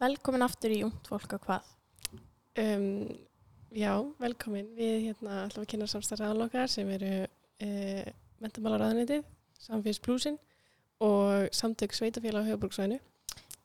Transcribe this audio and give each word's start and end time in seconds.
Velkomin 0.00 0.40
aftur 0.40 0.72
í 0.72 0.78
Ungt 0.86 1.10
fólk 1.10 1.34
og 1.36 1.42
hvað? 1.44 1.66
Um, 2.60 3.10
já, 3.76 3.92
velkomin. 4.22 4.70
Við 4.72 4.94
hérna 5.10 5.42
ætlum 5.42 5.66
að 5.66 5.72
kynna 5.74 5.88
samstæðraðan 5.92 6.46
okkar 6.46 6.70
sem 6.72 6.88
eru 6.94 7.10
uh, 7.26 8.06
mentamálaráðanitið, 8.40 9.26
Samfélags 9.60 10.00
Plusin 10.00 10.40
og 11.04 11.52
samtök 11.52 11.92
Sveitafélag 11.92 12.48
á 12.48 12.48
höfuborgsvæðinu. 12.48 12.96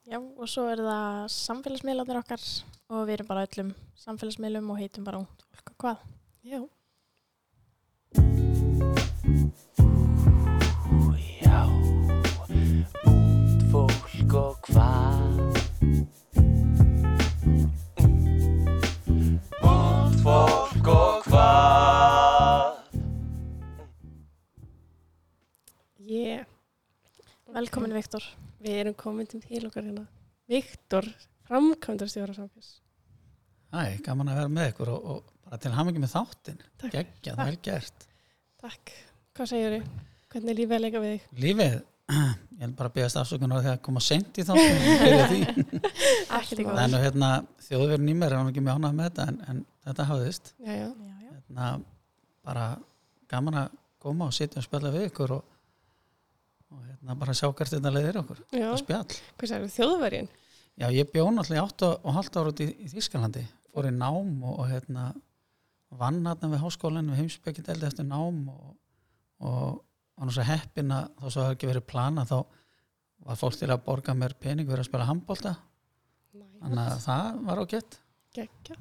Já, 0.06 0.20
og 0.20 0.44
svo 0.52 0.66
er 0.68 0.84
það 0.84 1.32
samfélagsmiðlarnir 1.38 2.20
okkar 2.20 2.44
og 2.92 3.08
við 3.08 3.16
erum 3.16 3.32
bara 3.32 3.48
öllum 3.48 3.72
samfélagsmiðlum 4.04 4.68
og 4.76 4.80
heitum 4.82 5.08
bara 5.08 5.24
Ungt 5.24 5.48
fólk 5.48 5.72
og 5.72 5.80
hvað? 5.80 6.04
Já. 6.44 6.60
Já, 11.40 11.60
ungt 13.08 13.68
fólk 13.72 14.40
og 14.44 14.68
hvað 14.68 15.05
Velkomin 27.56 27.94
Viktor. 27.96 28.24
Við 28.60 28.74
erum 28.82 28.94
komin 29.00 29.28
til 29.30 29.40
okkar 29.64 29.86
hérna. 29.86 30.02
Viktor, 30.50 31.06
framkvæmdarstjóra 31.48 32.34
Samfélags. 32.36 32.74
Æ, 33.72 33.96
gaman 34.04 34.28
að 34.28 34.40
vera 34.42 34.52
með 34.52 34.68
ykkur 34.74 34.90
og, 34.92 35.06
og 35.14 35.30
bara 35.46 35.58
til 35.62 35.72
hamingi 35.72 36.02
með 36.02 36.12
þáttin. 36.12 36.58
Takk. 36.82 36.92
Gekkja, 36.92 37.32
Takk. 37.38 37.48
vel 37.48 37.56
gert. 37.64 38.06
Takk. 38.60 38.92
Hvað 39.36 39.50
segir 39.52 39.76
þið? 39.76 39.88
Hvernig 40.34 40.52
er 40.52 40.58
lífið 40.60 40.76
að 40.76 40.84
leika 40.84 41.02
við 41.06 41.14
þig? 41.14 41.24
Lífið, 41.46 41.74
ég 42.12 42.62
vil 42.66 42.70
bara 42.82 42.92
beðast 42.98 43.20
afsökunar 43.22 43.70
að 43.72 43.80
koma 43.88 44.04
sent 44.04 44.36
í 44.42 44.46
þáttin. 44.46 45.66
Ekkert 45.80 46.60
í 46.62 46.68
góð. 46.68 46.84
en 46.84 47.00
hérna, 47.06 47.32
þjóðverðin 47.70 48.12
í 48.12 48.18
mér 48.20 48.36
er 48.36 48.40
hann 48.42 48.52
ekki 48.52 48.64
mjög 48.68 48.80
ánægð 48.82 49.00
með 49.00 49.10
þetta 49.10 49.28
en, 49.32 49.40
en 49.48 49.64
þetta 49.88 50.08
hafðist. 50.12 50.52
Já, 50.60 50.74
já. 50.82 50.88
Hérna, 51.24 51.72
bara 52.46 52.68
gaman 53.32 53.60
að 53.64 53.76
koma 54.02 54.28
og 54.28 54.36
sitja 54.36 54.60
og 54.60 54.68
spjalla 54.68 54.92
við 54.94 55.08
ykkur 55.10 55.38
og, 55.40 55.52
og 56.76 56.84
hérna, 56.86 57.16
bara 57.18 57.34
sjá 57.36 57.48
hvert 57.48 57.72
þetta 57.72 57.92
leiðir 57.92 58.18
okkur. 58.20 58.42
Já. 58.52 58.66
Og 58.70 58.80
spjall. 58.80 59.18
Hvað 59.38 59.50
segir 59.50 59.64
þið? 59.64 59.74
Þjóðverjun? 59.76 60.28
Já, 60.76 60.86
ég 60.92 61.08
bjó 61.12 61.24
náttúrulega 61.32 61.62
í 61.62 61.64
8 61.70 61.88
og 61.96 62.16
halvt 62.18 62.36
ára 62.36 62.52
út 62.52 62.60
í, 62.60 62.66
í 62.84 62.90
Þískalandi, 62.92 63.44
fór 63.72 63.88
í 63.88 63.92
nám 63.96 64.32
og, 64.44 64.58
og 64.60 64.68
hérna, 64.68 65.06
vann 65.96 66.20
hérna 66.26 66.50
við 66.52 66.62
háskólan 66.66 67.08
við 67.12 67.22
heimsbyggjadeld 67.22 67.86
eftir 67.88 68.08
nám 68.08 68.42
og, 68.52 68.74
og 69.40 69.78
var 70.16 70.28
nú 70.28 70.36
svo 70.36 70.44
heppin 70.48 70.92
að 70.92 71.08
þá 71.16 71.26
svo 71.26 71.46
hefði 71.46 71.56
ekki 71.56 71.70
verið 71.72 71.86
plana 71.88 72.26
þá 72.28 72.36
var 73.26 73.40
fólk 73.40 73.56
til 73.56 73.70
að 73.72 73.84
borga 73.86 74.14
mér 74.16 74.36
pening 74.40 74.68
fyrir 74.68 74.84
að 74.84 74.90
spila 74.90 75.08
handbólta, 75.08 75.54
þannig 76.60 76.82
að 76.84 77.00
það 77.06 77.40
var 77.48 77.62
ágætt, 77.64 77.98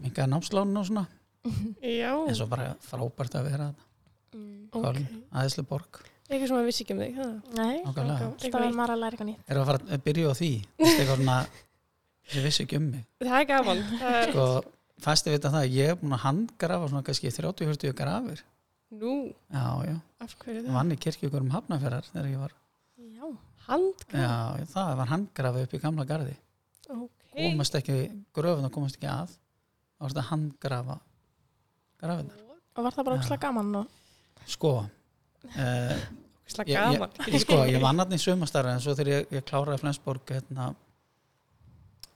mingaði 0.04 0.32
námslánu 0.34 0.82
og 0.82 0.90
svona, 0.92 1.06
en 2.28 2.36
svo 2.36 2.50
bara 2.52 2.74
frábært 2.84 3.40
að 3.40 3.48
vera 3.52 3.70
þetta, 3.72 3.92
Mm. 4.36 4.66
Aðeinslu 5.32 5.64
borg, 5.70 6.02
Eitthvað 6.26 6.48
sem 6.50 6.58
að 6.58 6.66
vissi 6.70 6.84
ekki 6.86 6.96
um 6.96 7.02
þig, 7.04 7.18
ha? 7.20 7.26
Nei, 7.60 7.76
alltaf 7.86 8.46
er 8.50 8.72
maður 8.74 8.96
að 8.96 9.02
læra 9.04 9.14
eitthvað 9.14 9.28
nýtt. 9.30 9.44
Er 9.52 9.60
að 9.62 9.68
fara 9.70 9.90
að 9.94 10.04
byrja 10.08 10.32
á 10.32 10.34
því, 10.40 10.50
þetta 10.80 10.96
eitthvað 11.04 11.20
svona, 11.20 11.36
ég 12.34 12.46
vissi 12.48 12.64
ekki 12.66 12.80
um 12.80 12.88
mig. 12.96 13.04
Það 13.22 13.38
er 13.38 13.46
gaman. 13.52 13.84
Það 14.00 14.18
er... 14.22 14.32
sko, 14.34 14.48
fæsti 15.06 15.34
vita 15.36 15.52
það 15.54 15.66
að 15.68 15.76
ég 15.76 15.92
er 15.94 15.98
búin 16.02 16.16
að 16.16 16.24
handgrafa 16.26 16.90
svona 16.90 17.06
kannski 17.06 17.32
30-40 17.36 17.96
grafir 18.00 18.42
Nú, 18.96 19.14
já, 19.52 19.66
já, 19.90 19.96
af 20.24 20.36
hverju 20.40 20.60
ég 20.62 20.66
það? 20.68 20.76
vann 20.78 20.94
í 20.94 20.98
kirkjugur 21.04 21.44
um 21.44 21.50
hafnafjörðar 21.52 22.06
þegar 22.12 22.30
ég 22.32 22.42
var, 22.46 22.54
Já, 22.96 23.26
Handgraf? 23.66 24.22
já, 24.22 24.68
það 24.72 24.92
var 25.02 25.10
handgrafa 25.12 25.64
upp 25.66 25.74
í 25.76 25.82
gamla 25.84 26.06
garði, 26.08 26.36
Ok. 26.94 27.10
komast 27.36 27.76
ekki 27.82 27.98
gröfun 28.38 28.70
og 28.70 28.72
komast 28.78 28.96
ekki 29.00 29.10
að 29.12 29.34
þá 29.36 30.06
var 30.06 30.14
þetta 30.14 30.26
handgrafa 30.30 30.98
grafina, 32.06 32.40
og 32.78 32.84
var 32.88 32.96
það 32.96 33.08
bara 33.10 33.18
ókslega 33.20 33.44
gaman 33.48 33.76
og 33.82 34.48
sko 34.56 34.74
uh, 35.50 35.98
ég, 36.66 36.74
ég, 36.74 37.06
ég, 37.32 37.40
sko, 37.44 37.62
ég 37.70 37.82
vann 37.84 38.02
hann 38.04 38.16
í 38.16 38.22
sumastarfi 38.22 38.74
en 38.76 38.84
svo 38.84 38.96
þegar 38.98 39.14
ég, 39.14 39.32
ég 39.40 39.48
kláraði 39.48 39.82
Flensborg 39.84 40.36
hérna 40.36 40.72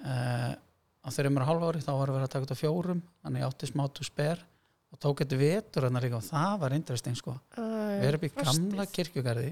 uh, 0.04 0.54
á 0.56 1.08
þeirri 1.10 1.34
mér 1.34 1.48
hálfa 1.48 1.72
ári 1.72 1.84
þá 1.84 1.92
var 1.96 2.12
að 2.12 2.18
vera 2.20 2.30
að 2.30 2.34
taka 2.36 2.46
þetta 2.48 2.60
fjórum 2.60 3.02
þannig 3.24 3.44
ég 3.44 3.50
átti 3.50 3.72
smá 3.72 3.86
to 3.94 4.08
spare 4.08 4.46
og 4.90 5.02
tók 5.02 5.24
þetta 5.24 5.40
vetur 5.40 5.88
hérna 5.88 6.02
líka 6.04 6.20
og 6.20 6.26
það 6.26 6.54
var 6.64 6.76
interesting 6.78 7.18
sko. 7.18 7.36
Við 7.56 8.06
erum 8.10 8.26
í 8.26 8.32
gamla 8.36 8.86
kirkjugarði 8.90 9.50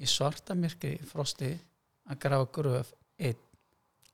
í 0.00 0.10
svarta 0.10 0.56
myrkri 0.58 0.96
frosti 1.08 1.50
að 2.10 2.20
grafa 2.22 2.48
gröf 2.54 2.94
einn. 3.20 3.40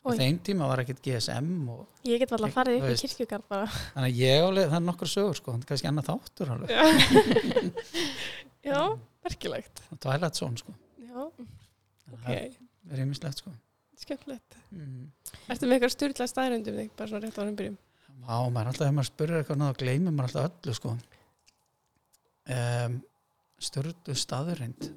Og 0.01 0.17
þeim 0.17 0.39
tíma 0.41 0.69
var 0.71 0.81
ekkert 0.81 1.03
GSM 1.05 1.69
og 1.69 2.07
ég 2.09 2.23
get 2.23 2.31
alltaf 2.33 2.55
farið 2.57 2.79
upp 2.79 2.87
í 2.87 2.93
veist. 2.95 3.05
kirkjugar 3.05 3.43
bara. 3.51 3.67
þannig 3.93 4.15
að 4.15 4.21
ég 4.23 4.45
álega, 4.47 4.71
það 4.71 4.77
er 4.79 4.87
nokkur 4.87 5.11
sögur 5.13 5.37
sko, 5.37 5.57
kannski 5.69 5.91
annað 5.91 6.09
þáttur 6.09 6.53
alveg, 6.55 6.71
Já, 8.65 8.81
merkilegt. 9.25 9.83
Twilight 10.01 10.37
Zone 10.37 10.57
sko 10.61 10.75
Já, 11.01 11.27
Þannig 12.11 12.27
að 12.27 12.47
ok. 12.47 12.57
það 12.87 12.95
er 12.97 13.03
ímislegt 13.07 13.39
sko 13.43 13.53
Skemmtilegt. 14.01 14.57
mm. 14.73 15.07
Ertu 15.53 15.67
með 15.69 15.77
eitthvað 15.77 15.93
styrla 15.95 16.27
staðröndum 16.31 16.77
þig, 16.81 16.91
bara 16.97 17.09
svona 17.11 17.25
rétt 17.27 17.37
á 17.37 17.43
hann 17.45 17.57
byrjum? 17.59 17.79
Vá, 18.21 18.37
maður 18.53 18.61
er 18.61 18.71
alltaf, 18.73 18.87
ef 18.89 18.95
maður 18.97 19.09
spurður 19.11 19.39
eitthvað 19.43 19.63
þá 19.65 19.81
gleymir 19.83 20.15
maður 20.17 20.29
alltaf 20.31 20.65
öllu 20.65 20.75
sko 20.79 20.93
um, 22.55 22.97
stördu 23.61 24.15
staðurind 24.17 24.89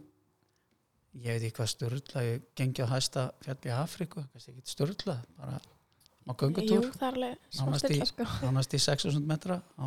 ég 1.23 1.35
veit 1.35 1.43
ekki 1.45 1.55
hvað 1.59 1.69
störla 1.73 2.23
ég 2.25 2.45
gengi 2.57 2.83
á 2.83 2.87
hæsta 2.95 3.27
fjall 3.43 3.59
í 3.69 3.73
Afríku 3.75 4.23
kannski 4.31 4.55
ekki 4.55 4.71
störla, 4.73 5.17
bara 5.37 5.59
á 5.59 6.31
göngutúr, 6.39 6.87
það 6.95 7.19
er 7.27 7.37
Nánast 7.59 7.85
í- 7.85 7.99
stilla 7.99 8.07
sko. 8.09 8.27
nánast 8.47 8.73
í 8.73 8.79
6000 8.81 9.27
metra 9.29 9.59
á 9.77 9.85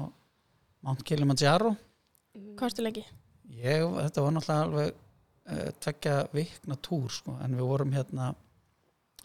Mount 0.87 1.03
Kilimanjaro 1.09 1.73
Hvað 2.37 2.69
ertu 2.69 2.85
lengi? 2.85 3.03
Ég, 3.51 3.85
þetta 4.03 4.23
var 4.25 4.33
náttúrulega 4.37 4.65
alveg 4.67 4.95
uh, 4.95 5.71
tvekja 5.81 6.17
vikna 6.33 6.77
túr 6.83 7.11
sko, 7.13 7.37
en 7.45 7.55
við 7.59 7.69
vorum 7.71 7.93
hérna 7.97 8.33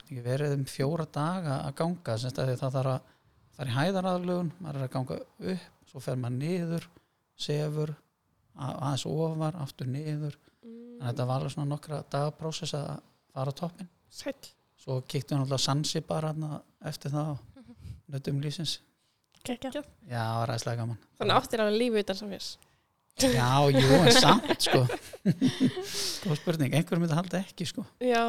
ekki 0.02 0.22
verið 0.26 0.56
um 0.58 0.66
fjóra 0.70 1.06
daga 1.14 1.60
að 1.68 1.76
ganga 1.82 2.18
semst 2.20 2.40
að 2.42 2.54
það 2.60 2.76
þarf 2.78 2.92
að 2.96 3.10
það 3.52 3.66
er 3.66 3.72
í 3.72 3.76
hæðaraðlugun, 3.78 4.52
maður 4.60 4.80
er 4.82 4.86
að 4.88 4.94
ganga 4.96 5.18
upp 5.54 5.90
svo 5.92 6.00
fer 6.04 6.16
maður 6.20 6.38
niður, 6.40 6.86
sefur 7.42 7.92
að- 8.56 8.78
aðeins 8.82 9.06
ofar, 9.10 9.58
aftur 9.64 9.88
niður 9.92 10.38
en 10.64 11.08
þetta 11.10 11.26
var 11.28 11.40
alveg 11.42 11.52
svona 11.56 11.70
nokkra 11.74 12.02
dagaprósess 12.14 12.74
að 12.78 12.90
fara 13.34 13.52
á 13.52 13.60
toppin 13.62 13.90
Sæll. 14.12 14.36
svo 14.78 15.02
kíktum 15.02 15.38
við 15.38 15.44
náttúrulega 15.46 15.66
sansi 15.66 16.02
bara 16.06 16.32
hana 16.34 16.62
eftir 16.86 17.12
það 17.12 17.30
og 17.32 17.40
nöttum 18.12 18.42
lífsins 18.44 18.80
Kekja. 19.44 19.72
já, 20.06 20.26
ræðslega 20.46 20.78
gaman 20.84 21.00
Þannig 21.18 21.36
áttir 21.40 21.64
alveg 21.64 21.80
lífi 21.80 22.04
utan 22.04 22.16
samfélags. 22.20 22.50
Já, 23.20 23.50
jú, 23.72 23.88
en 24.02 24.12
samt 24.16 24.62
sko 24.68 24.86
góð 26.24 26.38
spurning, 26.40 26.74
einhver 26.74 27.00
myndi 27.02 27.14
halda 27.18 27.42
ekki 27.44 27.68
sko 27.70 27.84
Já, 28.02 28.24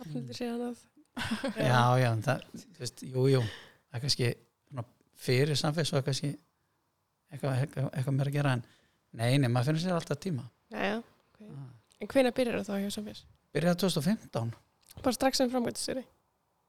hafnildi 0.00 0.34
sér 0.36 0.50
hann 0.54 0.66
að. 0.72 0.82
já, 1.56 1.80
já, 2.02 2.08
en 2.12 2.24
það, 2.26 2.42
þú 2.74 2.82
veist, 2.82 3.04
jú, 3.06 3.26
jú 3.32 3.40
það 3.46 3.96
er 4.00 4.04
kannski 4.06 4.32
fyrir 5.26 5.56
samfélags 5.56 5.94
og 5.96 6.04
kannski 6.04 6.32
eitthvað, 7.32 7.62
eitthvað, 7.62 7.86
eitthvað 7.96 8.16
meira 8.18 8.30
að 8.32 8.36
gera 8.36 8.52
en 8.58 8.64
nei, 9.16 9.38
nei, 9.40 9.48
maður 9.48 9.70
finnir 9.70 9.84
sér 9.86 9.96
alltaf 9.96 10.20
tíma 10.20 10.44
Já, 10.74 10.82
já. 10.90 10.98
ok. 11.00 11.40
Ah. 11.46 11.70
En 12.04 12.10
hvenær 12.12 12.34
byrjar 12.36 12.58
það 12.60 12.68
þá 12.68 12.82
hjá 12.84 12.90
samfélags? 12.98 13.22
byrjaði 13.56 13.80
2015 13.86 14.52
Bara 15.04 15.12
strax 15.16 15.40
sem 15.40 15.50
framgættistöri. 15.52 16.02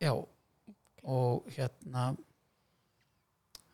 já, 0.03 0.13
og 1.03 1.45
hérna 1.57 2.05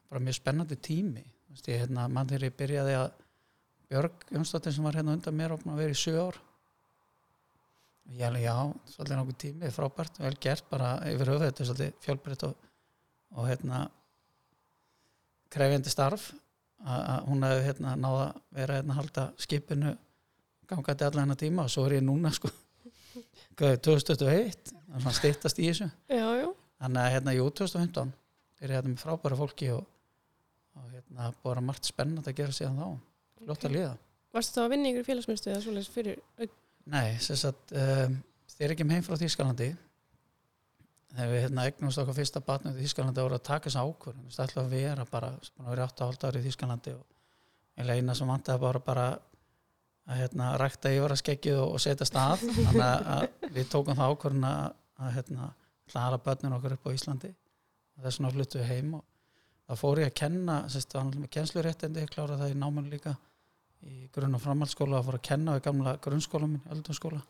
bara 0.09 0.21
mjög 0.21 0.39
spennandi 0.39 0.77
tími 0.77 1.21
Þú 1.23 1.53
veist, 1.53 1.67
ég, 1.69 1.83
hérna, 1.83 2.07
mann 2.09 2.29
þegar 2.31 2.47
ég 2.49 2.55
byrjaði 2.57 2.93
að 2.97 3.11
Björg 3.93 4.23
Jónsdóttir 4.33 4.73
sem 4.73 4.85
var 4.87 4.95
hérna 4.97 5.13
undan 5.13 5.35
mér 5.37 5.51
og 5.53 5.65
að 5.69 5.77
vera 5.77 5.93
í 5.93 5.97
sjö 5.97 6.13
ár. 6.17 6.37
Ég 8.09 8.23
alveg, 8.25 8.41
já, 8.47 8.55
svolítið 8.89 9.19
nokkuð 9.19 9.35
tími 9.43 9.69
frábært, 9.71 10.17
vel 10.23 10.33
gert, 10.41 10.65
bara 10.71 10.95
yfir 11.11 11.29
höfuð 11.29 11.45
þetta 11.45 11.61
er 11.61 11.69
svolítið 11.69 11.99
fjölbreytt 12.03 12.45
og, 12.47 12.65
og 13.37 13.47
hérna 13.51 13.83
krefjandi 15.53 15.93
starf 15.93 16.25
að 16.81 17.05
að 17.13 17.29
hún 17.29 17.47
hefði 17.47 17.61
hérna 17.67 17.93
náða 18.01 18.25
vera 18.57 18.79
hérna 18.79 18.95
að 18.95 18.99
halda 19.03 19.27
skipinu 19.45 19.93
gangandi 20.73 21.07
allan 21.07 21.23
hennar 21.27 21.41
tíma 21.45 21.67
og 21.67 21.71
svo 21.75 21.85
er 21.85 21.99
ég 21.99 22.05
núna 22.09 22.33
sko. 22.33 22.49
Hvað 23.55 23.77
er 23.77 23.81
2021 23.91 24.59
það 24.73 24.97
er 24.97 25.05
svona 25.05 25.17
styttast 25.21 25.61
í 25.61 25.69
þessu. 25.69 25.91
Já, 26.09 26.27
já. 26.41 26.49
þannig 26.81 27.05
að 27.05 27.15
hérna, 27.19 27.37
jú, 27.37 27.47
2015 27.61 28.13
er 28.59 28.73
ég 28.73 28.77
hérna 28.79 28.95
með 28.97 29.05
frábæra 29.05 29.41
fólki 29.45 29.73
og, 29.77 29.87
og 30.81 30.93
hérna 30.97 31.29
að 31.29 31.65
margt 31.69 31.93
spennandi 31.93 32.33
að 32.33 32.41
gera 32.41 32.61
síðan 32.63 32.81
þá 32.81 33.12
flott 33.47 33.67
að 33.67 33.77
liða 33.77 33.93
Varstu 34.33 34.57
þá 34.57 34.63
að 34.63 34.71
vinna 34.73 34.89
ykkur 34.89 35.05
félagsmyndstöð 35.05 35.51
eða 35.53 35.61
svoleiðis 35.61 35.89
fyrir? 35.93 36.21
Nei, 36.89 37.17
sem 37.21 37.37
sagt 37.37 37.73
um, 37.77 38.15
þegar 38.55 38.71
ég 38.73 38.79
kem 38.79 38.93
heim 38.95 39.03
frá 39.05 39.13
Þýskalandi 39.21 39.67
þegar 41.13 41.29
við 41.29 41.43
hérna 41.43 41.65
eignumst 41.67 42.01
okkar 42.01 42.15
fyrsta 42.17 42.41
batnum 42.41 42.73
í 42.73 42.81
Þýskalandi 42.81 43.21
voru 43.21 43.37
að 43.37 43.43
taka 43.45 43.69
þess 43.69 43.77
ákvörðun. 43.77 44.31
Það 44.33 44.45
ætla 44.47 44.63
að 44.63 44.71
vera 44.73 45.03
bara, 45.11 45.29
sem 45.45 45.53
búin 45.53 45.67
að 45.67 45.75
vera 45.75 45.85
8,5 45.91 46.25
ári 46.29 46.41
í 46.41 46.45
Þýskalandi 46.47 46.93
og 46.97 47.05
eina 47.93 48.15
sem 48.17 48.31
vantaði 48.33 48.63
bara 48.63 48.81
bara 48.87 49.05
að 50.09 50.19
hérna 50.23 50.47
rækta 50.59 50.93
yfir 50.95 51.13
að 51.13 51.21
skeggið 51.21 51.59
og, 51.59 51.67
og 51.75 51.83
setja 51.83 52.07
stað. 52.09 52.37
Þannig 52.57 52.87
að, 52.87 52.99
að 53.13 53.53
við 53.53 53.65
tókum 53.75 53.99
það 53.99 54.15
ákvörðun 54.15 54.47
að, 54.49 54.63
að 54.97 55.09
hérna 55.19 55.43
að 55.93 55.99
hala 56.01 56.23
börnun 56.25 56.55
okkur 56.57 56.73
upp 56.79 56.89
á 56.89 56.95
Íslandi. 56.97 57.29
Þess 58.01 58.17
vegna 58.17 58.33
fluttu 58.33 58.57
við 58.63 58.71
heim 58.71 58.89
og 58.97 59.05
þá 59.69 59.73
fór 59.83 60.01
ég 60.01 60.09
að 60.09 60.17
kenna 60.23 60.55
sérst, 60.73 60.97
í 63.89 64.07
grunn- 64.13 64.37
og 64.37 64.43
framhaldsskóla 64.43 64.99
að 64.99 65.09
fór 65.09 65.19
að 65.19 65.27
kenna 65.29 65.57
við 65.57 65.65
gamla 65.67 65.95
grunnskóla 66.03 66.49
minn, 66.49 66.63
öldunskóla 66.71 67.21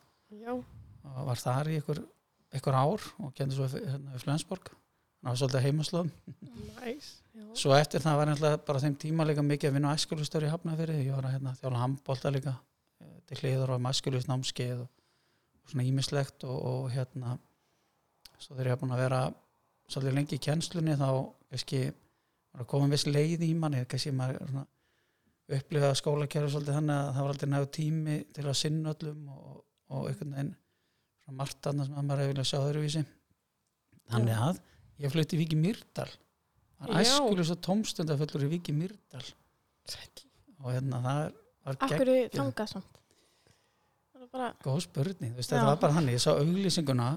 og 0.54 1.28
var 1.28 1.42
þar 1.42 1.70
í 1.72 1.80
ykkur, 1.82 2.02
ykkur 2.60 2.78
ár 2.78 3.06
og 3.20 3.34
kendi 3.38 3.58
svo 3.58 3.68
hérna, 3.70 4.16
í 4.16 4.22
Flensborg 4.22 4.72
það 5.24 5.30
var 5.30 5.40
svolítið 5.40 5.66
heimaslóðum 5.68 6.12
næs. 6.82 7.10
Já. 7.34 7.46
svo 7.62 7.76
eftir 7.78 8.04
það 8.04 8.20
var 8.20 8.30
náttúrulega 8.30 8.62
bara 8.68 8.84
þeim 8.84 8.98
tíma 9.00 9.28
líka 9.28 9.46
mikið 9.46 9.70
að 9.70 9.78
vinna 9.78 9.94
á 9.94 9.96
æskulustöru 9.96 10.50
í 10.50 10.52
Hafnafyrir 10.52 11.00
ég 11.00 11.16
var 11.16 11.30
að 11.30 11.38
hérna, 11.38 11.56
þjála 11.62 11.84
handbólta 11.84 12.34
líka 12.34 12.54
eh, 13.00 13.16
til 13.30 13.40
hliður 13.40 13.74
og 13.74 13.82
um 13.82 13.90
æskulusnámskeið 13.92 14.84
og, 14.84 14.90
og 15.64 15.72
svona 15.72 15.88
ímislegt 15.88 16.44
og, 16.44 16.58
og 16.60 16.92
hérna 16.94 17.38
svo 18.38 18.58
þegar 18.58 18.74
ég 18.74 18.76
er 18.76 18.82
búin 18.84 18.96
að 18.96 19.04
vera 19.06 19.22
svolítið 19.88 20.18
lengi 20.20 20.38
í 20.38 20.44
kennslunni 20.44 20.98
þá 21.00 21.08
kannski 21.54 21.84
var 22.54 22.66
að 22.66 22.72
koma 22.74 22.92
viss 22.92 23.08
leið 23.08 23.46
í 23.48 23.54
manni 23.58 23.86
kannski 23.90 24.14
maður 24.16 24.44
svona 24.50 24.68
upplifa 25.58 25.94
skólakerfi 26.00 26.54
svolítið 26.54 26.78
þannig 26.80 26.96
að 26.98 27.10
það 27.14 27.26
var 27.26 27.34
aldrei 27.34 27.52
nægu 27.54 27.70
tími 27.78 28.18
til 28.36 28.46
að 28.46 28.60
sinna 28.60 28.94
öllum 28.94 29.24
og, 29.34 29.64
og 29.94 30.10
einhvern 30.10 30.36
veginn 30.38 30.54
svona 31.24 31.40
margt 31.40 31.70
annað 31.70 31.90
sem 31.90 31.98
að 32.00 32.08
maður 32.08 32.24
hefði 32.24 32.34
viljað 32.34 32.50
sjá 32.50 32.60
öðruvísi. 32.60 33.04
Þannig 34.14 34.44
að 34.48 34.62
ég 35.04 35.14
flutti 35.14 35.40
Viki 35.40 35.60
Myrdal 35.60 36.10
það 36.84 36.90
Já. 36.90 36.94
var 36.94 37.04
æskulis 37.04 37.52
og 37.54 37.62
tómstundafullur 37.68 38.46
í 38.46 38.50
Viki 38.58 38.76
Myrdal 38.76 39.24
og 40.64 40.70
hérna 40.72 41.00
það 41.04 41.22
var 41.64 41.80
gegn 41.80 41.96
Akkur 41.96 42.12
þangað 42.38 42.74
samt? 42.74 43.00
Það 44.14 44.26
er 44.26 44.32
bara, 44.34 44.50
góð 44.64 44.82
spurning, 44.86 45.36
veist, 45.38 45.52
þetta 45.52 45.70
var 45.70 45.80
bara 45.82 45.98
hann 45.98 46.12
ég 46.12 46.22
sá 46.24 46.32
auglýsinguna 46.34 47.10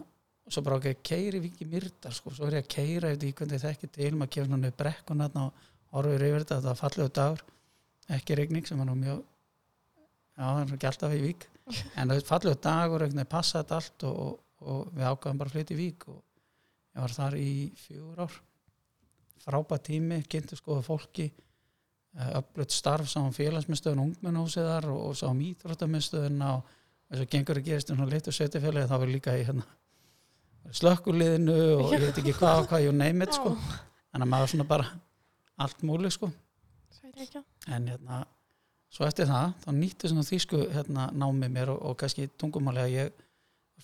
og 0.47 0.55
svo 0.55 0.63
bara 0.67 0.79
ekki 0.81 0.95
að 0.95 1.05
keiri 1.11 1.43
Viki 1.43 1.67
Myrdal 1.71 2.15
sko, 2.15 2.33
svo 2.35 2.49
er 2.49 2.61
ég 2.61 2.67
að 2.67 2.73
keira 2.77 3.13
eftir 3.15 3.35
hvernig 3.41 3.63
þekki 3.63 3.91
til, 3.99 4.13
maður 4.15 4.35
kemur 4.37 4.57
hann 4.57 4.71
upp 4.71 4.81
brekkun 4.83 5.23
þarna 5.25 5.45
og 5.47 5.69
horfir 5.97 6.27
yfir 6.29 6.45
þetta, 6.45 6.59
þetta 6.61 6.73
var 6.73 6.81
fallegu 6.83 7.15
dagur 7.19 7.45
ekki 8.15 8.37
regning 8.39 8.67
sem 8.69 8.79
var 8.79 8.89
nú 8.89 8.97
mjög 8.99 9.23
já, 9.23 10.43
það 10.45 10.61
er 10.63 10.75
ekki 10.77 10.91
alltaf 10.91 11.17
í 11.17 11.23
Vík. 11.25 11.49
En 11.99 12.11
það 12.11 12.17
er 12.17 12.27
fallegu 12.29 12.61
dagur, 12.63 13.03
einhvern 13.03 13.23
veginn 13.23 13.33
passa 13.33 13.63
þetta 13.63 13.81
allt 13.81 14.07
og, 14.07 14.21
og, 14.27 14.37
og 14.67 14.93
við 14.95 15.09
ákvaðum 15.11 15.41
bara 15.41 15.51
að 15.51 15.57
flytja 15.57 15.75
í 15.77 15.81
Vík 15.81 16.07
og 16.13 16.21
ég 16.21 17.03
var 17.03 17.17
þar 17.17 17.39
í 17.41 17.51
fjögur 17.81 18.23
ár. 18.27 18.37
Frábæð 19.47 19.83
tími, 19.91 20.21
kynntu 20.31 20.59
skoða 20.59 20.85
fólki 20.87 21.31
öflut 22.17 22.73
starf 22.73 23.11
sá 23.11 23.19
um 23.21 23.35
félagsmyndstöðun 23.35 24.05
ungmennhúsið 24.07 24.69
þar 24.71 24.87
og, 24.95 25.01
og 25.11 25.19
sá 25.19 25.27
um 25.29 25.43
íþróttaminstöðuna 25.45 26.53
og 26.57 26.71
þess 27.11 27.25
að 27.25 27.33
gengur 27.35 27.61
að 27.61 27.67
gerast 27.67 27.93
um 27.93 27.99
svona 28.01 28.15
litur 28.15 28.37
sveitafélagi 28.37 28.89
þá 28.89 28.97
var 28.97 29.13
líka 29.13 29.35
í 29.37 29.45
hérna 29.45 29.67
slökkuliðinu 30.81 31.59
og 31.77 31.93
ég 31.93 32.07
veit 32.07 32.23
ekki 32.23 32.35
hvað 32.39 32.63
og 32.63 32.71
hvað 32.71 32.87
you 32.87 32.95
name 32.97 33.27
it 33.27 33.37
sko. 33.37 33.53
En 34.17 34.25
að 34.25 34.33
maður 34.33 34.55
svona 34.55 34.69
bara 34.71 34.89
allt 35.61 35.85
múli 35.87 36.11
sko 36.11 36.31
en 37.67 37.89
hérna 37.91 38.25
svo 38.93 39.07
eftir 39.07 39.29
það 39.29 39.55
þá 39.65 39.71
nýtti 39.77 40.11
svona 40.11 40.27
þýsku 40.27 40.61
hérna 40.75 41.09
námið 41.13 41.55
mér 41.57 41.73
og, 41.75 41.83
og 41.91 41.97
kannski 42.01 42.29
tungumáli 42.39 42.85
að 42.85 42.95
ég 42.97 43.25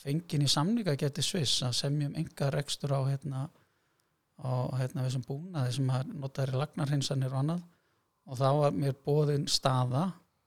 fengin 0.01 0.47
í 0.47 0.51
samninga 0.51 0.95
geti 1.01 1.25
Sviss 1.25 1.63
að 1.67 1.77
semjum 1.83 2.15
enga 2.17 2.49
rekstur 2.55 2.95
á 2.97 3.01
hérna 3.11 3.49
á 4.43 4.53
hérna 4.79 5.05
þessum 5.07 5.25
búnaði 5.27 5.77
sem 5.77 5.91
að 5.93 6.13
notaður 6.17 6.55
í 6.55 6.61
lagnarhinsanir 6.63 7.33
og 7.33 7.43
annað. 7.43 7.63
Og 8.27 8.39
þá 8.39 8.49
var 8.59 8.77
mér 8.77 8.97
bóðin 9.05 9.49
staða 9.51 10.07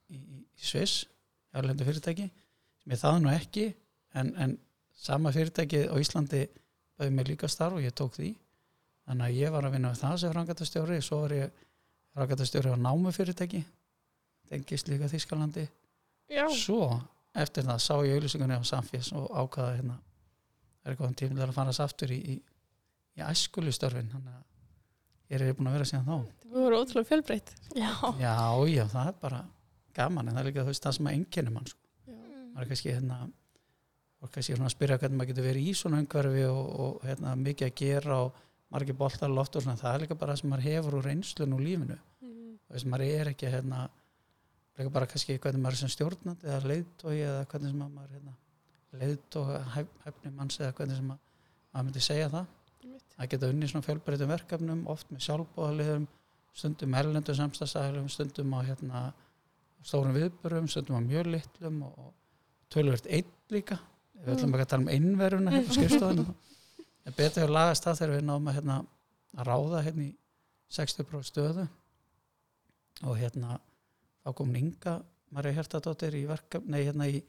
í, 0.09 0.19
í 0.19 0.63
Sviss 0.63 1.05
hjárlendu 1.53 1.87
fyrirtæki 1.87 2.27
sem 2.29 2.95
ég 2.95 3.01
það 3.01 3.19
nú 3.23 3.31
ekki 3.33 3.67
en, 4.15 4.31
en 4.39 4.57
sama 4.95 5.33
fyrirtæki 5.35 5.85
á 5.91 5.95
Íslandi 5.99 6.45
bæði 6.95 7.15
mér 7.15 7.31
líka 7.31 7.51
starf 7.51 7.77
og 7.77 7.85
ég 7.85 7.95
tók 7.95 8.15
því. 8.17 8.33
Þannig 9.05 9.27
að 9.27 9.39
ég 9.43 9.53
var 9.53 9.67
að 9.67 9.75
vinna 9.75 9.91
með 9.91 10.01
það 10.01 10.19
sem 10.21 10.33
frangatastjóri 10.33 11.01
svo 11.03 11.21
var 11.25 11.35
ég 11.35 11.63
frangatastjóri 12.15 12.71
á 12.71 12.77
námufyrirtæki 12.79 13.61
tengist 14.49 14.89
líka 14.91 15.09
Þískalandi 15.11 15.67
Já, 16.31 16.47
svo 16.49 16.89
eftir 17.35 17.67
það 17.67 17.81
sá 17.83 17.93
ég 18.07 18.17
auðlýsingunni 18.17 18.57
á 18.57 18.63
Samfés 18.65 19.11
og 19.15 19.27
ákvaða 19.29 19.77
hérna 19.77 19.97
það 20.81 20.91
er 20.91 20.99
góðum 20.99 21.17
tími 21.19 21.37
til 21.37 21.45
að 21.45 21.55
fara 21.57 21.75
aftur 21.85 22.13
í, 22.15 22.19
í, 22.21 22.35
í 23.19 23.25
æskulustörfin 23.25 24.11
þannig 24.13 24.35
að 24.37 24.43
ég 25.33 25.41
er 25.41 25.57
búin 25.57 25.69
að 25.71 25.79
vera 25.79 25.89
síðan 25.89 26.05
þá 26.07 26.45
það 26.55 26.59
voru 26.63 26.81
ótrúlega 26.81 27.09
fjölbreytt. 27.09 27.53
Já, 27.75 27.91
já, 28.21 28.35
já, 28.71 28.83
það 28.91 29.09
er 29.09 29.17
bara 29.21 29.41
gaman 29.95 30.29
en 30.29 30.37
það 30.37 30.41
er 30.41 30.49
líka 30.49 30.63
þú 30.65 30.71
veist 30.71 30.85
það 30.85 30.97
sem 30.97 31.09
að 31.09 31.17
einkennum 31.17 31.57
mann 31.57 31.69
sko. 31.71 31.81
Já. 32.05 32.19
maður 32.53 32.65
er 32.65 32.71
kannski 32.71 32.93
hérna 32.93 33.19
og 34.21 34.31
kannski 34.31 34.55
svona 34.55 34.69
að 34.69 34.75
spyrja 34.75 34.99
hvernig 35.01 35.19
maður 35.19 35.31
getur 35.31 35.47
verið 35.49 35.69
í 35.69 35.73
svona 35.77 36.01
umhverfi 36.03 36.45
og, 36.49 36.69
og 36.85 37.07
hérna 37.09 37.35
mikið 37.41 37.69
að 37.69 37.75
gera 37.81 38.19
og 38.25 38.43
margir 38.73 38.97
boltar 38.97 39.31
loft 39.31 39.55
og 39.55 39.65
svona 39.65 39.79
það 39.79 39.93
er 39.93 40.03
líka 40.05 40.17
bara 40.19 40.33
það 40.33 40.41
sem 40.41 40.51
maður 40.53 40.67
hefur 40.69 40.97
úr 40.99 41.07
reynslun 41.09 41.55
og 41.55 41.61
lífinu. 41.63 41.99
Mm. 42.21 42.57
og 42.57 42.73
þess 42.73 42.85
að 42.85 42.91
maður 42.93 43.13
er 43.19 43.31
ekki 43.31 43.51
hérna 43.53 43.83
líka 44.75 44.93
bara 44.97 45.09
kannski 45.11 45.37
hvernig 45.37 45.63
maður 45.63 45.77
er 45.77 45.81
sem 45.83 45.93
stjórnandi 45.93 46.49
eða 46.49 46.71
leiðtói 46.71 47.15
eða 47.15 47.45
hvernig 47.51 47.73
sem 47.73 47.85
að 47.85 47.93
maður 47.99 48.17
hérna, 48.17 48.35
leiðtói 49.01 49.61
hæfni 49.75 50.33
manns 50.35 50.59
eða 50.59 50.75
hvernig 50.79 50.99
sem 50.99 51.13
að, 51.15 51.23
maður 51.71 51.87
myndi 51.89 52.03
segja 52.03 52.31
það. 52.33 52.51
Einmitt. 52.85 53.15
að 53.17 53.29
geta 53.31 53.51
unni 53.53 53.69
svona 53.71 53.85
fjölbreytum 53.85 54.31
verkefnum 54.33 54.83
oft 54.91 55.11
með 55.13 55.25
sjálfbóðaliðum 55.29 56.09
stundum 56.55 56.95
erlendu 56.95 57.35
samstagsæðlum 57.35 58.09
stundum 58.11 58.53
á 58.55 58.59
hérna 58.67 59.01
stórum 59.85 60.15
viðbörum, 60.15 60.69
stundum 60.71 60.99
á 60.99 61.01
mjög 61.05 61.29
litlum 61.33 61.81
og, 61.87 62.13
tölvöld 62.73 63.05
einn 63.13 63.29
líka. 63.53 63.77
Við 64.15 64.33
ætlum 64.33 64.55
ekki 64.55 64.65
að 64.65 64.71
tala 64.71 64.83
um 64.83 64.93
innveruna 64.95 65.53
hérna 65.53 66.25
en 67.05 67.17
betur 67.17 67.47
að 67.47 67.55
lagast 67.55 67.85
það 67.85 67.99
þegar 68.01 68.15
við 68.15 68.27
náum 68.27 68.49
að, 68.49 68.57
hérna, 68.59 68.77
að 69.35 69.49
ráða 69.49 69.83
hérna 69.85 70.05
í 70.07 70.11
60% 70.75 71.29
stöðu 71.29 71.67
og 73.05 73.17
hérna 73.19 73.59
þá 74.23 74.29
kom 74.39 74.55
Inga 74.57 74.99
Marja 75.35 75.57
Hjertadóttir 75.57 76.15
í 76.15 76.25
verkefni, 76.29 76.71
nei 76.71 76.85
hérna 76.85 77.09
í 77.11 77.19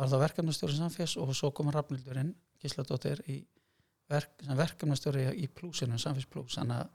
var 0.00 0.08
það 0.08 0.24
verkefnastjóri 0.24 0.78
samfélags 0.78 1.16
og 1.20 1.34
svo 1.36 1.50
kom 1.54 1.70
Rafnildurinn 1.74 2.32
Gísladóttir 2.60 3.20
í 3.28 3.40
verk, 4.10 4.32
verkefnastjóri 4.48 5.28
í 5.36 5.48
plúsinu, 5.52 6.00
samfélags 6.00 6.30
plús 6.30 6.56
þannig 6.58 6.80
að 6.80 6.88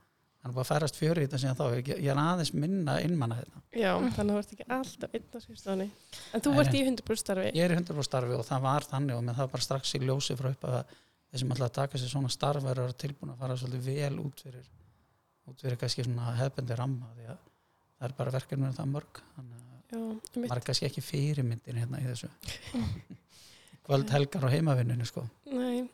hann 0.45 0.51
er 0.51 0.57
bara 0.59 0.67
færast 0.67 0.97
fjöri 0.99 1.23
í 1.23 1.25
þetta 1.25 1.39
síðan 1.41 1.57
þá 1.57 1.63
ég, 1.73 1.87
ég 2.05 2.11
er 2.11 2.19
aðeins 2.21 2.51
minna 2.53 2.99
innmanna 3.01 3.39
þetta 3.39 3.61
Já, 3.81 3.91
þannig 3.97 4.19
að 4.19 4.31
þú 4.31 4.41
ert 4.41 4.51
ekki 4.55 4.67
alltaf 4.75 5.15
einn 5.17 5.25
á 5.25 5.39
skrifstofunni. 5.41 5.87
En 6.37 6.43
þú 6.45 6.51
nei. 6.53 6.75
í 6.77 6.83
100% 6.85 7.21
starfi. 7.21 7.47
ég 7.49 7.65
er 7.65 7.73
í 7.73 7.79
100% 7.79 8.07
starfi 8.09 8.37
og 8.37 8.45
það 8.45 8.67
var 8.67 8.85
þannig 8.91 9.17
og 9.17 9.31
það 9.39 9.49
bara 9.55 9.65
strax 9.65 9.95
í 9.97 10.01
ljósi 10.03 10.37
frá 10.37 10.51
upp 10.51 10.67
að 10.69 10.93
þeir 11.35 11.43
sem 11.43 11.53
að 11.55 11.75
taka 11.75 11.99
sér 11.99 12.11
svona 12.13 12.31
starf 12.31 12.63
vera 12.63 12.87
tilbúin 12.95 13.33
að 13.33 13.41
fara 13.43 13.57
svolítið 13.59 13.91
vel 13.91 14.19
út 14.23 14.43
fyrir 14.45 14.71
út 15.51 15.61
fyrir 15.61 15.77
kannski 15.81 16.05
svona 16.05 16.33
hefbendi 16.39 16.77
ramma 16.77 17.11
því 17.17 17.27
að 17.33 17.41
það 17.43 18.07
er 18.07 18.15
bara 18.17 18.33
verkefnir 18.35 18.75
það 18.77 18.91
mörg 18.93 19.21
þannig 19.35 19.59
að 19.59 19.65
maður 20.45 20.57
er 20.57 20.63
kannski 20.65 20.87
ekki 20.87 21.03
fyrirmyndin 21.05 21.79
hérna 21.79 22.01
í 22.01 22.07
þessu. 22.07 22.29
Kvöld 23.85 24.09
helgar 24.15 24.47
á 24.47 24.49
heimavinninu 24.49 25.05
sko. 25.05 25.21
Nei, 25.51 25.85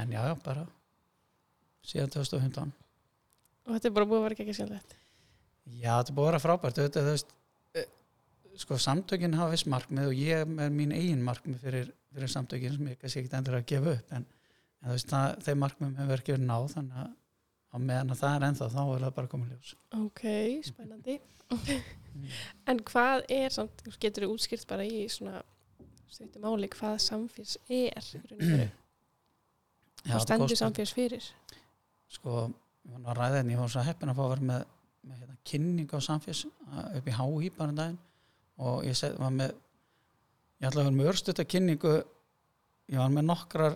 en 0.00 0.14
já, 0.14 0.22
já, 0.24 0.34
bara 0.44 0.64
síðan 1.84 2.14
2015 2.14 2.72
og 3.64 3.72
þetta 3.74 3.88
er 3.90 3.96
bara 3.96 4.08
búið 4.08 4.20
að 4.20 4.24
vera 4.26 4.36
ekki 4.36 4.44
ekki 4.46 4.56
skemmtilegt. 4.58 4.96
já, 5.80 5.90
þetta 5.90 6.12
er 6.12 6.16
búið 6.16 6.24
að 6.24 6.30
vera 6.30 6.42
frábært. 6.44 6.80
Þetta, 6.80 7.04
veist, 7.08 7.34
eh, 7.76 7.90
sko 8.60 8.78
samtökin 8.80 9.36
hafa 9.36 9.54
viss 9.54 9.68
markmið 9.68 10.08
og 10.10 10.16
ég 10.20 10.44
er 10.44 10.72
mín 10.72 10.92
eigin 10.96 11.24
markmið 11.24 11.60
fyrir, 11.64 11.92
fyrir 12.14 12.32
samtökin 12.32 12.76
sem 12.76 12.90
ég 12.92 13.00
kannski 13.00 13.22
ekki 13.22 13.38
endur 13.38 13.58
að 13.60 13.68
gefa 13.72 13.94
upp 13.98 14.16
en, 14.16 14.26
en 14.84 14.90
þú 14.90 14.94
veist, 14.98 15.08
það, 15.10 15.36
þeim 15.46 15.62
markmiðum 15.64 15.96
hefur 16.02 16.20
ekki 16.22 16.34
verið 16.36 16.48
náð 16.50 16.66
þannig 16.74 16.98
að 17.04 17.12
á 17.74 17.76
meðan 17.82 18.12
að 18.14 18.20
það 18.20 18.34
er 18.38 18.44
ennþá 18.50 18.68
þá 18.74 18.80
er 18.84 19.04
það 19.06 19.14
bara 19.16 19.30
komið 19.32 19.54
ljós 19.54 19.70
Ok, 19.98 20.22
spennandi. 20.68 21.16
En 22.70 22.78
hvað 22.86 23.24
er 23.34 23.50
samt, 23.50 23.80
getur 23.98 24.28
þú 24.28 24.36
útskýrt 24.36 24.68
bara 24.70 24.84
í 24.86 25.00
svona 25.10 25.40
stuttu 26.14 26.38
máli 26.42 26.68
hvað 26.70 27.00
samfélags 27.02 27.56
er 27.74 28.68
Hvað 30.04 30.22
stendur 30.22 30.58
samfélags 30.60 30.92
fyrir? 30.94 31.26
sko, 32.14 32.44
ég 32.86 33.00
var 33.02 33.16
að 33.16 33.18
ræða 33.18 33.40
henni 33.40 33.56
ég 33.56 33.60
var 33.64 33.72
svo 33.72 33.82
heppin 33.82 34.12
að 34.12 34.18
fá 34.20 34.22
að 34.28 34.32
vera 34.36 34.46
með, 34.52 34.66
með 35.08 35.22
hérna, 35.24 35.36
kynning 35.50 35.90
á 35.90 35.98
samfés 36.06 36.44
upp 36.46 37.08
í 37.10 37.14
HÍ 37.18 37.50
bara 37.56 37.72
um 37.72 37.78
daginn 37.80 37.98
og 38.62 38.84
ég 38.86 38.94
set, 39.00 39.16
var 39.18 39.32
með 39.34 39.50
ég 40.62 40.68
ætla 40.68 40.84
að 40.84 40.86
vera 40.86 40.96
með 41.00 41.10
örstutta 41.10 41.46
kynningu 41.50 41.94
ég 41.98 43.00
var 43.00 43.10
með 43.16 43.26
nokkrar 43.32 43.74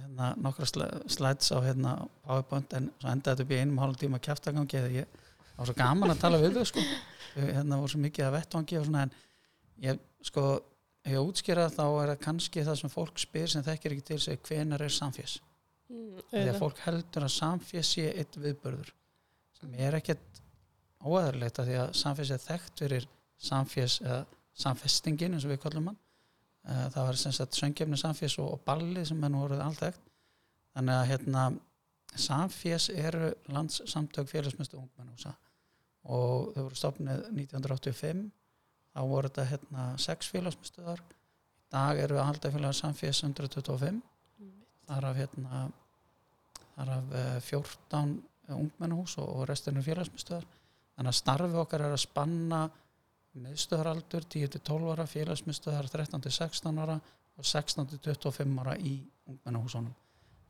hérna, 0.00 0.30
nokkrar 0.40 0.68
sl- 0.68 1.02
slides 1.10 1.52
á 1.54 1.58
hérna, 1.64 1.94
PowerPoint 2.26 2.72
en 2.78 2.90
svo 3.00 3.10
endaði 3.12 3.36
þetta 3.36 3.46
upp 3.46 3.54
í 3.54 3.60
einum 3.60 3.82
hálfum 3.82 4.00
tíma 4.02 4.20
kjæftagangi 4.24 4.80
eða 4.80 4.90
ég 4.94 5.20
var 5.56 5.70
svo 5.70 5.76
gaman 5.78 6.14
að 6.14 6.22
tala 6.24 6.40
við 6.40 6.58
þau 6.58 6.66
sko. 6.70 6.84
Hérna 7.36 7.78
voru 7.80 7.92
svo 7.92 8.00
mikið 8.02 8.26
að 8.26 8.34
vettvangi 8.38 8.80
og 8.80 8.88
svona 8.88 9.04
en 9.06 9.14
ég 9.84 10.00
sko 10.26 10.46
ef 11.04 11.12
ég 11.14 11.28
útskýra 11.30 11.68
þá 11.72 11.84
er 11.86 12.12
það 12.12 12.24
kannski 12.26 12.64
það 12.66 12.80
sem 12.82 12.92
fólk 12.92 13.20
spyr 13.22 13.52
sem 13.52 13.64
þekkir 13.64 13.94
ekki 13.96 14.06
til 14.10 14.20
sig 14.20 14.42
hvenar 14.48 14.84
er 14.84 14.92
samfés? 14.92 15.38
Mm, 15.90 16.18
auðvitað. 16.30 16.58
fólk 16.60 16.82
heldur 16.84 17.26
að 17.26 17.32
samfélag 17.34 17.88
sé 17.88 18.10
eitt 18.12 18.36
viðbörður 18.38 18.92
sem 19.58 19.72
er 19.74 19.96
ekkert 19.98 20.42
óæðarlegt 21.00 21.58
að 21.58 21.70
því 21.70 21.78
að 21.80 21.96
samfélag 22.02 22.36
er 22.36 22.44
þekkt 22.44 22.84
fyrir 22.84 23.08
samfélags 23.40 23.96
eða 24.04 24.20
samfestingin 24.60 25.34
eins 25.34 25.46
og 25.48 25.54
við 25.54 25.62
kallum 25.64 25.90
hann 25.90 25.98
það 26.64 27.02
var 27.06 27.18
sem 27.18 27.32
sagt 27.34 27.56
söngjefni 27.56 27.98
samfélags 27.98 28.38
og, 28.42 28.54
og 28.54 28.62
balli 28.66 29.04
sem 29.08 29.24
er 29.24 29.32
nú 29.32 29.44
orðið 29.46 29.64
allt 29.64 29.82
þekkt 29.84 30.08
þannig 30.76 30.96
að 30.96 31.10
hérna 31.14 31.44
Samfés 32.18 32.88
eru 32.90 33.30
landssamtök 33.54 34.26
félagsmyndstöð 34.26 34.80
ungmennhúsa 34.82 35.34
og 36.10 36.50
þau 36.54 36.62
voru 36.64 36.78
stopnið 36.78 37.20
1985 37.28 38.24
þá 38.90 39.00
voru 39.12 39.30
þetta 39.30 39.44
hérna 39.52 39.84
sex 40.02 40.30
félagsmyndstöðar 40.34 41.02
í 41.04 41.68
dag 41.70 42.00
eru 42.02 42.18
aðaldafélag 42.18 42.74
Samfés 42.74 43.22
125 43.22 44.00
þar 44.90 45.06
af 45.10 45.20
hérna 45.20 45.62
þar 46.74 46.92
af 46.96 47.14
eh, 47.14 47.38
14 47.46 48.16
ungmennhús 48.56 49.16
og, 49.22 49.28
og 49.30 49.46
restinu 49.50 49.84
félagsmyndstöðar 49.86 50.48
þannig 50.50 51.12
að 51.12 51.20
starfi 51.20 51.62
okkar 51.62 51.86
er 51.86 51.94
að 51.94 52.04
spanna 52.08 52.64
miðstöðaraldur 53.38 54.26
10-12 54.32 54.92
ára 54.94 55.06
félagsmyndstöðar 55.06 55.88
13-16 55.92 56.80
ára 56.82 56.96
og 57.38 57.46
16-25 57.46 58.58
ára 58.62 58.74
í 58.78 58.96
ungmennahúsunum. 59.30 59.94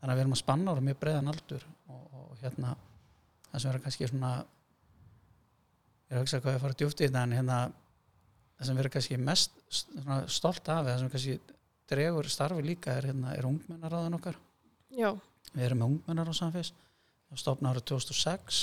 Þannig 0.00 0.14
að 0.14 0.16
við 0.16 0.24
erum 0.24 0.36
að 0.36 0.40
spanna 0.40 0.72
ára 0.72 0.84
mjög 0.84 0.98
breiðan 1.02 1.30
aldur 1.32 1.66
og, 1.92 2.04
og 2.16 2.40
hérna 2.40 2.72
það 3.50 3.60
sem 3.60 3.70
verður 3.70 3.84
kannski 3.84 4.08
svona 4.10 4.32
ég 4.40 6.14
er 6.14 6.18
að 6.18 6.24
hugsa 6.24 6.40
hvað 6.40 6.56
ég 6.56 6.64
fara 6.64 6.78
djúft 6.80 7.00
í 7.00 7.06
þetta 7.06 7.24
en 7.26 7.36
hérna 7.36 7.58
það 8.56 8.68
sem 8.68 8.80
verður 8.80 8.94
kannski 8.96 9.18
mest 9.20 9.58
svona, 9.68 10.20
stolt 10.28 10.70
af 10.72 10.86
það 10.88 11.02
sem 11.02 11.12
kannski 11.14 11.56
dregur 11.90 12.30
starfi 12.30 12.64
líka 12.64 12.94
er, 12.96 13.10
hérna, 13.10 13.34
er 13.34 13.48
ungmennaráðan 13.48 14.16
okkar. 14.18 14.38
Já, 14.94 15.10
við 15.52 15.66
erum 15.66 15.82
með 15.82 15.92
ungmennar 15.94 16.30
á 16.30 16.34
samfés 16.34 16.72
það 17.30 17.42
stopna 17.42 17.74
árið 17.74 17.86
2006 17.92 18.60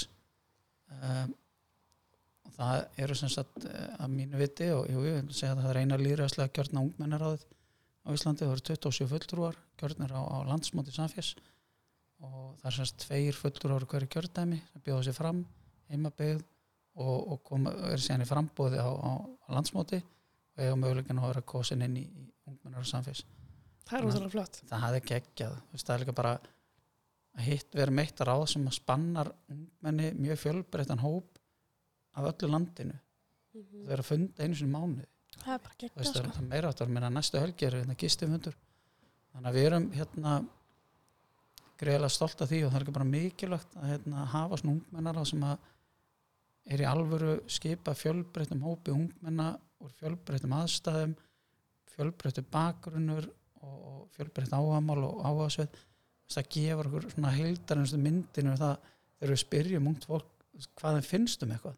um, 0.97 1.35
og 2.47 2.55
það 2.55 3.03
eru 3.03 3.17
sem 3.19 3.31
sagt 3.31 3.67
eh, 3.67 3.93
að 3.99 4.13
mínu 4.15 4.39
viti 4.39 4.71
og 4.73 4.87
jú, 4.91 5.03
ég 5.05 5.19
vil 5.19 5.35
segja 5.35 5.53
að 5.55 5.63
það 5.65 5.71
er 5.73 5.79
eina 5.83 6.01
líðræðslega 6.01 6.53
gjörna 6.55 6.83
ungmennaráðið 6.87 7.45
á 8.07 8.09
Íslandi, 8.15 8.45
það 8.45 8.53
eru 8.55 8.65
27 8.71 9.09
fulltrúar 9.11 9.61
gjörnir 9.79 10.13
á, 10.15 10.21
á 10.23 10.37
landsmóti 10.47 10.95
samfés. 10.95 11.33
Og 12.23 12.55
það 12.61 12.69
er 12.69 12.75
sem 12.77 12.89
sagt 12.89 13.01
tveir 13.03 13.37
fulltrúar 13.37 13.85
hverju 13.85 14.09
gjörndæmi 14.15 14.61
sem 14.71 14.83
bjóða 14.85 15.07
sér 15.09 15.17
fram 15.17 15.43
heimabyggð 15.91 16.45
og, 16.97 17.17
og 17.33 17.41
koma, 17.45 17.73
er 17.91 18.01
síðan 18.01 18.25
í 18.25 18.29
frambóði 18.29 18.81
á, 18.81 18.89
á, 18.89 19.11
á 19.21 19.47
landsmóti 19.53 19.99
og 20.01 20.63
eiga 20.63 20.77
möguleikin 20.79 21.19
að 21.21 21.33
vera 21.33 21.47
kosin 21.51 21.83
inn 21.85 21.99
í, 21.99 22.05
í 22.07 22.29
ungmennar 22.49 22.87
á 22.87 22.87
samfés. 22.89 23.21
Það 23.87 23.99
er 23.99 24.07
útrúlega 24.09 24.33
flott. 24.33 24.61
það 24.67 24.85
hafði 24.85 25.03
geggjað. 25.11 25.59
Það 25.75 25.93
er 25.93 26.03
líka 26.03 26.15
bara 26.17 26.33
að 27.37 27.45
hitt 27.45 27.77
vera 27.77 27.93
meitt 27.93 28.23
ráð 28.25 28.45
sem 28.53 28.65
að 28.67 28.79
spannar 28.79 29.29
ungmenni 29.53 30.09
mjög 30.17 30.41
fjölbreyttan 30.41 31.03
hóp 31.03 31.36
af 32.17 32.31
öllu 32.31 32.49
landinu. 32.51 32.97
Mhm. 33.57 33.85
það 33.85 33.93
er 33.95 34.03
að 34.03 34.09
funda 34.11 34.43
einu 34.43 34.57
sinni 34.57 34.71
í 34.71 34.75
mánuði. 34.75 35.07
Það 35.37 35.53
er 35.53 35.63
bara 35.63 35.75
veist, 35.79 35.95
það 35.97 36.15
sko. 36.15 36.27
er- 36.27 36.43
er 36.43 36.49
meira 36.51 36.69
áttar 36.71 36.89
minna 36.89 37.09
næstu 37.13 37.39
helgi 37.39 37.65
er 37.67 37.77
hérna 37.77 37.95
gistifundur 37.97 38.55
þannig 39.33 39.49
að 39.49 39.57
við 39.57 39.65
erum 39.69 39.91
hérna 39.91 40.33
greiðlega 41.77 42.09
stolt 42.11 42.41
af 42.41 42.49
því 42.49 42.63
og 42.65 42.71
það 42.71 42.79
er 42.79 42.85
ekki 42.85 42.95
bara 42.97 43.09
mikilvægt 43.11 43.75
að 43.77 43.89
hérna, 43.91 44.25
hafa 44.33 44.57
svona 44.57 44.73
ungmennar 44.77 45.25
sem 45.29 45.43
að 45.45 45.57
er 46.67 46.83
í 46.83 46.87
alvöru 46.89 47.33
skipa 47.47 47.93
fjölbreyttum 47.95 48.63
hópi 48.65 48.91
ungmenna 48.95 49.51
úr 49.83 49.93
fjölbreyttum 49.99 50.55
aðstæðum 50.57 51.15
fjölbreyttum 51.93 52.47
bakgrunnur 52.51 53.29
og, 53.61 53.75
og 53.89 53.99
fjölbreytt 54.15 54.53
áhagamál 54.53 55.03
og 55.05 55.21
áhagasveit 55.23 55.77
það 56.27 56.49
gefur 56.57 56.89
okkur 56.89 57.11
svona 57.13 57.35
heildarinn 57.37 58.03
myndinu 58.03 58.51
um 58.55 58.59
það 58.59 58.89
þegar 59.19 59.33
við 59.33 59.43
spyrjum 59.43 59.91
ungt 59.93 60.09
fólk 60.09 60.33
hvað 60.81 60.97
þeim 60.97 61.07
finnst 61.11 61.45
um 61.45 61.53
eitthvað 61.53 61.77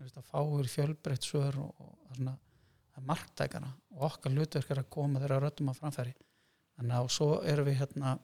Þú 0.00 0.06
veist, 0.06 0.16
að 0.16 0.30
fá 0.30 0.38
úr 0.40 0.70
fjölbreytt 0.72 1.26
svör 1.28 1.58
og, 1.60 1.74
og 1.76 1.90
það 2.08 2.20
svona 2.20 2.36
það 2.40 3.02
er 3.02 3.06
marktækana 3.10 3.70
og 3.96 4.06
okkar 4.08 4.32
hlutverk 4.32 4.70
er 4.72 4.80
að 4.80 4.90
koma 4.96 5.20
þeirra 5.20 5.40
röddum 5.44 5.68
að 5.70 5.80
framfæri 5.82 6.14
þannig 6.16 6.96
að 6.96 7.10
svo 7.16 7.28
erum 7.52 7.68
við 7.68 7.82
hérna 7.82 8.14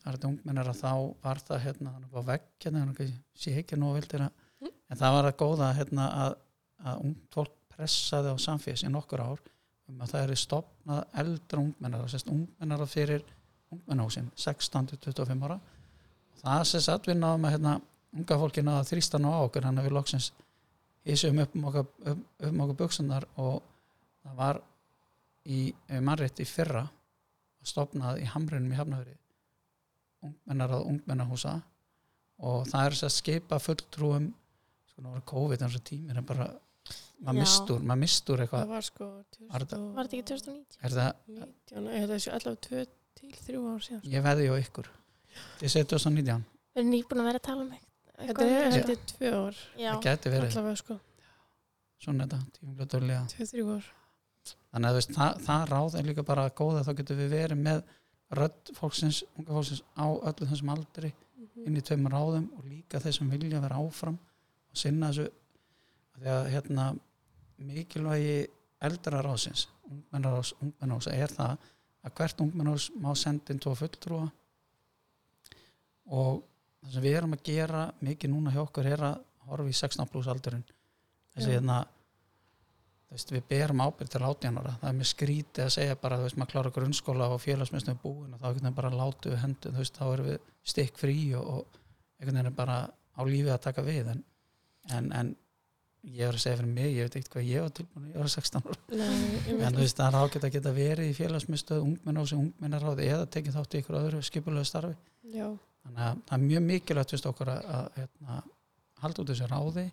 það 0.00 0.08
er 0.10 0.16
þetta 0.18 0.30
ungmennir 0.32 0.72
að 0.72 0.80
þá 0.82 0.90
var 1.22 1.42
það 1.46 1.62
hérna 1.66 1.94
þannig 1.94 2.18
að 2.18 2.28
vegg 2.32 2.48
hérna 2.64 2.82
þannig 2.82 3.00
að 3.04 3.06
ég 3.06 3.22
sé 3.44 3.54
ekki 3.60 3.78
nú 3.78 3.92
vildir 3.94 4.26
að 4.26 4.42
Mm. 4.56 4.72
en 4.90 5.00
það 5.00 5.14
var 5.16 5.26
að 5.28 5.38
góða 5.40 5.66
hérna 5.76 6.04
að, 6.24 6.34
að 6.88 7.00
ungt 7.04 7.34
fólk 7.34 7.56
pressaði 7.76 8.32
á 8.32 8.36
samfélags 8.40 8.84
í 8.86 8.92
nokkur 8.92 9.20
ár 9.20 9.42
um 9.90 9.98
að 10.00 10.12
það 10.14 10.22
er 10.22 10.40
stopnað 10.40 11.02
eldra 11.22 11.60
ungmennar 11.60 12.06
sérst 12.10 12.30
ungmennar 12.32 12.84
fyrir 12.88 13.26
ungmennahúsin 13.74 14.30
16-25 14.32 15.44
ára 15.44 15.58
og 15.60 16.40
það 16.40 16.64
sérst 16.70 16.92
að 16.94 17.10
við 17.10 17.20
náðum 17.20 17.44
að 17.44 17.56
hérna 17.56 17.74
unga 18.16 18.38
fólki 18.40 18.64
náða 18.64 18.80
að 18.80 18.90
þrýsta 18.94 19.20
nú 19.20 19.34
á 19.36 19.38
okkur 19.44 19.68
hann 19.68 19.80
að 19.82 19.88
við 19.90 19.96
loksins 19.98 20.30
hísum 21.06 21.38
upp 21.42 21.54
um 21.56 21.64
okkur, 21.70 21.86
um, 22.10 22.24
um 22.48 22.60
okkur 22.64 22.78
buksunar 22.82 23.26
og 23.36 23.62
það 24.24 24.34
var 24.40 24.60
í 25.46 25.60
mannrétt 26.02 26.40
í 26.42 26.46
fyrra 26.48 26.84
stopnað 27.66 28.20
í 28.22 28.26
Hamrinum 28.30 28.72
í 28.74 28.78
Hafnafjörði 28.78 29.16
ungmennar 30.26 30.72
að 30.74 30.84
ungmennahúsa. 30.90 31.54
Og 32.46 32.66
það 32.68 32.86
er 32.86 32.94
þess 32.96 33.06
að 33.08 33.14
skipa 33.16 33.58
fulltrúum 33.62 34.26
sko 34.90 35.02
nú 35.04 35.12
var 35.14 35.22
COVID 35.30 35.62
eins 35.64 35.76
og 35.78 35.84
tímir 35.86 36.18
en 36.20 36.26
bara 36.28 36.46
maður 37.24 37.38
mistur, 37.40 37.80
maður 37.80 38.00
mistur 38.02 38.36
Það 38.40 38.44
eitthvað 38.46 38.68
var 38.74 38.86
sko 38.86 39.06
Var 39.06 39.64
þetta- 39.64 39.80
Var 39.96 40.04
þetta 40.08 40.16
ekki 40.18 40.26
2019? 40.30 40.78
er 40.82 40.90
það, 40.96 41.12
2019, 41.26 41.88
eða 42.00 42.10
þessu 42.12 42.34
allavega 42.36 42.60
2 42.68 42.86
til 43.16 43.30
3 43.46 43.62
ár 43.72 43.80
síðan. 43.86 44.02
ég 44.12 44.22
veði 44.26 44.48
á 44.52 44.54
ykkur. 44.60 44.88
Ég 45.62 45.70
segi 45.72 45.88
2019, 45.94 46.44
Við 46.76 46.82
erum 46.82 46.90
nýbúin 46.92 47.20
að 47.22 47.28
vera 47.30 47.38
að 47.40 47.46
tala 47.48 47.62
um 47.62 47.70
Þetta 48.16 48.42
er 48.46 48.50
Já. 48.50 48.70
held 48.72 48.90
ég 48.94 49.04
2 49.12 49.30
ár, 49.36 49.56
Já, 49.76 49.90
það 49.92 50.02
geti 50.06 50.30
verið 50.32 50.76
sko, 50.80 50.96
svona 52.00 52.24
þetta, 52.26 52.38
tímum 52.56 52.76
dörlega 52.88 53.22
2-3 53.32 53.64
ár. 53.76 53.88
þannig 54.72 54.88
að 54.90 54.94
veist, 54.98 55.10
það, 55.16 55.40
það 55.46 55.66
ráð 55.72 55.94
er 56.00 56.04
líka 56.10 56.22
bara 56.24 56.48
góða, 56.50 56.84
þá 56.86 56.92
getum 57.00 57.18
við 57.20 57.30
verið 57.34 57.60
með 57.66 57.82
rödd 58.40 58.72
fólksins, 58.74 59.22
unga 59.38 59.52
fólksins 59.56 59.82
á 59.96 60.06
öllu 60.06 60.48
þessum 60.50 60.72
aldri 60.74 61.12
Mhm. 61.36 61.66
inn 61.66 61.76
í 61.76 61.82
tveimur 61.84 62.12
ráðum 62.12 62.46
og 62.56 62.64
líka 62.64 62.98
þeir 63.00 63.12
sem 63.12 63.30
vilja 63.30 63.60
vera 63.60 63.76
áfram 63.76 64.16
og 64.70 64.76
sinna 64.76 65.10
þessu 65.10 65.30
Af 66.16 66.22
því 66.22 66.28
að 66.32 66.46
hérna 66.54 66.84
mikilvægi 67.58 68.46
eldra 68.80 69.18
ráðsins 69.22 69.66
ungmennarás, 69.90 70.54
ungmennarás 70.62 71.06
er 71.12 71.28
það 71.28 71.58
að 72.06 72.14
hvert 72.16 72.40
ungmennarás 72.40 72.86
má 72.96 73.10
senda 73.14 73.52
inn 73.52 73.60
tvo 73.60 73.74
fulltrúa 73.76 74.30
og 76.06 76.42
það 76.86 76.96
sem 76.96 77.04
við 77.04 77.18
erum 77.18 77.36
að 77.36 77.44
gera 77.50 77.82
mikið 78.06 78.32
núna 78.32 78.54
hjá 78.54 78.62
okkur 78.62 78.88
er 78.90 79.04
að 79.10 79.20
horfa 79.46 79.70
í 79.70 79.76
16 79.76 80.10
pluss 80.12 80.30
aldurinn. 80.30 80.64
Þessi 81.36 81.52
Já. 81.52 81.58
hérna 81.58 81.78
veist, 83.12 83.32
við 83.32 83.46
berum 83.50 83.82
ábyrgð 83.84 84.12
til 84.16 84.22
18 84.26 84.60
ára. 84.60 84.74
Það 84.80 84.90
er 84.90 84.98
mér 84.98 85.10
skrítið 85.10 85.64
að 85.66 85.72
segja 85.76 85.98
bara 86.02 86.18
þú 86.20 86.26
veist, 86.26 86.38
maður 86.40 86.52
klára 86.52 86.74
grunnskóla 86.76 87.30
og 87.32 87.42
félagsmyndstum 87.44 87.98
búin 88.02 88.34
og 88.34 88.40
þá 88.40 88.46
einhvern 88.48 88.62
veginn 88.64 88.78
bara 88.78 88.94
látu 88.94 89.32
við 89.32 89.42
hendu 89.44 89.72
þú 89.72 89.82
veist, 89.82 89.98
þá 89.98 90.06
erum 90.12 90.30
við 90.30 90.38
stikk 90.72 91.00
frí 91.00 91.18
og, 91.38 91.50
og 91.56 91.80
einhvern 92.20 92.40
veginn 92.40 92.52
er 92.52 92.56
bara 92.56 92.78
á 92.90 93.20
lífið 93.26 93.52
að 93.54 93.66
taka 93.68 93.84
við. 93.86 94.12
En, 94.14 94.24
en, 94.96 95.12
en 95.20 95.34
ég 96.06 96.26
er 96.26 96.36
að 96.36 96.42
segja 96.42 96.58
fyrir 96.60 96.72
mig, 96.72 96.90
ég 96.94 97.06
veit 97.06 97.16
ekkert 97.18 97.36
hvað 97.36 97.48
ég 97.50 97.64
var 97.64 97.72
tilbúin 97.74 98.10
ég 98.12 98.18
var 98.20 98.28
16 98.30 98.60
ára, 98.62 98.76
Nei, 98.94 99.62
en 99.66 99.74
þú 99.74 99.80
veist, 99.82 99.96
það 99.98 100.06
er 100.08 100.18
ágætt 100.20 100.44
að 100.46 100.52
geta 100.54 100.74
verið 100.76 101.08
í 101.10 101.16
félagsmyndstöð, 101.16 101.80
ungmenn 101.82 102.20
á 102.20 102.24
sig 102.26 102.38
ungmennaráði 102.38 103.08
eða 103.10 103.30
tekið 103.34 103.56
þátt 103.58 103.74
í 103.74 103.80
ykkur 103.82 103.98
öðru 104.02 104.20
skipulegu 104.26 104.68
starfi. 104.68 104.94
Já, 105.34 105.48
þannig 105.86 106.04
að 106.06 106.20
það 106.28 106.36
er 106.36 106.46
mjög 106.46 106.66
mikilvægt 106.66 107.14
fyrst 107.14 107.28
okkur 107.30 107.52
að, 107.52 107.70
að 107.76 108.00
hérna, 108.00 108.40
halda 109.02 109.22
út 109.22 109.32
þessu 109.32 109.50
ráði 109.50 109.86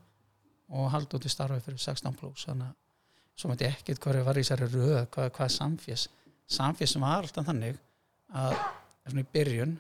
og 0.74 0.90
halda 0.94 1.20
út 1.20 1.28
í 1.28 1.32
starfi 1.32 1.64
fyrir 1.68 1.84
16 1.86 2.18
pluss 2.20 2.48
þannig 2.50 2.72
að 2.72 2.80
svo 3.34 3.50
veit 3.50 3.64
ég 3.66 3.78
ekkert 3.78 4.04
hverju 4.04 4.26
var 4.28 4.38
í 4.38 4.44
þessari 4.44 4.70
röð 4.74 5.00
hvað, 5.14 5.32
hvað 5.36 5.48
er 5.48 5.56
samfés 5.58 6.08
samfés 6.50 6.98
var 7.02 7.24
alltaf 7.24 7.48
þannig 7.48 7.80
að 8.34 8.58
í 9.20 9.26
byrjun 9.34 9.78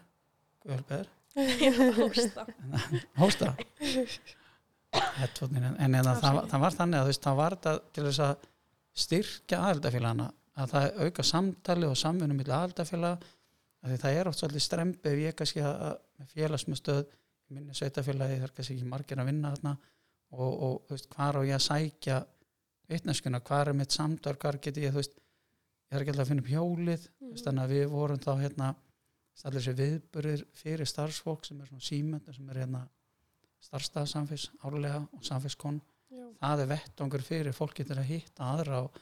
hósta. 1.33 2.45
hósta? 3.21 3.55
En, 4.93 5.95
en, 5.95 5.97
það, 6.05 6.43
það 6.51 6.59
var 6.61 6.75
þannig 6.77 6.99
að 6.99 7.07
veist, 7.09 7.23
það 7.23 7.39
var 7.39 7.55
þetta 7.57 7.73
til 7.95 8.03
þess 8.07 8.23
að 8.27 8.49
styrkja 9.03 9.61
aðaldafélagana 9.67 10.27
að 10.53 10.73
það 10.75 10.99
auka 11.01 11.25
samtali 11.25 11.87
og 11.89 11.97
samvinnu 11.97 12.37
milli 12.37 12.53
aðaldafélaga 12.53 13.15
af 13.17 13.23
því 13.23 13.42
það 13.83 14.19
er 14.19 14.29
oft 14.29 14.39
svolítið 14.39 14.63
strempi 14.63 15.11
ef 15.11 15.21
ég 15.21 15.35
kannski 15.37 15.63
að, 15.65 15.97
félagsmyndstöð 16.33 17.03
minni 17.53 17.75
sveitafélagi 17.75 18.39
er 18.39 18.53
kannski 18.55 18.77
ekki 18.77 18.87
margir 18.89 19.19
að 19.19 19.29
vinna 19.29 19.51
þarna 19.55 19.73
og, 20.33 20.51
og 20.51 20.77
veist, 20.89 21.09
hvar 21.11 21.37
á 21.37 21.41
ég 21.43 21.57
að 21.57 21.65
sækja 21.67 22.21
vitneskuna, 22.89 23.41
hvar 23.43 23.71
er 23.71 23.77
mitt 23.77 23.93
samtal 23.95 24.35
hvar 24.39 24.59
get 24.63 24.79
ég, 24.81 24.93
veist, 24.95 25.15
ég 25.17 25.97
er 25.97 26.03
ekki 26.03 26.13
alltaf 26.13 26.25
að 26.25 26.31
finna 26.31 26.45
upp 26.45 26.51
hjólið, 26.51 27.07
veist, 27.29 27.45
þannig 27.45 27.63
að 27.63 27.75
við 27.75 27.85
vorum 27.93 28.23
þá 28.23 28.31
hérna, 28.41 28.73
allir 29.43 29.59
þessi 29.59 29.77
viðburðir 29.79 30.43
fyrir 30.57 30.89
starfsfólk 30.89 31.47
sem 31.47 31.61
er 31.61 31.69
svona 31.69 31.87
símendur 31.87 32.35
sem 32.37 32.51
er 32.53 32.61
hérna 32.63 32.83
starfstæðasamfés 33.63 34.49
árlega 34.67 34.99
og 35.15 35.25
samféskon 35.25 35.79
já, 36.11 36.25
það 36.41 36.63
er 36.63 36.71
vettvangur 36.73 37.25
fyrir 37.25 37.55
fólk 37.55 37.79
getur 37.79 38.01
að 38.01 38.11
hitta 38.11 38.51
aðra 38.53 38.83
og 38.85 38.99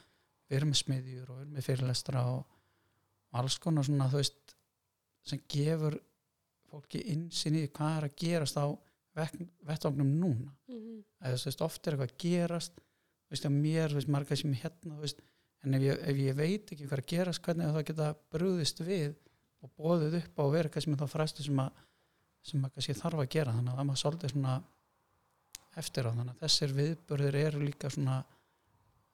við 0.48 0.58
erum 0.58 0.72
með 0.72 0.80
smiðjur 0.80 1.26
og 1.26 1.36
við 1.36 1.42
erum 1.42 1.56
með 1.56 1.66
fyrirlestra 1.68 2.24
og, 2.30 2.56
og 3.32 3.40
alls 3.42 3.58
konar 3.62 3.88
svona 3.88 4.08
þú 4.12 4.22
veist 4.22 4.56
sem 5.26 5.42
gefur 5.50 5.98
fólki 6.70 7.02
insinn 7.12 7.58
í 7.60 7.66
hvað 7.68 7.98
er 7.98 8.08
að 8.08 8.16
gerast 8.22 8.58
á 8.58 8.66
vettvangnum 9.12 10.14
núna. 10.20 10.54
Mhm, 10.68 11.02
eða 11.20 11.36
þú 11.36 11.50
veist 11.50 11.66
oft 11.66 11.86
er 11.86 11.96
eitthvað 11.96 12.12
að 12.12 12.18
gerast 12.24 12.80
þú 12.80 13.34
veist 13.34 13.48
að 13.48 13.58
mér, 13.58 13.88
þú 13.90 14.00
veist 14.00 14.12
margar 14.12 14.40
sem 14.40 14.54
hérna 14.54 14.96
þú 14.96 15.00
veist, 15.04 15.22
en 15.62 15.74
ef 15.74 15.82
ég, 15.82 16.00
ef 16.10 16.16
ég 16.16 16.36
veit 16.36 16.72
ekki 16.72 16.86
hvað 16.86 16.98
er 16.98 17.04
að 17.04 17.12
gerast 17.12 17.42
hvernig 17.42 17.72
það 17.72 17.86
geta 17.90 18.08
brúðist 18.32 18.82
við 18.82 19.14
og 19.62 19.70
bóðið 19.78 20.18
upp 20.18 20.40
á 20.40 20.42
að 20.42 20.56
eitthvað 20.58 20.84
sem 20.86 20.96
þá 20.98 21.06
fræstu 21.12 21.46
sem 21.46 21.62
að 21.62 21.82
sem 22.42 22.58
maður 22.58 22.74
kannski 22.76 22.98
þarf 22.98 23.22
að 23.22 23.32
gera. 23.36 23.54
Þannig 23.54 23.72
að 23.72 23.78
það 23.78 23.88
maður 23.88 24.00
svolítið 24.02 24.32
svona 24.32 24.54
eftir 25.82 26.08
á. 26.08 26.10
Þannig 26.10 26.32
að 26.32 26.40
þessir 26.42 26.74
viðburðir 26.78 27.38
eru 27.42 27.62
líka 27.62 27.90
svona 27.92 28.16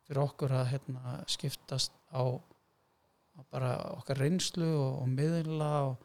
fyrir 0.09 0.23
okkur 0.25 0.55
að 0.57 0.71
hérna, 0.73 1.17
skiptast 1.29 1.93
á, 2.09 2.23
á 2.25 2.25
bara 3.52 3.71
okkar 3.99 4.18
reynslu 4.23 4.66
og, 4.68 5.02
og 5.02 5.09
miðla 5.09 5.71
og, 5.88 5.97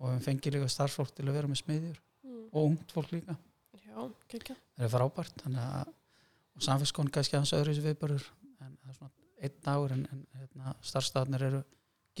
og 0.00 0.12
við 0.14 0.24
fengið 0.28 0.54
líka 0.56 0.68
starfsfólk 0.72 1.12
til 1.16 1.26
að 1.28 1.36
vera 1.40 1.48
með 1.52 1.62
smiðjur 1.64 2.00
Mm. 2.20 2.42
og 2.52 2.66
ungt 2.68 2.90
fólk 2.92 3.10
líka 3.14 3.32
Já, 3.80 3.96
það 4.28 4.84
er 4.84 4.90
frábært 4.92 5.40
að 5.48 5.88
og 5.88 6.62
samfélskon 6.66 7.08
kannski 7.10 7.36
aðeins 7.38 7.52
öðru 7.56 7.72
þessi 7.72 7.84
viðbörður 7.86 8.26
en 8.60 8.74
það 8.76 8.90
er 8.90 8.96
svona 8.98 9.10
einn 9.40 9.54
dagur 9.64 9.94
en, 9.94 10.02
en 10.12 10.20
hérna, 10.36 10.74
starfstafnir 10.84 11.44
eru 11.46 11.60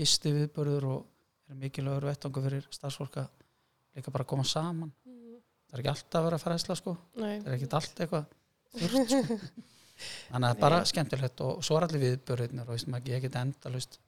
gisti 0.00 0.32
viðbörður 0.32 0.86
og 0.88 1.04
eru 1.50 1.58
mikilvægur 1.60 2.08
vettangu 2.08 2.42
fyrir 2.46 2.66
starfsfólk 2.72 3.18
að 3.20 3.28
líka 3.98 4.10
bara 4.16 4.24
koma 4.32 4.44
saman 4.48 4.92
Mm. 5.04 5.36
það 5.68 5.76
er 5.76 5.82
ekki 5.84 5.92
alltaf 5.92 6.18
að 6.20 6.26
vera 6.30 6.38
að 6.40 6.44
fræðsla 6.46 6.76
sko 6.80 6.96
Nei. 7.20 7.36
það 7.44 7.46
er 7.52 7.56
ekki 7.58 7.70
allt 7.78 8.00
eitthvað 8.06 8.24
þurft 8.80 9.10
sko. 9.12 9.38
þannig 10.32 10.34
að 10.34 10.48
það 10.48 10.56
er 10.56 10.60
bara 10.64 10.80
skemmtilegt 10.94 11.44
og 11.44 11.60
svo 11.68 11.76
er 11.76 11.86
allir 11.86 12.04
viðbörðirnir 12.06 12.72
og 12.72 13.10
ég 13.12 13.22
get 13.28 13.36
endalust 13.44 14.00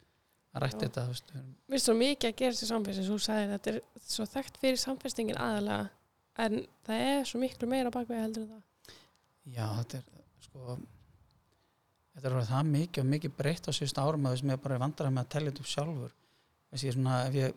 að 0.53 0.63
rætti 0.67 0.85
þetta 0.87 1.03
erum- 1.09 1.53
Við 1.73 1.83
svo 1.85 1.95
mikið 1.97 2.29
að 2.33 2.37
gera 2.43 2.53
þessi 2.57 2.69
samfélsins, 2.71 3.09
þú 3.13 3.19
sagðir 3.27 3.53
þetta 3.55 3.73
er 3.73 3.81
svo 4.07 4.25
þekkt 4.35 4.59
fyrir 4.63 4.81
samfélstingin 4.83 5.41
aðalega 5.41 5.91
en 6.47 6.59
það 6.87 7.05
er 7.13 7.25
svo 7.31 7.41
miklu 7.43 7.69
meira 7.69 7.91
bakveg 7.95 8.21
heldur 8.21 8.43
en 8.43 8.51
það. 8.53 8.97
Já, 9.53 9.67
þetta 9.79 9.99
er 9.99 10.05
sko 10.47 10.79
þetta 12.13 12.29
er 12.29 12.37
orðið 12.37 12.51
það 12.53 12.71
mikið 12.73 13.03
og 13.05 13.11
mikið 13.15 13.35
breytt 13.39 13.69
á 13.69 13.73
síðust 13.73 13.99
árum 14.03 14.27
að 14.29 14.35
þess 14.37 14.45
að 14.47 14.53
ég 14.53 14.63
bara 14.67 14.79
vandrar 14.83 15.11
með 15.17 15.25
að 15.25 15.31
tellja 15.35 15.53
þetta 15.53 15.65
upp 15.65 15.71
sjálfur 15.73 16.15
þess 16.73 16.85
ég 16.89 16.97
svona 16.97 17.17
ef 17.27 17.35
ég 17.39 17.55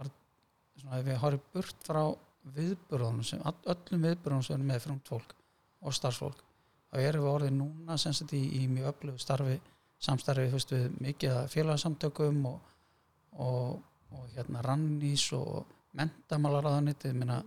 bara, 0.00 0.10
svona 0.80 1.00
ef 1.02 1.10
ég 1.12 1.20
horfði 1.24 1.42
burt 1.54 1.84
frá 1.88 2.02
viðburðunum 2.56 3.26
sem 3.28 3.42
öllum 3.44 4.06
viðburðunum 4.08 4.46
sem 4.46 4.56
er 4.56 4.64
með 4.72 4.80
frungt 4.86 5.10
fólk 5.12 5.34
og 5.84 5.92
starfsfólk 5.96 6.40
þá 6.90 6.96
erum 7.04 7.26
við 7.26 7.34
orðið 7.34 7.52
núna 7.60 7.98
sem 8.00 8.16
sagt 8.16 8.32
í, 8.32 8.40
í 8.62 8.66
mjög 8.72 8.88
öflugu 8.94 9.20
starfi 9.22 9.58
samstarfi 10.00 10.50
fyrst 10.52 10.74
við 10.74 10.86
mikið 11.04 11.36
að 11.36 11.50
félagsamtökum 11.54 12.44
og, 12.48 12.70
og, 13.36 13.80
og 14.16 14.30
hérna 14.34 14.62
rannís 14.64 15.26
og 15.36 15.66
mentamálaráðanitið 15.98 17.18
minna 17.18 17.42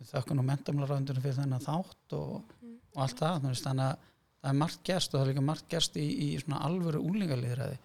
við 0.00 0.10
þökkum 0.10 0.40
nú 0.40 0.46
mentamálaráðanitinu 0.48 1.22
fyrir 1.22 1.38
þennan 1.38 1.64
þátt 1.66 2.16
og 2.18 2.58
og 2.92 3.04
allt 3.04 3.20
það, 3.20 3.38
þannig 3.42 3.84
að 3.86 4.08
það 4.42 4.50
er 4.50 4.58
margt 4.58 4.82
gerst 4.86 5.12
og 5.12 5.18
það 5.18 5.24
er 5.24 5.30
líka 5.30 5.44
margt 5.46 5.68
gerst 5.70 5.98
í, 6.00 6.06
í 6.06 6.28
svona 6.42 6.62
alvöru 6.66 7.02
úlingalýðræði 7.08 7.78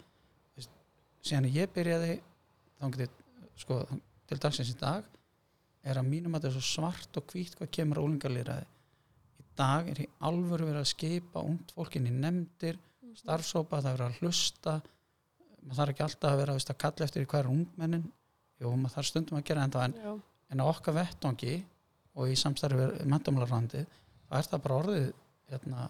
síðan 1.27 1.49
ég 1.51 1.71
byrjaði 1.75 2.17
þá 2.77 2.87
getið, 2.95 3.21
sko, 3.59 3.77
til 4.29 4.39
dagsins 4.41 4.71
í 4.71 4.77
dag 4.79 5.07
er 5.87 5.99
að 5.99 6.09
mínum 6.09 6.35
að 6.35 6.47
þetta 6.47 6.51
er 6.51 6.57
svo 6.57 6.81
svart 6.81 7.19
og 7.19 7.31
hvít 7.31 7.55
hvað 7.59 7.71
kemur 7.77 8.01
á 8.01 8.05
úlingalýðræði 8.07 8.67
í 9.43 9.47
dag 9.59 9.91
er 9.93 10.03
í 10.03 10.09
alvöru 10.27 10.69
verið 10.69 10.83
að 10.83 10.91
skipa 10.91 11.45
ungt 11.45 11.73
fólkin 11.77 12.09
í 12.09 12.15
nefndir 12.15 12.79
starfsópa, 13.21 13.81
það 13.83 13.93
er 13.93 14.05
að 14.07 14.19
hlusta. 14.21 14.77
Maður 15.61 15.79
þarf 15.79 15.93
ekki 15.93 16.05
alltaf 16.05 16.31
að 16.31 16.41
vera 16.41 16.57
veist, 16.57 16.71
að 16.71 16.81
kalla 16.83 17.07
eftir 17.07 17.27
hver 17.27 17.49
ungmennin. 17.51 18.07
Jú, 18.61 18.73
maður 18.73 18.95
þarf 18.95 19.09
stundum 19.11 19.39
að 19.39 19.47
gera 19.49 19.65
en, 19.67 19.77
en, 19.83 20.21
en 20.53 20.63
á 20.63 20.65
okkar 20.65 20.97
vettvangi 20.97 21.55
og 22.17 22.31
í 22.31 22.37
samstarfi 22.39 23.05
mentamálarrandi 23.05 23.83
þá 24.27 24.37
er 24.39 24.47
það 24.49 24.63
bara 24.63 24.77
orðið 24.81 25.07
hérna, 25.51 25.89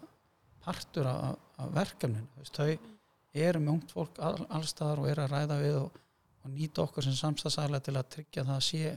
partur 0.64 1.10
af, 1.10 1.38
Þú 1.58 2.42
veist, 2.42 2.58
þau 2.58 3.38
eru 3.48 3.62
með 3.64 3.72
ungt 3.74 3.94
fólk 3.96 4.20
all, 4.22 4.44
allstaðar 4.54 5.02
og 5.02 5.08
eru 5.10 5.24
að 5.24 5.32
ræða 5.32 5.58
við 5.62 5.78
og, 5.80 6.02
og 6.44 6.52
nýta 6.54 6.84
okkur 6.84 7.06
sem 7.06 7.16
samstagsæla 7.18 7.80
til 7.82 7.96
að 7.98 8.12
tryggja 8.14 8.44
það 8.46 8.60
að 8.60 8.66
sé 8.68 8.92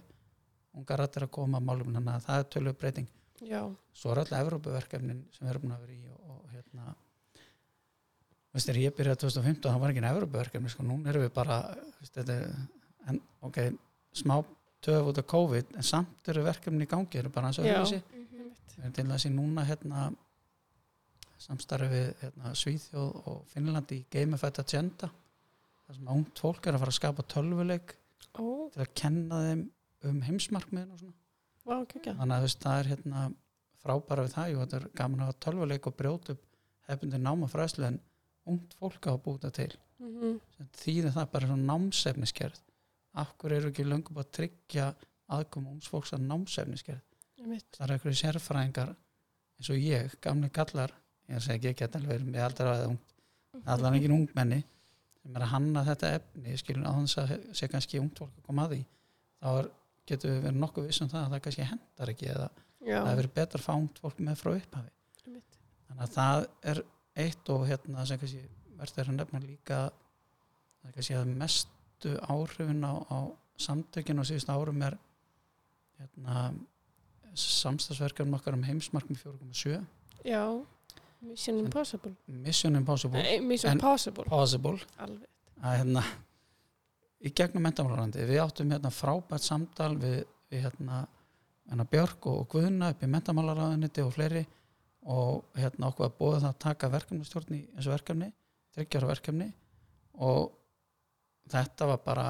ungar 0.76 1.00
rættir 1.00 1.24
að 1.26 1.32
koma 1.38 1.60
að 1.60 1.68
málum 1.70 1.94
þannig 1.94 2.12
að 2.12 2.26
það 2.26 2.42
er 2.42 2.50
tölu 2.54 2.74
breyting. 2.76 3.08
Já. 3.40 3.62
svo 3.96 4.12
er 4.12 4.20
öll 4.20 4.36
Evrópuverkefnin 4.36 5.22
sem 5.32 5.46
við 5.46 5.54
erum 5.54 5.70
að 5.72 5.86
vera 5.86 5.94
í 5.96 6.10
og, 6.12 6.18
og 6.34 6.50
hérna 6.52 6.90
veist 8.54 8.68
þér, 8.70 8.78
ég 8.82 8.94
byrjaði 8.96 9.20
2015 9.24 9.70
það 9.70 9.80
var 9.84 9.92
ekki 9.92 10.02
en 10.02 10.08
Evrópuverkefni, 10.10 10.70
sko, 10.72 10.82
núna 10.86 11.12
erum 11.12 11.22
við 11.26 11.32
bara 11.36 11.58
veist, 12.00 12.14
þetta, 12.16 12.38
er- 12.40 13.10
en 13.10 13.20
ok 13.46 13.58
smá 14.20 14.40
töf 14.82 15.06
út 15.10 15.18
af 15.22 15.26
COVID 15.30 15.76
en 15.76 15.86
samt 15.86 16.28
eru 16.32 16.42
verkefni 16.46 16.86
í 16.86 16.90
gangi, 16.90 17.18
eru 17.20 17.30
bara 17.30 17.50
eins 17.50 17.58
og 17.60 17.68
öðruvísi. 17.68 18.00
við 18.10 18.82
erum 18.82 18.92
til 18.96 19.04
þess 19.12 19.26
að 19.28 19.34
núna 19.36 19.64
hérna 19.68 20.08
samstarfi 21.40 21.88
við 21.92 22.08
hérna, 22.22 22.52
Svíþjóð 22.58 23.20
og 23.30 23.44
Finnland 23.52 23.92
í 23.96 24.00
Gamified 24.12 24.58
Agenda 24.62 25.08
þar 25.86 25.96
sem 25.96 26.10
ungt 26.14 26.42
fólk 26.42 26.66
er 26.68 26.76
að 26.76 26.82
fara 26.84 26.92
að 26.94 26.98
skapa 27.00 27.24
tölvuleik 27.34 27.94
Ó, 28.38 28.68
til 28.74 28.82
að 28.84 28.90
kenna 28.94 29.38
þeim 29.46 29.62
um 30.10 30.20
heimsmarkmiðin 30.24 30.92
og 30.94 31.00
svona. 31.00 31.16
Vá, 31.66 31.76
kekja. 31.90 32.14
þannig 32.18 32.36
að 32.36 32.44
veist, 32.46 32.60
það 32.62 32.78
er 32.82 32.90
hérna 32.94 33.24
frábæra 33.80 34.24
við 34.26 34.34
það, 34.36 34.50
jú, 34.52 34.60
þetta 34.60 34.78
er 34.80 34.86
gaman 35.00 35.20
að 35.24 35.30
hafa 35.30 35.40
tölvuleik 35.46 35.88
og 35.90 35.96
brjóta 35.98 36.34
upp 36.36 36.44
hefbundi 36.90 37.20
náma 37.20 37.48
fræðslu 37.50 37.86
en 37.88 37.98
ungt 38.50 38.74
fólk 38.78 39.08
á 39.08 39.12
að 39.14 39.22
búta 39.26 39.50
til. 39.54 39.72
Mm 40.00 40.40
sem 40.56 40.68
þýðir 40.80 41.14
það 41.16 41.30
bara 41.34 41.48
svona 41.50 41.68
námsefniskerð 41.72 42.58
hverju 43.40 43.56
eru 43.56 43.70
ekki 43.70 43.84
löngum 43.84 44.20
að 44.20 44.32
tryggja 44.36 44.88
aðkomu 45.34 45.74
ungs 45.74 45.88
fólks 45.90 46.12
að 46.14 46.26
námsefniskerð 46.28 47.00
það 47.40 47.84
er 47.86 47.94
einhverju 47.94 48.18
sérfræðingar 48.20 48.92
eins 49.58 49.70
og 49.72 49.80
ég, 49.80 50.14
gamli 50.22 50.50
kallar 50.54 50.92
ég 51.30 51.42
segi 51.44 51.70
ekki 51.72 51.86
að 51.86 51.98
alveg 52.00 52.26
með 52.26 52.46
aldrei 52.46 52.70
að 52.70 52.86
ungt 52.90 53.16
allan 53.64 53.98
ekki 53.98 54.12
ungmenni 54.14 54.60
sem 55.20 55.36
er 55.36 55.44
að 55.44 55.52
hanna 55.54 55.84
þetta 55.88 56.14
efni 56.20 56.56
skilur 56.60 56.86
á 56.88 56.92
þess 57.00 57.20
að 57.24 57.34
sé 57.58 57.68
kannski 57.72 58.00
ungt 58.00 58.22
fólk 58.22 58.36
að 58.36 58.46
koma 58.46 58.66
að 58.66 58.76
því 58.76 58.80
þá 59.40 59.50
er, 59.50 59.70
getur 60.10 60.34
við 60.34 60.46
verið 60.46 60.62
nokkuð 60.64 60.88
vissum 60.90 61.10
það 61.10 61.24
að 61.24 61.34
það 61.34 61.44
kannski 61.46 61.68
hendar 61.72 62.14
ekki 62.14 62.30
eða 62.34 62.48
Já. 62.80 62.96
það 63.00 63.10
er 63.10 63.20
verið 63.20 63.36
betra 63.36 63.60
að 63.60 63.66
fá 63.66 63.72
ungt 63.76 64.00
fólk 64.00 64.22
með 64.24 64.40
frá 64.40 64.52
upphafi. 64.54 64.92
Þannig 65.90 66.04
að 66.06 66.14
það 66.14 66.46
er 66.72 66.82
eitt 67.18 67.52
og 67.52 67.66
hérna 67.68 68.06
sem 68.06 68.20
kannski 68.20 68.42
verður 68.80 69.12
að 69.12 69.18
nefna 69.18 69.42
líka 69.44 69.80
kannski 70.94 71.16
að 71.18 71.32
mestu 71.36 72.16
áhrifin 72.24 72.84
á, 72.86 72.94
á 73.10 73.18
samtökin 73.60 74.20
og 74.22 74.28
síðust 74.28 74.50
árum 74.52 74.82
er 74.86 74.96
hérna 76.00 76.50
samstagsverkefnum 77.36 78.38
okkar 78.38 78.56
um 78.56 78.64
heimsmarkmi 78.66 79.16
4.7 79.16 79.80
Já. 80.24 80.44
Mission 81.20 81.58
Impossible. 81.58 82.14
Mission 82.26 82.76
Impossible 82.76 83.22
Nei, 83.22 83.40
Mission 83.44 83.78
Possible. 83.78 84.24
Possible 84.24 84.78
að 85.60 85.76
hérna 85.82 86.04
í 87.20 87.32
gegnum 87.36 87.66
mentamálarandi 87.68 88.24
við 88.28 88.40
áttum 88.40 88.70
hérna 88.72 88.92
frábært 88.94 89.44
samtal 89.44 89.92
við, 90.00 90.22
við 90.48 90.64
hérna, 90.64 91.02
hérna 91.68 91.86
Björk 91.92 92.30
og 92.30 92.46
Guðna 92.54 92.94
upp 92.94 93.04
í 93.04 93.10
mentamálaráðuniti 93.12 94.04
og 94.06 94.14
fleiri 94.16 94.46
og 95.08 95.44
hérna 95.56 95.88
okkur 95.88 96.06
að 96.06 96.16
bóða 96.18 96.40
það 96.40 96.48
að 96.50 96.58
taka 96.66 96.90
verkefnastjórn 96.92 97.56
í 97.56 97.60
þessu 97.76 97.92
verkefni 97.94 98.32
þryggjara 98.74 99.10
verkefni 99.10 99.52
og 100.20 100.50
þetta 101.50 101.86
var 101.90 102.02
bara 102.04 102.26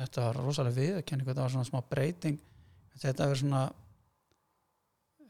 þetta 0.00 0.26
var 0.26 0.40
rosalega 0.42 0.80
viðurkenning 0.80 1.28
þetta 1.28 1.44
var 1.44 1.54
svona 1.54 1.68
smá 1.68 1.80
breyting 1.90 2.40
þetta 3.02 3.28
var 3.30 3.38
svona 3.40 3.62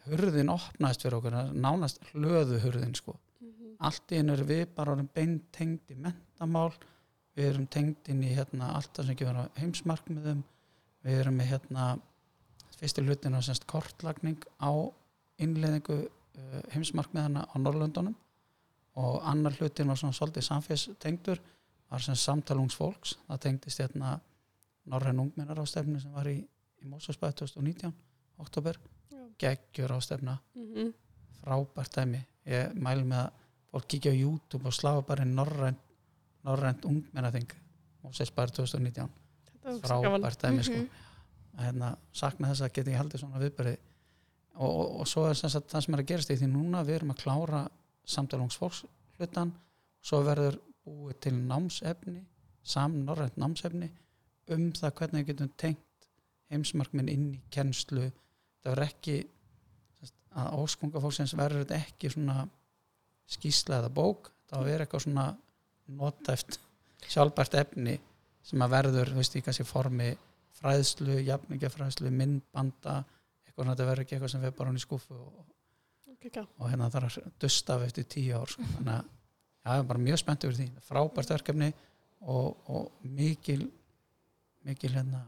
hurðin 0.07 0.51
opnaðist 0.53 1.05
fyrir 1.05 1.19
okkur 1.19 1.37
nánast 1.55 2.01
hlöðu 2.13 2.63
hurðin 2.65 2.97
sko 2.99 3.19
Mhm. 3.43 3.77
allt 3.81 4.13
í 4.13 4.19
einu 4.21 4.33
erum 4.33 4.47
við 4.47 4.67
bara 4.75 4.95
beint 5.15 5.53
tengd 5.53 5.91
í 5.91 5.95
mentamál 5.99 6.73
við 7.37 7.49
erum 7.51 7.67
tengd 7.67 8.09
inn 8.09 8.23
í 8.23 8.35
hérna, 8.37 8.75
allt 8.77 8.93
það 8.95 9.05
sem 9.07 9.15
ekki 9.15 9.27
vera 9.27 9.49
heimsmarkmiðum 9.57 10.43
við 11.05 11.21
erum 11.21 11.37
með 11.37 11.51
hérna 11.53 11.87
fyrsti 12.79 13.03
hlutin 13.03 13.35
á 13.35 13.41
semst 13.43 13.67
kortlagning 13.67 14.43
á 14.63 14.71
innleðingu 15.45 15.97
uh, 16.03 16.61
heimsmarkmiðana 16.75 17.45
á 17.49 17.55
Norrlöndunum 17.59 18.15
og 19.03 19.23
annar 19.25 19.55
hlutin 19.57 19.89
var 19.89 19.97
svona 19.97 20.13
svolítið 20.17 20.45
samfélstengdur 20.49 21.39
var 21.93 22.01
sem 22.05 22.17
samtalungs 22.17 22.75
fólks. 22.77 23.15
Það 23.29 23.41
tengdist 23.47 23.81
hérna 23.81 24.19
Norræn 24.87 25.21
ungmennar 25.23 25.61
á 25.61 25.65
stefnu 25.69 26.01
sem 26.03 26.13
var 26.13 26.27
í, 26.29 26.39
í 26.83 26.89
Mósusbæð 26.91 27.35
2019, 27.45 27.93
oktober 28.43 28.79
geggjur 29.39 29.93
á 29.95 29.99
stefna 30.03 30.39
Mhm. 30.55 30.93
frábært 31.43 31.95
dæmi. 31.97 32.21
Ég 32.47 32.75
mæli 32.75 33.05
með 33.05 33.21
að 33.27 33.31
fólk 33.73 33.87
kíkja 33.89 34.13
á 34.13 34.17
YouTube 34.19 34.67
og 34.67 34.73
slafa 34.75 35.03
bara 35.07 35.25
í 35.25 35.31
norrænt 36.45 36.85
ungmennaþing 36.85 37.51
Mósesbær 38.05 38.51
2019 38.51 39.09
Þetta 39.63 39.71
var 39.71 39.89
svo 39.89 40.03
gaman. 40.03 40.21
frábært 40.23 40.43
dæmi 40.43 40.63
sko. 40.65 40.77
Mhm. 40.77 40.89
hérna, 41.63 41.97
sakna 42.13 42.49
þess 42.49 42.63
að 42.67 42.73
geta 42.73 42.91
ekki 42.91 42.99
haldið 42.99 43.21
svona 43.21 43.39
viðbyrði 43.43 43.77
og, 44.59 44.71
og, 44.71 44.89
og 45.03 45.09
svo 45.09 45.29
er 45.29 45.39
sagt, 45.39 45.71
það 45.71 45.87
sem 45.87 45.97
er 45.97 46.03
að 46.03 46.11
gerast 46.11 46.35
í 46.35 46.39
því 46.41 46.51
núna 46.53 46.85
við 46.87 47.01
erum 47.01 47.15
að 47.15 47.23
klára 47.25 47.63
samtalungsfólks 48.13 48.85
hlutan 49.19 49.55
svo 50.03 50.23
verður 50.27 50.59
búið 50.83 51.19
til 51.27 51.35
námsefni 51.39 52.25
sam 52.63 53.03
norrænt 53.07 53.39
námsefni 53.39 53.91
um 54.53 54.71
það 54.77 54.95
hvernig 54.99 55.23
við 55.23 55.33
getum 55.33 55.53
tengt 55.59 56.09
heimsmarkminn 56.53 57.11
inn 57.11 57.29
í 57.37 57.41
kennslu. 57.53 58.09
Það 58.63 58.75
verður 58.75 58.89
ekki 58.89 59.17
sagt, 60.03 60.19
að 60.39 60.59
óskunga 60.63 61.03
fólksins 61.03 61.37
verður 61.39 61.75
ekki 61.77 62.11
svona 62.13 62.45
skýsla 63.33 63.81
eða 63.81 63.93
bók. 63.95 64.33
Það 64.51 64.67
verður 64.69 64.85
eitthvað 64.85 65.05
svona 65.07 65.27
notæft 65.99 66.59
sjálfbært 67.09 67.57
efni 67.63 67.97
sem 68.47 68.63
að 68.63 68.75
verður, 68.75 69.13
þú 69.13 69.21
veist, 69.21 69.37
í 69.39 69.43
kannski 69.45 69.67
formi 69.67 70.11
fræðslu, 70.59 71.17
jafningafræðslu 71.27 72.11
myndbanda, 72.15 73.03
eitthvað 73.53 73.65
svona 73.67 73.75
þetta 73.77 73.89
verður 73.91 74.05
ekki 74.07 74.17
eitthvað 74.17 74.33
sem 74.35 74.43
við 74.47 74.55
bara 74.59 74.73
hann 74.73 74.81
í 74.81 74.83
skúfu 74.83 75.19
og, 75.19 75.45
Gekka. 76.23 76.45
og 76.59 76.71
hérna 76.71 76.89
þarf 76.95 77.19
að 77.19 77.31
dusta 77.43 77.75
af 77.77 77.85
eftir 77.89 78.05
tíu 78.09 78.37
ár 78.39 78.49
sko. 78.53 78.63
þannig 78.77 78.93
að 78.95 79.05
já, 79.05 79.71
ég 79.73 79.79
er 79.83 79.89
bara 79.93 80.03
mjög 80.09 80.21
spennt 80.23 80.45
yfir 80.47 80.59
því 80.61 80.67
frábært 80.87 81.33
verkefni 81.35 81.73
og, 82.23 82.57
og 82.71 82.93
mikil 83.03 83.65
mikil 84.67 84.93
hérna 84.95 85.25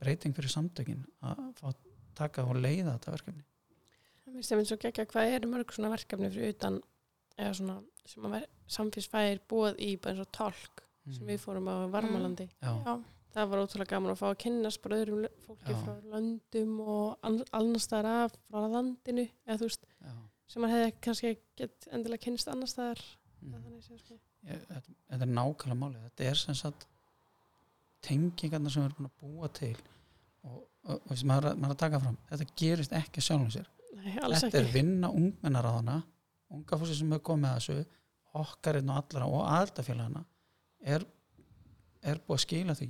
breyting 0.00 0.34
fyrir 0.36 0.52
samtökin 0.52 1.02
að 1.24 1.42
fá 1.60 1.68
að 1.70 1.82
taka 2.16 2.44
og 2.48 2.56
leiða 2.60 2.96
þetta 2.96 3.16
verkefni 3.18 3.44
Mér 4.26 4.40
finnst 4.40 4.52
það 4.52 4.64
svo 4.68 4.76
geggja 4.82 5.04
hvað 5.12 5.34
eru 5.36 5.48
mörg 5.52 5.72
svona 5.72 5.92
verkefni 5.92 6.28
fyrir 6.32 6.54
utan 6.56 6.80
eða 7.36 7.52
svona 7.60 7.76
sem 8.08 8.26
að 8.26 8.46
samfélagsfæðir 8.76 9.40
búið 9.50 9.78
í 9.84 9.90
bara 10.00 10.14
eins 10.16 10.24
og 10.24 10.32
tálk 10.34 10.82
sem 11.06 11.28
við 11.28 11.38
fórum 11.38 11.68
á 11.70 11.86
Varmalandi. 11.92 12.48
já, 12.58 12.72
Já, 12.82 12.94
Það 13.36 13.48
var 13.52 13.60
ótrúlega 13.66 13.90
gaman 13.92 14.12
að 14.14 14.20
fá 14.22 14.26
að 14.30 14.38
kynnast 14.46 14.80
bara 14.84 14.98
öðrum 15.02 15.26
fólki 15.44 15.74
Já. 15.74 15.78
frá 15.82 15.94
löndum 16.14 16.76
og 16.80 17.18
an- 17.28 17.42
annars 17.58 17.84
staðar 17.84 18.06
af 18.24 18.36
frá 18.48 18.62
landinu 18.72 19.26
eða 19.46 19.58
þú 19.60 19.66
veist 19.68 19.84
já. 20.00 20.12
sem 20.48 20.62
maður 20.64 20.76
hefði 20.80 20.94
kannski 21.04 21.32
gett 21.60 21.88
endilega 21.92 22.24
kynnst 22.24 22.48
annars 22.48 22.72
staðar. 22.72 23.02
Mm. 23.42 23.80
Sko. 23.84 24.16
Þetta, 24.46 24.94
er 25.10 25.26
nákvæmlega 25.36 25.78
málið 25.82 26.04
þetta 26.06 26.24
er 26.30 26.40
sem 26.40 26.54
sagt 26.56 26.86
tengingarna 28.06 28.70
sem 28.72 28.82
við 28.84 28.88
erum 28.90 28.96
búin 28.98 29.10
að 29.10 29.20
búa 29.22 29.48
til 29.58 29.76
og, 30.46 30.58
og, 30.86 31.00
og 31.10 31.22
maður, 31.26 31.44
er 31.44 31.50
að- 31.52 31.58
maður 31.60 31.72
er 31.72 31.76
að 31.76 31.80
taka 31.84 32.00
fram 32.04 32.18
þetta 32.30 32.46
gerist 32.62 32.92
ekki 32.96 33.24
sjálfum 33.26 33.50
sér 33.54 33.68
Nei, 33.96 34.12
þetta 34.14 34.50
er 34.60 34.64
ekki. 34.64 34.74
vinna 34.76 35.10
ungmennar 35.10 35.66
á 35.66 35.72
hana 35.78 35.96
unga 36.52 36.78
fólki 36.78 36.94
sem 36.98 37.10
hefur 37.12 37.24
komið 37.32 37.50
að 37.50 37.58
þessu 37.60 37.86
okkarinn 38.36 38.90
og 38.92 38.98
allra 39.00 39.26
og 39.26 39.42
aðaldafélagana 39.50 40.24
er, 40.86 41.04
er 42.02 42.20
búið 42.26 42.36
að 42.38 42.44
skila 42.46 42.76
því 42.78 42.88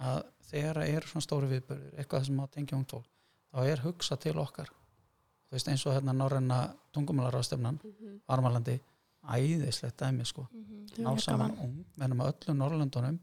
að 0.00 0.22
þegar 0.50 0.74
það 0.80 0.88
eru 0.96 1.06
svona 1.10 1.22
stóri 1.26 1.46
viðbörður 1.52 1.98
eitthvað 1.98 2.24
sem 2.26 2.40
á 2.40 2.44
að 2.44 2.50
tengja 2.56 2.76
ungt 2.78 2.90
fólk 2.90 3.06
þá 3.54 3.58
er 3.70 3.82
hugsa 3.84 4.16
til 4.16 4.34
okkar 4.38 4.68
þú 4.70 5.54
veist 5.56 5.68
eins 5.70 5.84
og 5.86 5.94
hérna 5.94 6.12
norræna 6.16 6.62
tungumálarástefnan 6.92 7.78
Mhm. 7.84 8.20
Varmalandi, 8.28 8.80
æðislegt 9.24 9.96
dæmi 10.00 10.24
sko 10.26 10.48
mhm, 10.52 10.86
ná 10.98 11.10
mjög 11.14 11.20
saman 11.22 11.50
gaman. 11.54 11.64
ungmennum 11.64 12.20
á 12.20 12.26
öllum 12.32 12.56
Norrlöndunum 12.58 13.18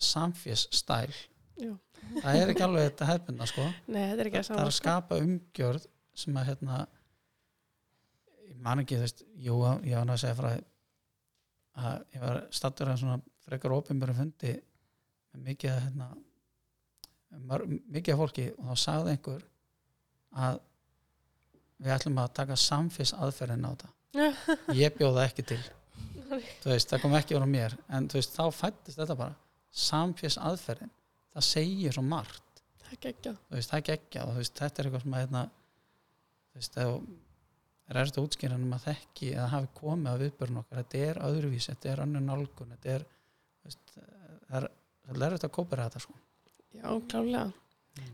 samfélagsstæl 0.00 1.12
Já. 1.60 1.74
það 2.22 2.38
er 2.40 2.52
ekki 2.54 2.64
alveg 2.64 2.86
þetta 2.88 3.08
hefbunda 3.10 3.46
sko 3.50 3.64
Nei, 3.86 4.04
þetta 4.10 4.20
er 4.24 4.30
ekki 4.30 4.40
að 4.40 4.48
það 4.48 4.60
er 4.62 4.70
að 4.70 4.76
skapa 4.78 5.18
umgjörð 5.20 5.86
sem 6.22 6.38
að 6.40 6.48
hérna 6.50 6.78
ég 8.48 8.56
man 8.64 8.80
ekki, 8.82 8.96
þú 8.96 9.04
veist, 9.04 9.22
jú, 9.36 9.58
ég 9.84 9.96
var 9.98 10.06
nú 10.08 10.14
að 10.16 10.22
segja 10.24 10.38
frá 10.38 10.50
að 11.80 12.02
ég 12.14 12.20
var 12.24 12.40
stattur 12.52 12.90
að 12.92 12.98
svona 13.02 13.20
frekar 13.44 13.74
opinbjörn 13.76 14.16
fundi 14.22 14.54
mikið 15.38 15.72
að, 15.72 15.80
hérna, 15.84 16.08
mikið 17.90 18.14
af 18.14 18.20
fólki 18.22 18.46
og 18.56 18.70
þá 18.70 18.84
sagði 18.84 19.14
einhver 19.14 19.46
að 20.46 20.60
við 21.80 21.94
ætlum 21.96 22.20
að 22.22 22.34
taka 22.40 22.58
samfés 22.60 23.14
aðferðin 23.16 23.66
á 23.66 23.70
þetta 23.70 23.94
ég 24.82 24.96
bjóða 24.96 25.28
ekki 25.28 25.46
til. 25.52 25.60
Veist, 26.64 26.90
það 26.90 27.02
kom 27.02 27.14
ekki 27.18 27.36
voru 27.36 27.48
mér 27.50 27.76
en 27.94 28.08
veist, 28.10 28.34
þá 28.34 28.50
fættist 28.54 28.98
þetta 28.98 29.16
bara. 29.18 29.36
Samfés 29.70 30.36
aðferðin, 30.42 30.90
það 31.34 31.46
segir 31.46 31.94
svo 31.94 32.02
margt. 32.06 32.62
Það 33.46 33.56
veist, 33.56 33.70
það 33.70 33.84
geggja 33.86 34.26
og 34.26 34.38
veist, 34.38 34.56
þetta 34.58 34.82
er 34.82 34.88
eitthvað 34.88 35.04
sem 35.04 35.14
að 35.14 35.24
hérna, 35.24 35.42
ef 36.58 36.70
er 37.90 37.98
erfitt 37.98 38.18
að 38.20 38.26
útskýra 38.26 38.56
en 38.56 38.66
maður 38.70 38.94
þekki 38.94 39.30
eða 39.34 39.48
hafi 39.54 39.70
komið 39.74 40.10
að 40.12 40.22
viðbörun 40.24 40.60
okkar, 40.60 40.82
þetta 40.82 41.00
er 41.06 41.20
öðruvís 41.26 41.66
þetta 41.70 41.90
er 41.90 42.02
önnur 42.04 42.22
nálgun, 42.26 42.74
þetta 42.76 42.92
er 42.94 43.06
það 43.64 44.58
er, 44.60 44.66
það 45.06 45.16
er 45.16 45.26
erfitt 45.30 45.46
að 45.48 45.54
kópera 45.58 45.86
þetta 45.88 46.02
sko. 46.04 46.14
Já, 46.74 46.88
klálega. 47.10 47.52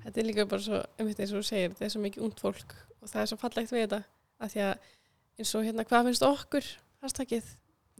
Þetta 0.05 0.20
er 0.22 0.27
líka 0.27 0.46
bara 0.49 0.62
svo, 0.64 0.79
einmitt 0.99 1.20
eins 1.20 1.33
og 1.37 1.42
þú 1.42 1.46
segir, 1.51 1.70
þetta 1.75 1.85
er 1.85 1.92
svo 1.94 2.01
mikið 2.07 2.25
ungt 2.27 2.40
fólk 2.40 2.75
og 3.03 3.09
það 3.12 3.20
er 3.22 3.31
svo 3.31 3.37
fallegt 3.42 3.72
við 3.75 3.83
þetta 3.85 3.99
að 4.40 4.53
því 4.55 4.62
að 4.66 4.90
eins 5.38 5.55
og 5.59 5.64
hérna, 5.66 5.85
hvað 5.90 6.07
finnst 6.09 6.25
okkur 6.27 6.68
hashtagið, 7.05 7.51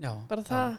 já, 0.01 0.11
bara 0.31 0.43
það 0.49 0.79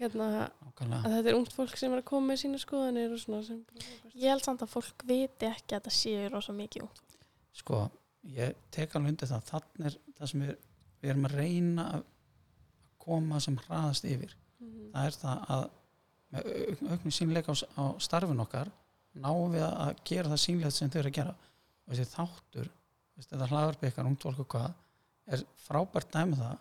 hérna, 0.00 0.28
að 0.74 1.14
þetta 1.14 1.30
er 1.30 1.38
ungt 1.38 1.52
fólk 1.54 1.76
sem 1.78 1.92
er 1.94 2.02
að 2.02 2.08
koma 2.10 2.32
með 2.32 2.40
sína 2.42 2.58
skoðanir 2.58 3.14
og 3.14 3.20
svona 3.22 3.44
sem 3.46 3.60
bara, 3.62 3.92
Ég 4.14 4.30
held 4.34 4.44
samt 4.44 4.64
að 4.66 4.72
fólk 4.74 5.04
viti 5.06 5.46
ekki 5.48 5.76
að 5.78 5.86
það 5.86 5.96
séu 6.00 6.26
rosa 6.34 6.52
mikið 6.58 6.82
ungt. 6.88 7.00
sko, 7.54 7.84
ég 8.34 8.54
tek 8.74 8.94
alveg 8.98 9.14
undir 9.14 9.30
það 9.30 9.46
þannig 9.52 9.86
er 9.86 9.98
það 10.18 10.30
sem 10.32 10.40
við, 10.42 10.56
við 11.04 11.10
erum 11.14 11.28
að 11.30 11.36
reyna 11.38 11.84
að 11.94 12.04
koma 13.04 13.40
sem 13.40 13.56
hraðast 13.68 14.04
yfir 14.10 14.34
Mhm. 14.60 14.90
það 14.94 15.06
er 15.06 15.16
það 15.22 15.46
að 15.54 15.64
auknum 16.34 17.12
sínleika 17.14 17.52
á, 17.52 17.56
á 17.78 17.84
starfin 18.02 18.40
okkar 18.44 18.70
náum 19.14 19.52
við 19.54 19.62
að 19.68 19.92
gera 20.04 20.28
það 20.32 20.42
sínlegt 20.44 20.74
sem 20.74 20.90
þau 20.90 20.98
eru 21.02 21.10
að 21.12 21.18
gera 21.18 21.34
og 21.34 21.92
þessi 21.94 22.06
þáttur 22.14 22.70
þetta 23.20 23.46
hlaðarbyggar, 23.50 24.06
ungt 24.10 24.22
fólk 24.26 24.40
og 24.42 24.48
hvað 24.54 24.72
er 25.34 25.44
frábært 25.68 26.10
dæmi 26.12 26.32
um 26.34 26.40
það 26.40 26.56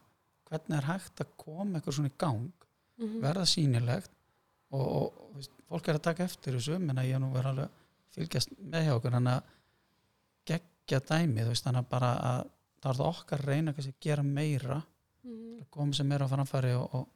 hvernig 0.49 0.77
er 0.77 0.85
hægt 0.91 1.23
að 1.23 1.31
koma 1.37 1.79
eitthvað 1.79 1.97
svona 1.97 2.11
í 2.13 2.17
gang 2.17 2.51
Mhm. 2.93 3.21
verða 3.23 3.45
sýnilegt 3.49 4.11
og, 4.69 4.81
og 4.85 5.31
veist, 5.33 5.49
fólk 5.67 5.87
er 5.89 5.97
að 5.97 6.03
taka 6.05 6.23
eftir 6.29 6.53
þessu 6.53 6.75
menn 6.79 6.99
að 7.01 7.07
ég 7.09 7.19
nú 7.19 7.31
verð 7.33 7.49
alveg 7.49 7.69
fylgjast 8.13 8.51
með 8.61 8.83
hjá 8.85 8.93
okkur 8.99 9.15
þannig 9.15 9.33
að 9.33 9.43
geggja 10.51 10.99
dæmi 11.09 11.41
þú 11.41 11.47
veist, 11.49 11.65
þannig 11.65 11.81
að 11.81 11.89
bara 11.89 12.11
að 12.29 12.43
það 12.83 12.91
er 12.91 12.99
það 12.99 13.09
okkar 13.09 13.39
að 13.43 13.49
reyna 13.49 13.73
að 13.73 13.93
gera 14.05 14.23
meira 14.23 14.77
Mhm. 15.23 15.61
að 15.63 15.67
koma 15.71 15.93
sem 15.93 16.07
meira 16.07 16.25
á 16.27 16.33
framfæri 16.35 16.73
og, 16.77 16.93
og, 16.99 17.07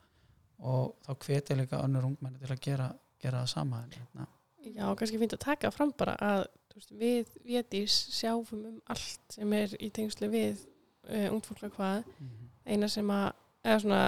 og 0.59 0.95
þá 1.05 1.11
hvetja 1.25 1.57
líka 1.59 1.83
önnur 1.83 2.07
ungmenni 2.09 2.41
til 2.41 2.53
að 2.53 2.63
gera, 2.63 2.87
gera 3.21 3.43
það 3.43 3.53
sama 3.53 3.83
hérna, 3.83 4.27
Já, 4.75 4.87
kannski 4.97 5.19
fínt 5.21 5.35
að 5.37 5.45
taka 5.45 5.71
fram 5.71 5.93
bara 5.97 6.15
að 6.19 6.45
veist, 6.77 6.93
við 6.97 7.33
vétís 7.45 7.95
sjáum 8.13 8.45
um 8.53 8.79
allt 8.91 9.35
sem 9.37 9.53
er 9.57 9.73
í 9.79 9.89
tengslu 9.93 10.29
við 10.31 10.63
uh, 11.09 11.29
ungt 11.31 11.47
fólk 11.49 11.67
að 11.67 11.75
hvað. 11.77 12.09
Mhm, 12.19 12.49
eina 12.73 12.89
sem 12.91 13.11
að 13.13 13.27
eða 13.67 13.81
svona 13.83 14.01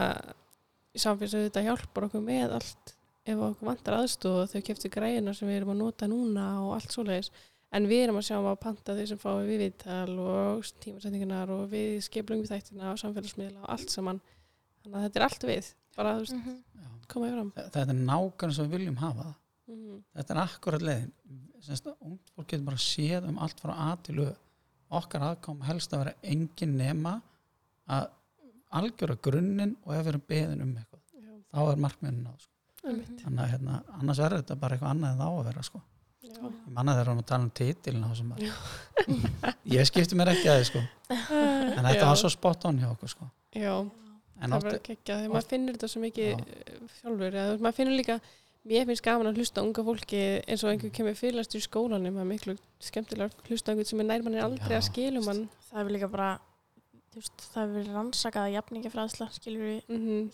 í 0.95 1.03
samfélagsau 1.03 1.45
þetta 1.45 1.65
hjálpar 1.67 2.07
okkur 2.09 2.25
með 2.25 2.57
allt 2.59 2.95
ef 3.29 3.43
okkur 3.45 3.69
vantar 3.69 3.99
aðstóð 3.99 4.41
og 4.43 4.51
þau 4.51 4.61
keftu 4.65 4.91
græðina 4.91 5.35
sem 5.37 5.49
við 5.49 5.61
erum 5.61 5.73
að 5.75 5.81
nota 5.83 6.09
núna 6.09 6.49
og 6.65 6.75
allt 6.77 6.95
svoleiðis. 6.95 7.31
En 7.69 7.85
við 7.85 8.07
erum 8.07 8.17
að 8.17 8.25
sjá 8.25 8.37
um 8.39 8.47
að 8.49 8.61
panta 8.63 8.95
þau 8.97 9.03
sem 9.05 9.19
fá 9.21 9.29
við 9.37 9.59
viðtal 9.61 10.15
og 10.23 10.69
tímasetningunar 10.81 11.51
og 11.53 11.67
við 11.69 11.99
skiplum 12.07 12.41
við 12.41 12.55
þættina 12.55 12.95
og 12.95 13.01
samfélagsmiðla 13.03 13.61
og 13.61 13.69
allt 13.75 13.93
saman. 13.93 14.21
Þannig 14.81 14.97
að 14.97 15.05
þetta 15.05 15.19
er 15.19 15.25
allt 15.27 15.45
við 15.45 15.69
bara 15.99 16.15
þú 16.15 16.25
veist, 16.25 16.35
-hmm. 16.39 16.57
já. 16.79 16.89
koma 17.13 17.31
fram 17.35 17.51
Þa- 17.51 17.69
þetta 17.69 17.95
er 17.95 18.01
nákvæmlega 18.01 18.55
sem 18.57 18.65
við 18.65 18.77
viljum 18.77 18.99
hafa 19.03 19.23
það 19.23 19.35
mm 19.69 20.03
þetta 20.15 20.33
er 20.33 20.41
akkurat 20.47 20.81
leiðin 20.81 21.15
Semst, 21.59 21.87
að 21.87 22.05
ungt 22.07 22.29
fólk 22.35 22.47
getur 22.47 22.65
bara 22.65 22.77
séð 22.77 23.25
um 23.27 23.37
allt 23.43 23.59
frá 23.59 23.73
A 23.75 23.95
til 24.01 24.19
Ö 24.23 24.29
okkar 24.89 25.25
aðkom 25.27 25.61
helst 25.67 25.93
að 25.93 26.03
vera 26.03 26.15
engin 26.33 26.77
nema 26.79 27.19
að 27.89 28.07
algjöra 28.79 29.17
grunninn 29.25 29.75
og 29.83 29.93
ef 29.95 30.03
við 30.03 30.11
erum 30.13 30.25
beðin 30.31 30.63
um 30.65 30.73
eitthvað 30.77 31.03
já, 31.13 31.31
þá 31.53 31.61
er 31.61 31.83
markmiðin 31.85 32.23
náð 32.25 32.43
sko. 32.43 32.53
einmitt. 32.85 33.21
þannig 33.21 33.43
að 33.43 33.53
hérna, 33.53 33.77
annars 33.99 34.21
verður 34.23 34.43
þetta 34.43 34.59
bara 34.63 34.77
eitthvað 34.77 34.93
annað 34.95 35.13
en 35.13 35.21
það 35.21 35.29
á 35.29 35.33
að 35.33 35.47
vera 35.49 35.65
sko. 35.67 35.81
já. 36.23 36.33
ég 36.33 36.73
manna 36.77 36.95
þegar 36.97 37.11
hún 37.11 37.23
að 37.23 37.29
tala 37.31 37.43
um 37.43 38.03
á 38.03 38.09
þessum 38.09 38.33
ég 39.75 39.89
skipti 39.89 40.19
mér 40.19 40.33
ekki 40.33 40.49
að 40.49 40.59
þið 40.59 40.67
sko. 40.71 40.83
en 41.77 41.89
þetta 41.89 42.09
var 42.09 42.21
svo 42.23 42.33
spot 42.33 42.69
on 42.69 42.81
hjá 42.81 42.89
okkur 42.89 43.13
sko. 43.13 43.29
já, 43.53 43.73
en 44.39 44.49
það 44.51 44.57
oft, 44.57 44.67
var 44.69 44.77
ekki 44.79 44.95
ekki 44.95 45.15
þegar 45.15 45.33
maður 45.33 45.49
finnur 45.53 45.77
þetta 45.77 45.89
svo 45.93 46.01
mikið 46.03 46.29
Já. 46.29 46.43
sjálfur, 46.99 47.39
eða 47.43 47.57
maður 47.63 47.77
finnur 47.79 47.97
líka 47.99 48.19
mér 48.69 48.85
finnst 48.89 49.05
gaman 49.05 49.29
að 49.29 49.39
hlusta 49.39 49.61
á 49.61 49.65
unga 49.65 49.85
fólki 49.87 50.21
eins 50.43 50.63
og 50.65 50.73
einhver 50.73 50.91
kemur 50.95 51.15
fyrirlastur 51.17 51.61
í 51.61 51.65
skólanum 51.65 52.19
það 52.19 52.25
er 52.25 52.29
miklu 52.33 52.55
skemmtilega 52.89 53.31
að 53.31 53.49
hlusta 53.49 53.71
á 53.71 53.71
einhvern 53.73 53.89
sem 53.89 54.03
er 54.03 54.09
nærmann 54.09 54.37
aldrei 54.43 54.75
Já, 54.75 54.79
að 54.81 54.87
skilum 54.89 55.29
hann. 55.31 55.41
Það 55.69 55.79
hefur 55.79 55.95
líka 55.95 56.09
bara, 56.11 56.29
þú 57.13 57.21
veist, 57.21 57.45
það 57.53 57.61
hefur 57.63 57.75
verið 57.79 57.97
rannsakað 57.99 58.47
að 58.47 58.55
jafningafræðsla, 58.57 59.29
skilur 59.37 59.65
við, 59.69 59.81
mm 59.95 60.29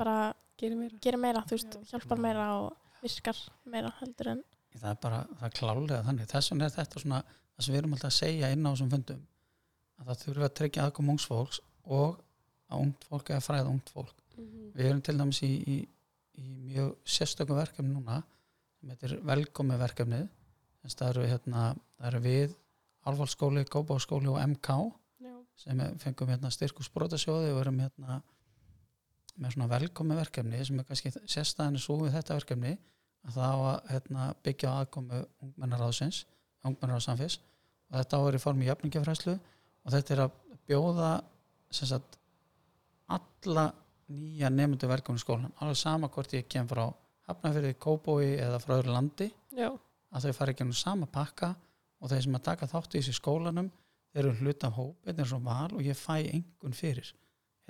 bara 0.00 0.32
gerir 0.60 0.78
meira. 0.80 0.96
gera 1.04 1.18
meira, 1.20 1.42
þú 1.44 1.56
veist, 1.58 1.74
Já. 1.76 1.88
hjálpar 1.92 2.20
meira 2.20 2.46
og 2.60 3.02
virkar 3.02 3.36
meira 3.68 3.90
heldur 4.00 4.30
en 4.34 4.40
það 4.78 4.90
er 4.92 4.98
bara 5.02 5.18
það 5.40 5.44
er 5.48 5.54
klálega 5.58 6.00
þannig, 6.06 6.28
þess 6.30 6.52
vegna 6.52 6.68
er 6.68 6.74
þetta 6.76 7.02
svona 7.02 7.20
það 7.26 7.64
sem 7.64 7.74
við 7.74 7.80
erum 7.80 7.94
alltaf 7.96 8.10
að 8.10 8.16
segja 8.16 8.50
inn 8.54 8.64
á 8.64 8.70
þessum 8.70 8.90
fundum 8.94 9.22
að 10.00 10.10
það 10.10 10.20
þurfi 10.24 10.46
að 10.46 10.54
tryggja 10.60 10.84
aðkom 10.86 11.10
að 12.70 12.84
ungt 12.86 13.04
fólk 13.10 13.30
eða 13.34 13.44
fræða 13.44 13.68
ungt 13.74 13.90
fólk 13.94 14.14
Mhm. 14.40 14.72
við 14.74 14.84
erum 14.88 15.00
til 15.02 15.16
dæmis 15.18 15.42
í, 15.42 15.50
í, 15.68 15.76
í 16.40 16.44
mjög 16.64 16.94
sérstökum 17.04 17.56
verkefni 17.58 17.92
núna 17.92 18.22
sem 18.80 18.88
heitir 18.94 19.18
velkomi 19.26 19.76
verkefnið 19.76 20.28
þess 20.82 20.96
það 20.96 21.08
eru 21.10 21.26
hérna 21.28 21.64
það 21.98 22.06
eru 22.10 22.20
við 22.24 22.54
Álfálskóli, 23.06 23.64
Góbáskóli 23.68 24.28
og 24.28 24.38
MK 24.46 24.68
Já. 25.20 25.34
sem 25.56 25.80
er- 25.80 25.94
fengum 25.98 26.28
hérna 26.28 26.50
styrkus 26.52 26.88
brotasjóði 26.92 27.52
og 27.54 27.60
erum 27.60 27.78
hérna 27.80 28.22
með 29.40 29.54
svona 29.54 29.68
velkomi 29.68 30.14
verkefni 30.18 30.64
sem 30.66 30.78
er 30.80 30.84
kannski 30.84 31.10
sérstæðinu 31.26 31.80
svo 31.80 31.98
við 32.04 32.12
þetta 32.18 32.36
verkefni 32.40 32.72
að 33.26 33.34
það 33.36 33.52
á 33.52 33.58
að 33.70 33.88
hérna, 33.92 34.34
byggja 34.44 34.68
á 34.72 34.74
aðkomu 34.84 35.20
ungmennaráðsins, 35.44 36.24
ungmennaráðsamfés 36.64 37.38
og 37.90 37.98
þetta 37.98 38.16
á 38.16 38.20
að 38.20 38.24
vera 38.28 38.40
í 38.40 38.44
formi 38.44 38.68
jafningafræslu 38.68 39.34
og 39.84 39.92
þetta 39.92 40.14
er 40.16 40.22
að 40.26 40.32
bjóða 40.68 41.10
sem 41.70 41.88
sagt 41.88 42.16
alla 43.16 43.66
nýja 44.10 44.50
nefndu 44.50 44.88
verkefni 44.90 45.22
skólan 45.22 45.54
alveg 45.58 45.78
sama 45.78 46.10
hvort 46.12 46.34
ég 46.34 46.48
kem 46.50 46.68
frá 46.70 46.86
hafnafyrir 47.30 47.76
kóbói 47.78 48.36
eða 48.36 48.58
frá 48.62 48.76
öðru 48.78 48.94
landi 48.96 49.30
já, 49.54 49.70
að 50.10 50.26
þau 50.26 50.38
fara 50.40 50.54
ekki 50.54 50.66
um 50.66 50.74
sama 50.74 51.06
pakka 51.06 51.54
og 52.00 52.10
þeir 52.10 52.26
sem 52.26 52.38
að 52.38 52.46
taka 52.48 52.70
þátt 52.70 52.96
í 52.96 53.00
þessi 53.00 53.18
skólanum 53.18 53.70
þeir 54.10 54.24
eru 54.24 54.34
hluta 54.40 54.70
af 54.70 54.78
hóp, 54.78 54.96
þetta 55.06 55.22
er 55.22 55.30
svo 55.30 55.38
val 55.44 55.70
og 55.70 55.86
ég 55.86 55.98
fæ 55.98 56.16
engun 56.24 56.74
fyrir 56.74 57.12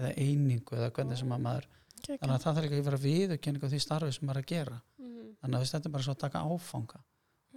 eða 0.00 0.14
einingu 0.16 0.78
eða 0.78 0.92
hvernig 0.96 1.20
sem 1.20 1.34
að 1.34 1.44
maður 1.44 1.68
þannig 2.06 2.34
að 2.34 2.44
það 2.44 2.56
þarf 2.56 2.66
ekki 2.66 2.78
að 2.78 2.86
vera 2.88 3.00
viðurkenning 3.04 3.64
á 3.64 3.68
því 3.70 3.80
starfi 3.84 4.14
sem 4.16 4.26
maður 4.28 4.40
er 4.40 4.44
að 4.44 4.52
gera. 4.52 4.78
Mm, 5.00 5.26
þannig 5.40 5.58
að 5.58 5.66
þetta 5.72 5.88
er 5.88 5.94
bara 5.96 6.06
svo 6.06 6.14
að 6.14 6.22
taka 6.22 6.44
áfanga. 6.46 7.02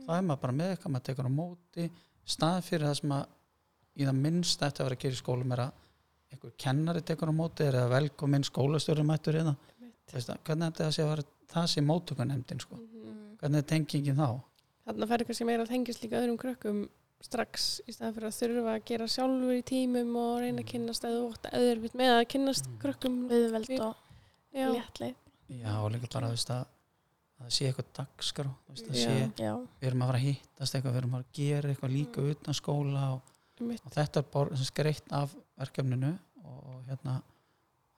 Það 0.03 0.17
er 0.17 0.25
maður 0.27 0.41
bara 0.43 0.57
með 0.57 0.73
eitthvað, 0.73 0.93
maður 0.93 1.05
tekur 1.09 1.29
á 1.29 1.33
móti. 1.37 1.87
Stað 2.33 2.59
fyrir 2.67 2.87
það 2.89 2.97
sem 2.99 3.15
að 3.15 3.23
í 3.93 4.07
það 4.07 4.19
minnst 4.25 4.63
þetta 4.63 4.83
að 4.83 4.89
vera 4.89 4.97
að 4.97 5.03
gera 5.05 5.17
í 5.17 5.21
skólum 5.21 5.55
er 5.55 5.63
að 5.63 5.81
einhver 6.33 6.55
kennari 6.65 7.01
tekur 7.05 7.31
á 7.31 7.35
móti 7.35 7.67
er 7.67 7.77
eða 7.79 7.91
velkominn 7.93 8.43
skólastjóri 8.47 9.05
mættur 9.07 9.37
hérna? 9.39 9.55
Það, 10.09 10.33
hvernig 10.45 10.73
þetta 10.73 10.89
sé 10.93 11.03
að 11.05 11.11
vera 11.13 11.23
það 11.53 11.69
sé 11.73 11.83
móttökunemdin 11.85 12.59
sko. 12.63 12.75
mhm. 12.81 13.37
hvernig 13.39 13.63
er 13.63 13.69
tengingin 13.69 14.19
þá? 14.19 14.29
Þarna 14.83 15.07
færði 15.13 15.25
kannski 15.29 15.45
meira 15.47 15.63
að 15.63 15.71
tengist 15.73 16.03
líka 16.03 16.19
öðrum 16.19 16.37
krökkum 16.41 16.83
strax 17.23 17.79
í 17.87 17.93
staðan 17.95 18.15
fyrir 18.17 18.27
að 18.27 18.37
þurfa 18.41 18.71
að 18.75 18.85
gera 18.89 19.05
sjálfur 19.07 19.55
í 19.55 19.63
tímum 19.63 20.15
og 20.19 20.31
reyna 20.43 20.59
að 20.59 20.69
kynnast 20.73 21.05
eða 21.07 21.21
ótt 21.29 21.45
eðurvitt 21.55 21.93
með 21.95 22.11
að 22.17 22.23
kynnast 22.33 22.67
Mm. 22.67 22.79
krökkum. 22.81 23.15
Viðveld 23.29 23.69
og 23.79 23.95
já, 24.51 24.67
léttleið. 24.73 25.15
já 25.47 25.71
og 25.79 25.91
líka 25.93 26.09
bara 26.13 26.27
að, 26.33 26.43
að 26.51 26.65
það 27.39 27.53
sé 27.55 27.69
eitthvað 27.69 27.93
dagskrá 27.99 28.49
að 28.49 28.83
við 29.79 29.87
erum 29.87 30.03
að 30.03 30.09
fara 30.11 30.19
að 30.19 30.25
hittast 30.27 30.75
eitthvað 30.75 30.91
við 30.93 31.01
erum 31.01 31.15
að 31.15 31.25
gera 31.39 31.69
eitthvað 31.71 31.95
líka 31.95 32.27
utan 32.33 32.53
skóla 32.59 33.05
og, 33.15 33.21
og 33.61 33.91
þetta 33.95 34.19
er 34.19 34.27
bara 34.35 34.59
sem 34.59 34.67
skreitt 34.67 35.15
af 35.15 35.35
verkefninu 35.59 36.11
og, 36.43 36.59
og 36.73 36.83
hérna 36.89 37.19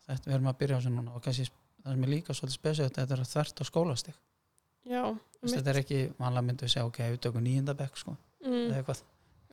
þetta 0.05 0.29
við 0.29 0.37
erum 0.37 0.51
að 0.51 0.59
byrja 0.61 0.77
á 0.77 0.79
þessu 0.79 0.93
núna 0.93 1.15
og 1.15 1.23
kannski 1.25 1.49
það 1.49 1.95
sem 1.95 2.05
er 2.05 2.11
líka 2.11 2.35
svolítið 2.35 2.59
spesið 2.59 2.89
þetta 2.97 3.15
er 3.15 3.27
þvert 3.31 3.61
á 3.61 3.65
einmitt. 5.41 5.55
þetta 5.55 5.71
er 5.71 5.79
ekki 5.81 5.99
vanlega 6.19 6.45
myndið 6.47 6.67
að 6.67 6.73
segja 6.73 6.89
ok, 6.89 6.99
við 7.13 7.21
tökum 7.25 7.45
nýjendabekk 7.45 8.01
sko, 8.01 8.15
mm, 8.45 8.57
eða 8.57 8.81
eitthvað 8.81 9.01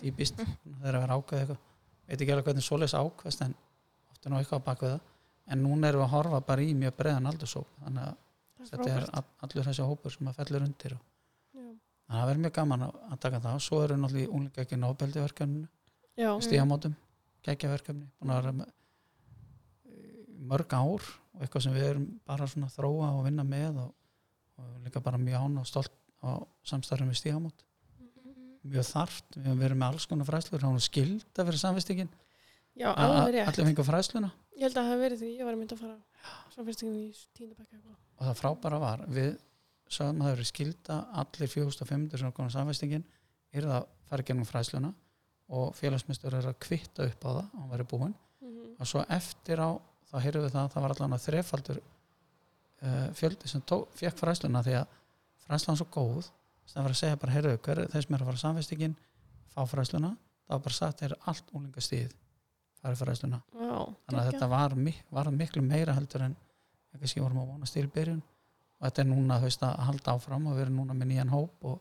típist, 0.03 0.43
það 0.43 0.89
er 0.89 0.99
að 0.99 1.05
vera 1.05 1.17
ákveð 1.19 1.43
eitthvað. 1.43 1.63
Veit 2.03 2.19
ekki 2.19 2.35
alveg 2.35 2.49
hvernig 2.49 2.67
svoleiðis 2.67 2.97
ákveðst 2.99 3.45
en 3.47 3.55
oft 4.13 4.27
er 4.27 4.33
nú 4.33 4.41
eitthvað 4.41 4.65
á 4.65 4.67
bakvið 4.69 4.95
það. 4.95 5.07
En 5.53 5.65
núna 5.65 5.89
erum 5.89 6.03
við 6.03 6.07
að 6.07 6.13
horfa 6.17 6.41
bara 6.49 6.65
í 6.65 6.75
mjög 6.79 6.97
breiðan 6.99 7.31
aldursóp 7.31 7.71
þannig 7.83 8.09
að 8.09 8.69
þetta 8.71 8.91
er 8.93 9.07
allur 9.47 9.69
þessi 9.69 9.87
hópur 9.89 10.15
sem 10.15 10.29
að 10.31 10.39
fellur 10.41 10.67
undir 10.67 10.97
og 10.97 11.01
þannig 11.53 12.13
að 12.13 12.19
það 12.21 12.29
verður 12.31 12.43
mjög 12.45 12.55
gaman 12.59 12.85
að, 12.87 13.01
taka 13.25 13.41
það. 13.47 13.63
Svo 13.67 13.81
eru 13.83 13.97
náttúrulega 13.99 14.65
ekki 14.65 14.79
nóbeldi 14.79 15.23
verkefninu 15.23 15.69
já, 16.17 16.31
stígamótum, 17.43 17.49
geggjaverkefni 17.49 18.07
búin 18.21 18.33
að 18.33 18.41
vera 18.41 18.71
í 19.91 20.47
mörg 20.53 20.73
ár 20.79 21.11
og 21.35 21.43
eitthvað 21.43 21.67
sem 21.67 21.77
við 21.77 21.89
erum 21.91 22.07
bara 22.29 22.47
svona 22.47 22.71
að 22.71 22.79
þróa 22.79 23.11
og 23.19 23.27
vinna 23.27 23.45
með 23.47 23.83
og, 23.83 23.93
og 24.63 24.81
líka 24.87 25.03
bara 25.05 25.21
mjög 25.21 25.47
án 25.47 25.61
og 25.63 25.69
stolt 25.69 25.95
á 26.23 26.39
samstarfum 26.67 27.11
við 27.11 27.19
stígamót. 27.19 27.65
Mjög 28.63 28.87
þarft, 28.87 29.27
við 29.35 29.49
höfum 29.49 29.63
verið 29.65 29.79
með 29.81 29.89
alls 29.89 30.07
konar 30.07 30.29
fræslur, 30.29 30.63
hún 30.63 30.79
fyrir 31.49 31.59
samfestingin 31.59 32.13
já, 32.79 32.93
alveg 32.95 33.35
rétt. 33.35 33.49
allir 33.51 33.69
fengur 33.69 33.87
fræsluna 33.87 34.31
ég 34.57 34.67
held 34.67 34.77
að 34.77 34.79
það 34.79 34.91
hafi 34.91 35.03
verið 35.03 35.23
því 35.23 35.31
ég 35.33 35.47
var 35.47 35.55
að 35.57 35.61
mynda 35.63 35.77
að 35.77 35.83
fara 35.83 36.35
samférstingin 36.55 36.99
í 36.99 37.07
tíndabækja 37.37 37.81
og 37.93 38.27
það 38.29 38.39
frábæra 38.41 38.81
var, 38.83 39.05
við 39.09 39.31
sagðum 39.93 40.23
að 40.23 40.29
það 40.29 40.37
eru 40.37 40.49
skilda 40.49 40.99
allir 41.23 41.53
4500 41.53 42.23
sem 42.23 42.35
konar 42.37 42.55
samfestingin 42.55 43.07
er 43.53 43.67
það 43.67 43.79
að 43.79 43.89
fara 44.13 44.27
gennum 44.29 44.49
fræsluna 44.49 44.93
og 45.53 45.73
félagsmyndstur 45.77 46.37
er 46.39 46.51
að 46.51 46.61
kvitta 46.63 47.07
upp 47.09 47.27
á 47.27 47.31
það 47.31 47.43
og 47.45 47.59
hann 47.61 47.73
verið 47.77 47.91
búinn 47.93 48.15
mm 48.15 48.61
og 48.83 48.89
svo 48.89 49.05
eftir 49.15 49.61
á 49.63 49.71
þá 50.11 50.17
heyrðum 50.25 50.47
við 50.47 50.55
það 50.55 50.65
að 50.65 50.73
það 50.73 50.85
var 50.85 50.95
allan 50.95 51.17
að 51.17 51.25
þrefaldur 51.27 51.79
uh, 51.79 53.09
fjöldi 53.15 53.51
sem 53.51 53.63
tó, 53.63 53.77
fekk 53.95 54.19
fræsluna 54.19 54.63
því 54.67 54.75
að 54.81 54.97
fræslan 55.45 55.79
svo 55.79 55.87
góð 55.93 56.25
sem 56.27 56.75
það 56.75 56.87
var 56.87 56.95
að 56.95 57.01
segja 57.01 57.21
bara, 57.23 57.35
heyrðu, 57.37 57.53
hver 57.63 57.83
er 57.83 57.93
þeir 57.93 58.07
sem 58.07 58.17
er 58.17 58.25
að 58.25 58.31
fara 58.31 58.43
samfestingin 58.43 58.97
fá 59.53 59.63
fræsluna, 59.69 60.11
það 60.47 60.57
var 60.57 60.65
bara 60.67 60.79
sagt 60.79 61.03
þeir 61.03 61.15
allt 61.31 61.53
úlingastíð 61.53 62.17
farið 62.83 63.03
fræsluna, 63.05 63.41
já, 63.55 63.77
þannig 64.07 64.21
að 64.21 64.29
þetta 64.33 64.49
var, 64.51 64.77
var 65.19 65.31
miklu 65.37 65.63
meira 65.63 65.95
heldur 65.95 66.27
en 66.27 66.37
eitthvað 66.93 67.13
sem 67.13 67.25
vorum 67.25 67.43
að 67.43 67.53
vonast 67.53 67.77
til 67.77 67.87
í 67.87 67.91
byrjun. 67.93 68.23
Og 68.81 68.89
þetta 68.89 69.03
er 69.03 69.09
núna, 69.09 69.39
veist, 69.43 69.63
að 69.63 69.85
halda 69.87 70.17
áfram 70.17 70.49
og 70.51 70.57
við 70.57 70.65
erum 70.67 70.81
núna 70.81 70.97
með 70.99 71.13
nýjan 71.13 71.31
hóp 71.33 71.69
og 71.71 71.79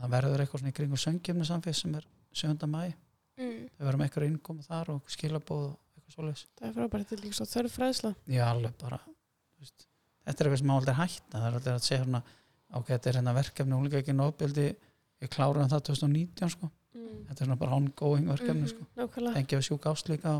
það 0.00 0.14
verður 0.14 0.42
eitthvað 0.42 0.62
svona 0.62 0.72
í 0.72 0.76
kringu 0.78 1.00
söngjumni 1.00 1.46
samfés 1.46 1.82
sem 1.84 1.94
er 1.98 2.06
7. 2.32 2.66
mæ, 2.70 2.92
mm. 3.38 3.62
við 3.78 3.86
verum 3.88 4.00
eitthvað 4.04 4.26
innkomu 4.30 4.62
þar 4.66 4.90
og 4.94 5.10
skilabóð 5.10 5.64
og 5.70 5.78
eitthvað 5.96 6.14
svoleiðis 6.14 6.44
það 6.58 6.68
er 6.68 6.74
frábært 6.76 7.06
þetta 7.08 7.16
er 7.18 7.24
líka 7.24 7.38
svo 7.40 7.46
þörf 7.50 7.72
fræðsla 7.78 8.12
Já, 8.30 8.44
alveg 8.50 8.76
bara 8.80 8.98
þú 9.06 9.64
veist, 9.64 9.86
þetta 10.26 10.44
er 10.44 10.46
eitthvað 10.50 10.58
sem 10.62 10.70
má 10.70 10.74
aldrei 10.76 10.94
hætta 11.00 11.38
það 11.40 11.48
er 11.50 11.58
aldrei 11.60 11.74
að 11.74 11.82
segja 11.88 12.02
hérna 12.04 12.22
ok, 12.70 12.86
þetta 12.92 13.10
er 13.10 13.18
hérna 13.20 13.34
verkefni 13.40 13.74
úlinga 13.80 13.98
ekki 14.02 14.14
nóbeldi 14.14 14.66
við 15.20 15.32
klárum 15.34 15.68
það 15.72 15.84
2019 15.90 16.54
sko 16.54 16.70
mm. 16.70 17.18
þetta 17.28 17.42
er 17.44 17.50
svona 17.50 17.58
bara 17.64 17.76
ongoing 17.80 18.28
verkefni 18.30 18.64
Mhm. 18.64 18.72
sko 18.72 18.86
nákvæmlega 19.00 19.36
þengja 19.40 19.58
við 19.60 19.66
sjúk 19.70 19.90
áslíka 19.90 20.34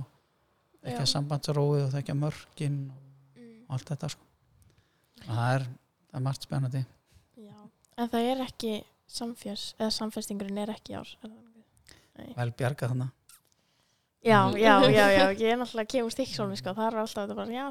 þekka 0.81 1.05
Já. 1.05 1.13
sambandsróið 1.15 1.85
og 1.89 1.93
þekka 1.99 2.15
mörkin 2.17 2.81
og 2.91 3.07
Mm. 3.41 3.65
allt 3.77 3.89
þetta 3.91 4.09
sko 4.15 4.25
og 5.21 5.35
það 5.35 5.55
er, 5.55 5.65
það 6.11 6.17
er 6.21 6.25
margt 6.25 6.43
spennandi 6.47 6.85
Já. 7.37 7.57
En 7.99 8.09
það 8.09 8.31
er 8.33 8.41
ekki 8.47 8.73
samfjörs, 9.11 9.75
eða 9.79 9.91
samfestingurinn 9.91 10.59
er 10.63 10.71
ekki 10.71 10.95
ár. 10.95 11.09
er 11.23 11.29
það. 11.29 11.50
Vel 12.37 12.53
bjargað 12.53 12.93
þannig 12.95 13.11
Já, 14.21 14.41
Mhm. 14.51 14.57
já, 14.61 14.75
já, 14.93 15.07
já, 15.17 15.25
ég 15.41 15.53
er 15.53 15.57
náttúrulega 15.57 15.89
kemur 15.95 16.13
stikksólmi, 16.13 16.57
sko, 16.61 16.75
það 16.77 16.87
er 16.91 16.99
alltaf 17.01 17.23
þetta 17.25 17.37
bara, 17.39 17.51
já, 17.57 17.65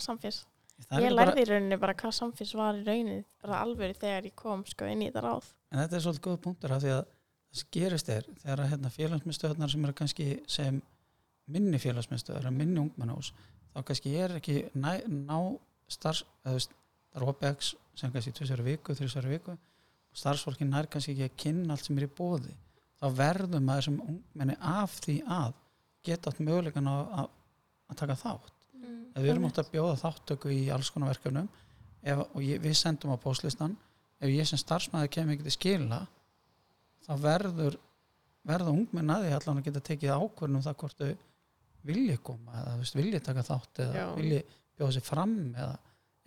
er 0.89 1.03
Ég 1.03 1.11
líka 1.11 1.15
bara, 1.15 1.31
lærði 1.31 1.41
í 1.43 1.47
rauninni 1.49 1.77
bara 1.79 1.93
hvað 1.93 2.13
samfjörs 2.15 2.53
var 2.55 2.73
í 2.79 2.83
rauninni, 2.87 3.25
bara 3.43 3.59
alvöru 3.61 3.93
þegar 3.99 4.23
ég 4.25 4.35
kom, 4.35 4.63
sko, 4.65 4.85
inn 4.89 5.01
í 5.03 5.09
þetta 5.11 5.21
ráð. 5.27 5.45
en 5.71 5.79
þetta 5.83 5.95
er 5.95 6.01
svolítið 6.05 6.25
góð 6.25 6.37
punktur 6.41 6.71
af 6.73 6.81
því 6.81 6.89
að 6.95 7.03
það 7.05 7.59
sem 7.59 7.67
gerist 7.71 8.09
er 8.09 8.23
þegar 8.41 8.59
að 8.63 8.69
hérna, 8.71 8.89
félagsmyndstöðnar 8.97 9.69
sem 9.71 9.85
eru 9.85 9.93
kannski 9.93 10.27
sem 10.47 10.81
minni 11.47 11.77
félagsmyndstöðar 11.77 12.45
eða 12.47 12.51
minni 12.57 12.79
ungmennahús 12.79 13.31
þá 13.75 13.83
kannski 13.85 14.15
er 14.17 14.35
ekki 14.39 14.57
næ, 14.73 15.03
ná 15.07 15.59
starfs, 15.89 16.23
eða 16.45 16.53
þú 16.53 16.57
veist, 16.57 16.71
það 17.13 17.21
er 17.21 17.27
OPX 17.29 17.75
sem 17.95 18.11
kannski 18.11 18.31
tvisari 18.39 18.63
viku, 18.63 18.93
þrisari 18.97 19.29
viku 19.35 19.51
og 19.51 20.17
starfsfólki 20.17 20.65
nær 20.65 20.87
kannski 20.89 21.11
ekki 21.13 21.27
að 21.29 21.37
kynna 21.43 21.73
allt 21.75 21.85
sem 21.85 21.97
er 21.97 22.07
í 22.07 22.11
bóði 22.17 22.55
þá 22.99 23.07
verðum 23.15 23.65
maður 23.69 23.87
sem 23.87 23.99
ungmenni 24.03 24.55
af 24.59 24.95
því 25.03 25.17
að 25.31 25.53
geta 26.07 26.31
átt 26.31 26.39
möguleikan 26.43 26.87
að, 26.91 27.03
að, 27.23 27.29
að 27.93 28.01
taka 28.03 28.21
þátt 28.23 28.55
Mm. 28.79 28.99
við 29.19 29.29
erum 29.33 29.45
átt 29.49 29.57
að 29.59 29.69
bjóða 29.73 29.95
þáttöku 29.99 30.49
í 30.55 30.59
alls 30.71 30.87
konar 30.95 31.09
verkefnum 31.11 31.49
ef, 31.99 32.19
og 32.31 32.43
ég, 32.45 32.61
við 32.63 32.77
sendum 32.79 33.11
á 33.11 33.19
postlistan 33.19 33.73
ef 34.23 34.29
ég 34.31 34.47
sem 34.47 34.59
starfsmæður 34.61 35.09
kem 35.11 35.31
ekki 35.33 35.43
til 35.43 35.51
skila 35.51 35.97
þá 37.03 37.11
verður 37.19 37.75
verða 38.47 38.71
ungmenn 38.71 39.11
að 39.11 39.25
því 39.25 39.33
allan 39.35 39.59
að 39.59 39.67
geta 39.67 39.81
tekið 39.89 40.13
ákvörðun 40.15 40.61
um 40.61 40.63
það 40.63 40.77
hvort 40.79 41.01
þau 41.03 41.11
vilji 41.89 42.15
koma 42.23 42.55
eða 42.61 42.77
veist, 42.79 42.95
vilji 42.95 43.19
taka 43.27 43.43
þátt 43.49 43.83
eða 43.83 43.99
Já. 43.99 44.07
vilji 44.15 44.39
bjóða 44.79 44.95
sér 44.95 45.07
fram 45.09 45.35
eða, 45.51 45.75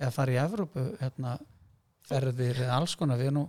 eða 0.02 0.12
fara 0.18 0.34
í 0.36 0.40
Evrópu 0.42 0.84
hérna, 1.00 1.34
ferðir 2.08 2.62
eða 2.66 2.76
alls 2.82 2.94
konar 3.00 3.20
við 3.20 3.30
erum 3.30 3.40
nú 3.40 3.46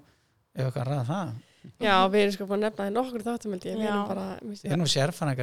ef 0.56 0.72
að 0.80 0.88
ræða 0.94 1.06
það 1.12 1.36
já, 1.84 1.96
við 2.12 2.20
erum 2.22 2.36
sko 2.36 2.48
búin 2.50 2.60
að 2.60 2.66
nefna 2.68 2.84
það 2.84 2.92
í 2.92 2.96
nokkur 2.98 3.26
þáttum 3.28 3.56
held 3.56 3.68
ég. 3.68 3.78
Við 3.80 3.90
erum 3.90 4.08
bara 4.10 4.28
við 4.42 4.74
erum 4.74 4.86
í 4.86 4.92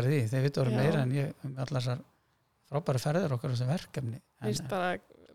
því, 0.07 0.21
þeir 0.33 0.47
vitur 0.47 0.71
Já. 0.71 0.77
meira 0.77 1.03
en 1.05 1.15
ég 1.17 1.45
um 1.47 1.55
allar 1.57 1.81
þessar 1.81 2.03
frábæri 2.71 3.03
ferðir 3.05 3.37
okkar 3.37 3.55
þessar 3.55 3.71
verkefni. 3.75 4.21
En, 4.21 4.49
minnst 4.49 4.67
bara 4.71 4.91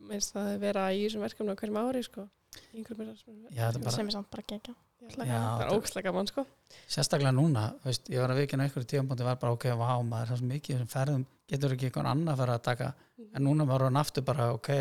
minnst 0.05 0.35
það 0.35 0.49
að 0.53 0.59
vera 0.65 0.87
í 0.93 1.05
þessum 1.05 1.25
verkefni 1.25 1.55
á 1.55 1.59
hverjum 1.61 1.79
ári 1.81 2.03
sko. 2.05 2.27
Já, 2.55 2.83
þetta 2.85 3.79
er 3.79 3.83
bara 3.83 3.95
Sem 3.95 4.11
er 4.11 4.15
samt 4.15 4.29
bara 4.31 4.45
gegja. 4.47 4.75
Já, 5.05 5.37
það 5.37 5.63
er 5.65 5.73
ókslega 5.75 6.09
gaman 6.09 6.29
sko. 6.29 6.45
Sérstaklega 6.89 7.33
núna, 7.35 7.65
þú 7.83 7.91
veist, 7.91 8.07
ég 8.09 8.23
var 8.23 8.31
að 8.33 8.39
vikina 8.41 8.65
ykkur 8.69 8.85
í 8.85 8.87
tíðanbúndi 8.89 9.27
var 9.27 9.41
bara 9.41 9.53
ok, 9.53 9.67
vá 9.77 9.89
maður, 10.01 10.31
það 10.31 10.35
er 10.35 10.39
svo 10.39 10.47
mikið 10.49 10.79
sem 10.79 10.89
ferðum, 10.89 11.25
getur 11.51 11.75
ekki 11.75 11.89
einhvern 11.91 12.09
annar 12.09 12.33
að 12.33 12.41
fara 12.41 12.55
að 12.57 12.63
taka? 12.69 12.87
En 13.35 13.45
núna 13.45 13.67
var 13.69 13.85
hann 13.85 13.99
aftur 14.01 14.25
bara 14.25 14.47
ok 14.55 14.71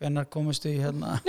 hvenær 0.00 0.26
komustu 0.32 0.72
í 0.72 0.80
hérna 0.82 1.20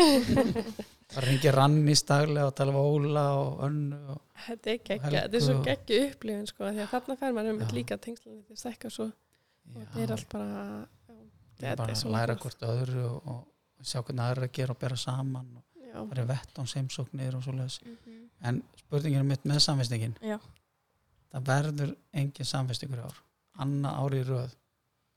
það 1.14 1.28
ringi 1.28 1.52
rannis 1.54 2.04
daglega 2.08 2.50
og 2.50 2.56
tala 2.58 2.74
um 2.74 2.80
Óla 2.82 3.26
og 3.40 3.64
önnu 3.68 4.00
og, 4.16 4.22
þetta 4.48 4.72
er 4.72 4.80
geggja, 4.90 5.12
þetta 5.20 5.38
er 5.40 5.46
svo 5.46 5.58
geggju 5.66 6.00
upplifin 6.10 6.50
sko 6.50 6.70
því 6.70 6.84
að 6.86 6.92
þarna 6.94 7.18
fær 7.22 7.36
maður 7.38 7.54
um 7.54 7.76
líka 7.78 7.98
tengslan 8.02 8.42
þetta 8.42 8.62
stekka 8.64 8.92
svo 8.94 9.06
og 9.12 9.78
þetta 9.78 10.04
er 10.06 10.16
allt 10.16 10.32
bara 10.32 10.56
já, 10.56 11.20
þetta 11.62 11.78
bara 11.84 11.96
er 11.96 12.02
svo 12.02 12.14
læra 12.16 12.38
hvort 12.42 12.66
öðru 12.72 13.06
og, 13.12 13.30
og 13.36 13.86
sjá 13.86 14.02
hvernig 14.02 14.26
aðra 14.26 14.50
að 14.50 14.56
gera 14.58 14.76
og 14.76 14.82
bera 14.82 15.00
saman 15.00 15.54
og 15.60 15.86
já, 15.86 15.98
bara 16.10 16.28
vett 16.34 16.60
án 16.60 16.70
seimsóknir 16.70 17.38
og 17.38 17.46
svoleiðis. 17.46 17.80
Mhm. 17.86 18.22
en 18.50 18.64
spurningin 18.80 19.22
er 19.22 19.30
mitt 19.30 19.46
með 19.46 19.62
samvistingin 19.64 20.18
Já. 20.22 20.40
það 21.32 21.48
verður 21.50 21.96
engin 22.14 22.46
samvistingur 22.46 23.00
í 23.02 23.06
ár. 23.06 23.22
Annað 23.64 24.00
ári 24.02 24.20
í 24.20 24.26
röð 24.28 24.56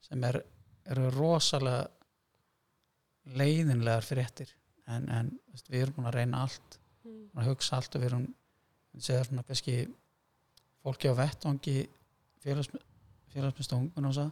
sem 0.05 0.23
er, 0.23 0.39
eru 0.87 1.09
rosalega 1.11 1.89
leiðinlegar 3.35 4.05
fréttir 4.07 4.53
en, 4.89 5.05
en 5.13 5.29
veist, 5.53 5.69
við 5.71 5.83
erum 5.85 5.97
búin 5.99 6.09
að 6.11 6.17
reyna 6.21 6.43
allt 6.47 6.77
Mm. 6.99 7.29
að 7.39 7.45
hugsa 7.47 7.77
allt 7.77 7.95
og 7.95 8.01
við 8.01 8.09
erum 8.09 8.25
svona 8.99 9.43
kannski 9.47 9.75
fólki 10.83 11.07
á 11.07 11.15
vettvangi 11.15 11.75
félagsmyndstöð 12.43 13.77
ungmenn 13.77 14.09
og 14.09 14.15
svo 14.17 14.25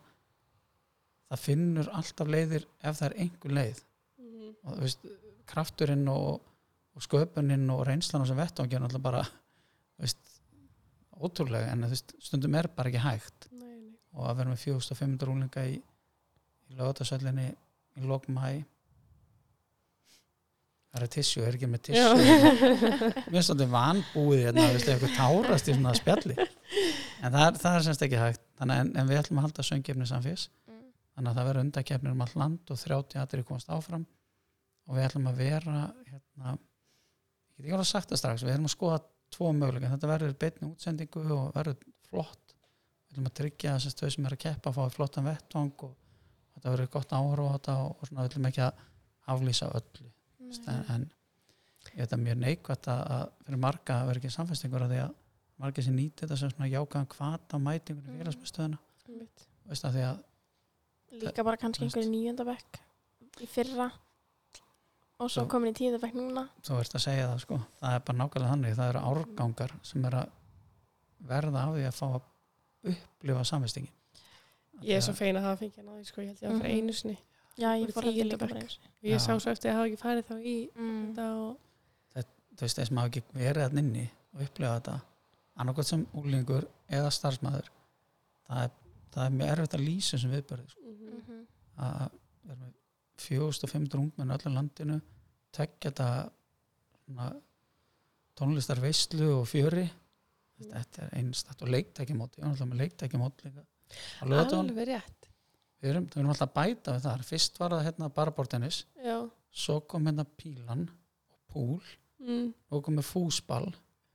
það 1.32 1.42
finnur 1.46 1.90
alltaf 1.96 2.28
leiðir 2.32 2.66
ef 2.84 3.00
það 3.00 3.06
er 3.10 3.16
einhver 3.24 3.56
leið 3.58 3.82
Mhm. 4.20 4.54
og 4.68 4.78
veist, 4.84 5.06
krafturinn 5.48 6.08
og 6.12 6.42
og 6.98 7.02
sköpunin 7.06 7.70
og 7.70 7.86
reynslan 7.88 8.24
á 8.24 8.28
sem 8.28 8.38
vettvangi 8.38 8.74
er 8.76 8.82
náttúrulega 8.82 9.02
bara 9.04 9.24
veist, 10.00 10.18
ótrúlega 11.22 11.72
en 11.72 11.82
veist, 11.90 12.14
stundum 12.20 12.56
er 12.56 12.68
bara 12.68 12.90
ekki 12.90 13.04
hægt 13.04 13.48
Nei, 13.52 13.76
nei. 13.78 13.92
og 14.14 14.26
að 14.28 14.38
vera 14.38 14.50
með 14.50 14.64
4500 14.66 15.26
rúlinga 15.30 15.66
í, 15.70 15.76
í 16.70 16.74
lögatarsöllinni 16.74 17.52
í 17.98 18.02
lokmæ 18.02 18.66
það 20.98 21.06
er 21.08 21.12
tissjú, 21.16 21.42
er 21.48 21.56
ekki 21.58 21.70
með 21.72 21.90
Já. 21.94 22.08
tissjú 22.18 22.68
mér 23.32 23.34
finnst 23.38 23.52
þetta 23.54 23.68
vanbúið 23.74 24.44
hérna, 24.46 24.68
veistu, 24.74 24.94
eitthvað 24.94 25.16
tárast 25.18 25.70
í 25.72 25.76
svona 25.78 25.94
spjalli. 25.98 26.38
En 26.38 27.34
það 27.34 27.44
er, 27.48 27.60
það 27.64 27.78
er 27.80 27.86
semst 27.88 28.06
ekki 28.08 28.22
hægt. 28.22 28.44
Þannig, 28.60 28.82
en, 28.84 28.92
en 29.02 29.10
við 29.12 29.20
ætlum 29.22 29.42
að 29.42 29.48
halda 29.48 29.68
söngjefni 29.72 30.08
samfés 30.10 30.48
Mm. 30.68 30.82
þannig 31.18 31.32
að 31.32 31.38
það 31.40 31.48
verður 31.48 31.64
undakefnir 31.66 32.14
um 32.14 32.24
allt 32.26 32.36
land 32.38 32.72
og 32.74 32.80
30 32.82 33.22
aðrir 33.24 33.46
komast 33.48 33.70
áfram. 33.74 34.04
Og 34.88 34.98
við 34.98 35.06
ætlum 35.08 35.30
að 35.32 35.40
vera 35.42 35.78
hérna, 36.08 36.52
ég 36.58 37.58
get 37.58 37.66
ekki 37.66 37.78
alveg 37.78 37.90
sagt 37.90 38.12
það 38.12 38.22
strax 38.22 38.44
við 38.46 38.54
ætlum 38.54 38.68
að 38.70 38.74
skoða 38.76 39.00
tvo 39.36 39.54
möguleika. 39.58 39.90
Þetta 39.96 40.12
verður 40.12 40.36
beinni 40.44 40.70
útsendingu 40.70 41.24
og 41.38 41.48
verður 41.56 41.80
flott. 42.10 42.54
Við 43.08 43.16
ætlum 43.16 43.30
að 43.32 43.38
tryggja 43.42 43.74
þess 43.78 43.90
að 43.94 44.04
þau 44.04 44.14
sem 44.18 44.28
er 44.30 44.36
að 44.38 44.44
keppa 44.46 44.76
fái 44.78 44.86
flottan 44.94 45.28
vettvang 45.28 45.74
og 45.88 45.96
þetta 46.58 46.74
verður 46.76 46.92
gott 46.98 47.16
áhra 47.18 47.48
á 47.48 47.54
þetta 47.58 47.76
og, 47.84 47.90
og 47.98 48.10
svona 48.12 48.24
við 48.24 48.30
ætlum 48.32 48.48
ekki 48.52 48.64
að 48.68 48.86
aflýsa 49.34 49.72
öllu 49.80 50.08
en, 50.68 50.86
en 50.96 51.06
ég 51.94 52.00
veit 52.04 52.14
að 52.14 52.24
mjög 52.24 52.38
neikvægt 52.44 52.88
að, 52.92 53.02
að 53.18 53.30
fyrir 53.46 53.62
marga 53.64 53.98
að 54.02 54.08
vera 54.12 54.22
ekki 54.22 54.32
samfæstingur 54.38 54.86
að 54.86 54.94
því 54.94 55.00
að 55.04 55.14
marga 55.64 55.84
sem 55.84 55.96
nýti 55.98 56.24
þetta 56.24 56.38
sem 56.38 56.52
svona 56.54 56.70
jákaðan 56.72 57.08
kvata 57.14 57.60
mætingur 57.60 58.04
í 58.04 58.12
Mm. 58.12 58.20
félagsmyndstöðuna 58.22 58.78
Einmitt. 59.10 59.48
veist 59.68 59.86
að 59.88 59.96
því 59.98 60.04
að 60.12 60.24
Líka 61.22 61.44
bara 61.48 61.58
kannski 61.58 61.86
einhverju 61.88 62.10
níundabekk 62.12 62.80
í 63.42 63.48
fyrra 63.48 63.88
og 65.20 65.30
svo 65.32 65.42
Svo- 65.44 65.48
komin 65.50 65.72
í 65.74 65.78
tíundabekk 65.80 66.14
núna. 66.20 66.48
þú 66.62 66.80
ert 66.80 66.96
að 66.96 67.02
segja 67.08 67.28
það 67.32 67.40
sko 67.42 67.60
það 67.82 67.94
er 67.96 68.00
bara 68.06 68.18
nákvæmlega 68.18 68.52
þannig, 68.54 68.76
það 68.78 68.90
eru 68.90 69.00
árgangar 69.12 69.72
sem 69.84 70.06
er 70.06 70.12
að 70.20 70.30
verða 71.28 71.64
af 71.64 71.74
því 71.76 71.86
að 71.88 71.96
fá 71.98 72.08
að 72.08 72.22
upplifa 72.94 73.44
samfestingin 73.44 73.94
Ég 74.84 74.98
er 74.98 75.02
svo 75.02 75.14
feina 75.18 75.40
að 75.40 75.44
hafa 75.48 75.60
fengið 75.64 75.78
hann 75.82 75.90
á 75.90 75.94
því 75.98 76.06
sko, 76.06 76.22
ég 76.22 76.28
held 76.28 76.42
ég 76.42 76.50
að 76.52 76.62
fyrir 76.62 76.70
Mhm. 76.70 76.78
einu 76.78 76.94
sinni 76.94 77.18
Já, 77.58 77.70
ég 77.82 77.92
fór 77.94 78.04
tíunda 78.06 78.24
líka 78.36 78.38
bara 78.38 78.62
sinni. 78.62 78.90
og 79.04 79.10
ég 79.10 79.20
sá 79.24 79.32
svo 79.40 79.52
eftir 79.52 79.72
að 79.72 79.78
hafa 79.80 79.88
ekki 79.90 80.02
farið 80.04 80.26
þá 80.30 80.36
í 80.42 80.56
Mm. 80.76 81.14
þetta 81.16 81.26
og 81.42 81.58
þú 82.58 82.62
veist, 82.62 82.78
þess 82.80 82.92
maður 82.92 83.10
ekki 83.10 83.24
verið 83.34 83.64
að 83.66 83.78
inni 83.82 84.10
og 84.34 84.42
upplifa 84.42 84.80
þetta 84.80 84.96
annarkvæmt 85.58 85.86
sem 85.92 86.06
úlingur 86.14 86.68
eða 86.90 87.12
starfsmæður 87.12 87.70
það 88.50 88.64
er, 88.64 88.72
það 89.14 89.26
er 89.26 89.36
mjög 89.38 89.52
erfitt 89.56 89.74
að 89.78 89.86
lýsa 89.88 90.20
sem 90.22 90.32
viðbörði 90.32 90.70
sko. 90.70 90.82
Mhm. 90.82 91.14
Mhm. 91.18 91.46
að 91.78 92.12
vera 92.48 92.60
með 92.62 92.74
4500 93.18 94.00
ungmenn 94.02 94.32
öllu 94.38 94.54
landinu 94.54 95.02
tekja 95.52 95.92
þetta 95.92 96.30
tónlistar 98.38 98.80
veislu 98.84 99.30
og 99.42 99.48
fjöri 99.50 99.88
þetta 100.62 101.08
er 101.08 101.16
einstætt 101.22 101.62
og 101.62 101.70
leiktækjamót 101.74 102.38
ég 102.38 102.44
var 102.44 102.52
alltaf 102.54 102.70
með 102.72 102.82
leiktækjamót 102.84 103.44
líka 103.46 103.64
á 104.22 104.26
alveg 104.26 104.88
rétt 104.90 105.27
við 105.82 105.92
erum, 105.92 106.06
við 106.10 106.20
erum 106.22 106.32
alltaf 106.34 106.50
að 106.50 106.56
bæta 106.58 106.96
við 106.96 107.06
þar 107.08 107.26
fyrst 107.28 107.60
var 107.62 107.76
það 107.76 107.86
hérna 107.88 108.10
bara 108.18 108.34
bortennis 108.38 108.80
já, 109.04 109.18
svo 109.64 109.80
kom 109.90 110.08
hérna 110.10 110.26
pílan 110.40 110.86
og 111.34 111.40
púl 111.54 111.82
mm. 112.24 112.48
og 112.72 112.84
kom 112.86 112.98
með 113.00 113.10
fúsball 113.12 113.68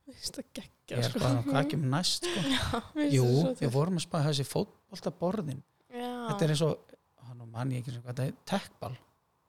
það 0.07 0.41
ég 0.43 0.49
geggja 0.59 0.99
er 0.99 1.07
sko. 1.07 1.21
bara, 1.23 1.43
hvað 1.47 1.69
kemur 1.73 1.93
næst 1.93 2.27
sko? 2.27 2.81
jú, 3.15 3.27
við 3.61 3.71
vorum 3.73 3.99
að 4.01 4.05
spæða 4.07 4.27
þessi 4.31 4.47
fótboltaborðin 4.49 5.63
Já. 5.93 6.11
þetta 6.29 6.45
er 6.47 6.53
eins 6.55 6.65
og, 6.67 6.93
hann 7.29 7.43
mann 7.53 7.71
ég 7.73 7.83
ekki 7.83 7.93
sem 7.95 8.03
hvað 8.03 8.19
þetta 8.19 8.27
er, 8.27 8.37
tekball 8.49 8.95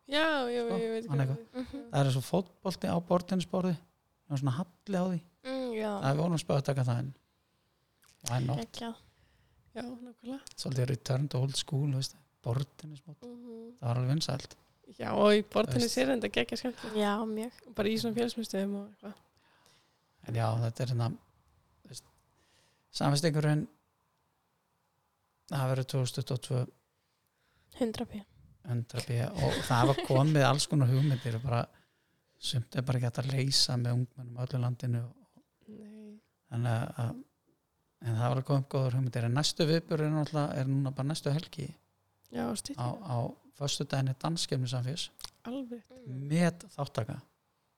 já, 0.07 0.27
já, 0.53 0.63
Sko, 0.69 0.79
ég 0.79 0.91
veit 0.95 1.09
hann 1.11 1.21
hvað 1.25 1.35
eitthvað. 1.35 1.63
Mhm. 1.65 1.85
það 1.91 2.01
er 2.01 2.11
eins 2.11 2.19
og 2.21 2.27
fótbolti 2.29 2.91
á 2.93 2.97
bortennisborði 3.09 3.75
og 4.31 4.41
svona 4.41 4.59
halli 4.63 5.01
á 5.01 5.07
því 5.11 5.23
Mm, 5.45 5.73
já. 5.77 5.91
það 6.01 6.07
er 6.09 6.17
vonum 6.17 6.41
spöðu 6.41 6.61
að 6.63 6.69
taka 6.71 6.85
það 6.89 6.99
en 7.03 7.09
why 8.31 8.39
not, 8.47 8.61
Geggjað. 8.63 8.95
Já, 9.75 9.83
nákvæmlega 9.83 10.41
svolítið 10.57 10.89
return 10.93 11.29
to 11.29 11.39
old 11.41 11.57
school 11.57 11.91
veist, 11.95 12.17
bortennismót, 12.45 13.19
Mhm. 13.23 13.77
það 13.81 13.89
var 13.89 13.97
alveg 13.99 14.11
vinsælt 14.15 14.57
já, 14.99 15.11
og 15.13 15.33
í 15.35 15.43
bortinni 15.55 15.89
sér 15.89 16.13
þetta 16.15 16.31
geggja 16.33 16.57
skemmt 16.61 16.83
Já, 16.95 17.15
mjög. 17.27 17.53
bara 17.75 17.89
í 17.89 17.97
svona 17.99 18.15
félagsmyndstöðum 18.17 18.75
og 18.81 18.89
eitthvað 18.91 19.15
en 20.29 20.35
já, 20.35 20.47
þetta 20.65 20.81
er 20.83 20.87
hérna 20.95 21.11
samfestingurinn 22.95 23.65
það 25.51 25.71
verður 25.73 25.89
2022 25.95 26.61
100 27.81 28.07
p. 28.11 28.21
100 28.65 29.07
b 29.09 29.17
og 29.45 29.57
það 29.67 29.89
var 29.91 29.99
komið 30.09 30.47
alls 30.49 30.67
konar 30.71 30.89
hugmyndir 30.93 31.37
og 31.41 31.43
bara 31.45 31.65
sumt 32.39 32.77
er 32.79 32.83
bara 32.87 32.99
ekki 33.01 33.09
hægt 33.11 33.21
að 33.25 33.33
leysa 33.35 33.77
með 33.81 33.99
ungmennum 33.99 34.39
á 34.39 34.43
öllu 34.47 34.61
landinu 34.63 35.03
Nei. 35.69 36.15
þannig 36.53 36.95
að 37.03 37.11
en 38.05 38.17
það 38.19 38.29
var 38.31 38.41
að 38.41 38.47
koma 38.49 38.63
upp 38.65 38.69
góður 38.75 38.97
hugmyndir. 38.99 39.25
En 39.25 39.35
næstu 39.35 39.67
viðbjör 39.69 40.01
er, 40.05 40.11
náttúrulega- 40.13 40.57
er 40.61 40.65
núna 40.71 40.91
bara 40.95 41.09
næstu 41.09 41.33
helgi. 41.33 41.75
Já, 42.33 42.47
stýtt, 42.59 42.77
á, 42.79 42.89
á 43.01 43.17
föstu 43.59 43.87
daginn 43.89 44.15
danskefni 44.21 44.67
samfés 44.69 45.09
alveg. 45.45 45.83
Með 46.09 46.65
þáttaka 46.75 47.21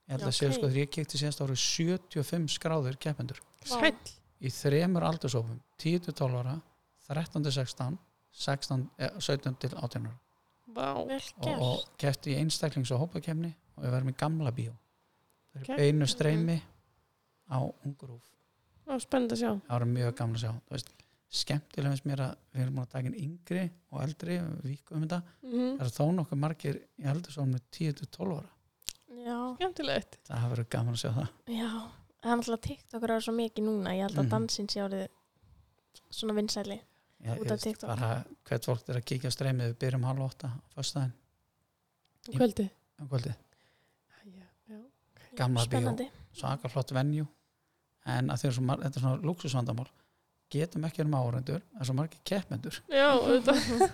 ég 0.09 0.15
held 0.15 0.23
að 0.23 0.27
Ok. 0.33 0.39
séu 0.39 0.53
sko 0.53 0.69
þegar 0.69 0.83
ég 0.87 0.91
kíkti 0.91 1.19
síðast 1.21 1.41
árið 1.41 1.61
75 1.61 2.49
skráður 2.59 2.97
keppendur. 2.99 3.41
Sæll. 3.65 3.95
Í 4.41 4.49
þremur 4.53 5.03
aldursópum 5.03 5.61
10-12 5.79 6.35
ára 6.41 6.63
13-16 7.09 7.99
16, 8.33 8.91
eh, 8.99 9.11
17 9.19 9.57
til 9.59 9.71
18 9.77 10.07
ára. 10.07 10.19
Vá, 10.69 10.95
Vel 11.07 11.17
og, 11.39 11.43
gert. 11.43 11.61
og 11.61 11.85
kefti 11.99 12.35
í 12.35 12.39
einstaklings 12.39 12.91
og 12.93 13.01
hópakefni 13.01 13.55
og 13.77 13.85
við 13.85 13.91
verðum 13.95 14.09
í 14.13 14.17
gamla 14.17 14.51
bíó. 14.53 14.73
Það 15.55 15.61
er 15.61 15.65
Geggjað. 15.65 15.77
beinu 15.79 16.07
streymi 16.07 16.63
á 17.51 17.59
Ungurúf. 17.87 18.21
vá, 18.21 18.36
spennend 19.07 19.33
að 19.33 19.41
sjá 19.43 19.51
það 19.67 19.73
var 19.77 19.85
mjög 19.93 20.15
gamla 20.21 20.37
að 20.39 20.45
sjá 20.45 20.53
Þú 20.67 20.75
veist, 20.77 20.91
skemmtilega 21.37 21.91
finnst 21.93 22.07
mér 22.07 22.21
að 22.27 22.35
við 22.55 22.63
erum 22.63 22.75
búin 22.77 22.87
að 22.87 22.93
taka 22.95 23.07
inn 23.11 23.21
yngri 23.27 23.65
og 23.91 24.03
eldri 24.07 24.37
víkum 24.63 24.97
um 24.97 25.03
þetta 25.07 25.23
mm 25.43 25.79
það 25.79 25.87
er 25.87 25.95
þó 25.97 26.05
nokkuð 26.21 26.39
margir 26.45 26.77
í 27.03 27.09
aldursópum 27.11 27.57
10-12 27.75 28.37
ára 28.39 28.53
Já. 29.27 29.39
skemmtilegt 29.59 30.19
það 30.29 30.39
hafa 30.43 30.53
verið 30.55 30.69
gaman 30.77 30.95
að 30.95 31.03
sjá 31.03 31.11
það 31.17 31.29
Já. 31.57 31.71
Það 32.27 32.33
er 32.33 32.39
náttúrulega 32.41 32.67
TikTok 32.67 33.03
er 33.07 33.21
svo 33.23 33.33
mikið 33.37 33.65
núna. 33.67 33.91
Ég 33.95 34.03
held 34.07 34.17
að 34.19 34.25
Mhm. 34.25 34.31
dansinn 34.33 34.67
sé 34.73 34.81
árið 34.83 35.09
svona 36.11 36.35
vinsæli. 36.35 36.79
Já, 37.23 37.37
Út 37.41 37.51
af 37.51 37.61
TikTok. 37.61 37.89
bara 37.89 38.25
hvert 38.45 38.65
fólk 38.67 38.89
er 38.89 38.97
að 38.97 39.05
kíkja 39.05 39.31
á 39.31 39.35
streymið 39.37 39.69
við 39.71 39.77
byrjum 39.79 40.05
halv 40.05 40.21
åtta 40.27 40.49
á 40.51 40.59
föstudaginn 40.75 41.13
Í- 42.29 42.37
kvöldi 42.37 42.71
um 43.01 43.09
kvöldi 43.09 43.31
já, 43.31 44.47
já. 44.69 44.81
Gamla 45.37 45.61
bíó. 45.61 45.67
Spennandi. 45.69 46.11
svaka 46.33 46.69
flott 46.69 46.91
venju 46.93 47.27
en 48.07 48.31
að 48.33 48.41
er 48.51 48.57
svo 48.57 48.65
mar- 48.69 48.83
þetta 48.85 49.01
er 49.01 49.05
svona 49.07 49.27
luxusvandamál 49.31 49.89
getum 50.55 50.85
ekki 50.87 51.03
með 51.07 51.19
áhrendur 51.27 51.63
það 51.73 51.81
er 51.83 51.89
svo 51.91 51.97
margir 51.99 52.21
keppmendur 52.31 52.81
já, 52.93 53.07
auðvitað. 53.11 53.91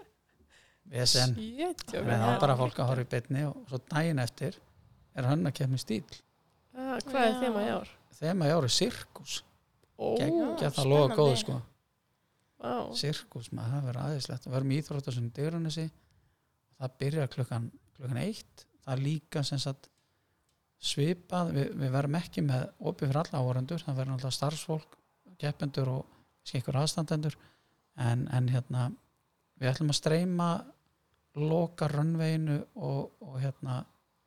VSN, 0.90 1.34
Shit, 1.36 1.84
já, 1.94 2.00
en 2.00 2.08
það 2.10 2.32
er 2.34 2.40
bara 2.42 2.56
fólk 2.58 2.78
að 2.82 2.88
horfa 2.90 3.04
í 3.04 3.08
beinni 3.12 3.42
og 3.46 3.58
svo 3.70 3.78
daginn 3.92 4.18
eftir 4.22 4.56
er 5.14 5.28
hann 5.28 5.46
að 5.46 5.56
keppni 5.60 5.78
stíl 5.82 6.04
Ah, 6.80 6.96
hvað 7.04 7.24
er 7.26 7.36
þema 7.42 7.62
í 7.66 7.70
ár? 7.74 7.88
þeim 8.20 8.42
að 8.44 8.48
ég 8.50 8.56
árið 8.60 8.72
sirkus. 8.72 9.32
Já, 9.98 10.26
það 10.70 10.86
loða 10.88 11.16
góð 11.18 11.30
spennandi. 11.34 11.40
sko. 11.42 11.56
Vá. 12.60 12.74
sirkus, 12.96 13.48
maður 13.56 13.72
það 13.74 13.86
verður 13.88 13.98
aðeinslegt 14.04 14.46
og 14.46 14.54
verðum 14.54 14.72
í 14.72 14.78
Íþróttasunum 14.80 15.32
Digranesi 15.36 15.84
það 16.80 16.94
byrjar 17.02 17.30
klukkan, 17.34 17.66
klukkan 17.98 18.20
eitt. 18.22 18.64
Það 18.84 18.94
er 18.94 19.02
líka 19.04 19.42
sem 19.50 19.60
sagt 19.60 19.89
svipað, 20.80 21.52
við, 21.54 21.68
við 21.76 21.92
verðum 21.92 22.18
ekki 22.20 22.44
með 22.46 22.66
opið 22.78 23.10
fyrir 23.10 23.20
alla 23.20 23.42
áhrendur, 23.44 23.84
það 23.84 24.00
verður 24.00 24.16
alltaf 24.16 24.36
starfsfólk 24.36 24.96
keppendur 25.40 25.92
og 25.92 26.18
skikkur 26.48 26.78
aðstandendur. 26.80 27.36
En, 28.00 28.26
en 28.32 28.48
hérna 28.48 28.88
við 29.60 29.74
ætlum 29.74 29.92
að 29.92 29.98
streyma 30.00 30.50
loka 31.40 31.88
rönnveginu 31.90 32.58
og, 32.80 33.12
og 33.22 33.38
hérna 33.42 33.82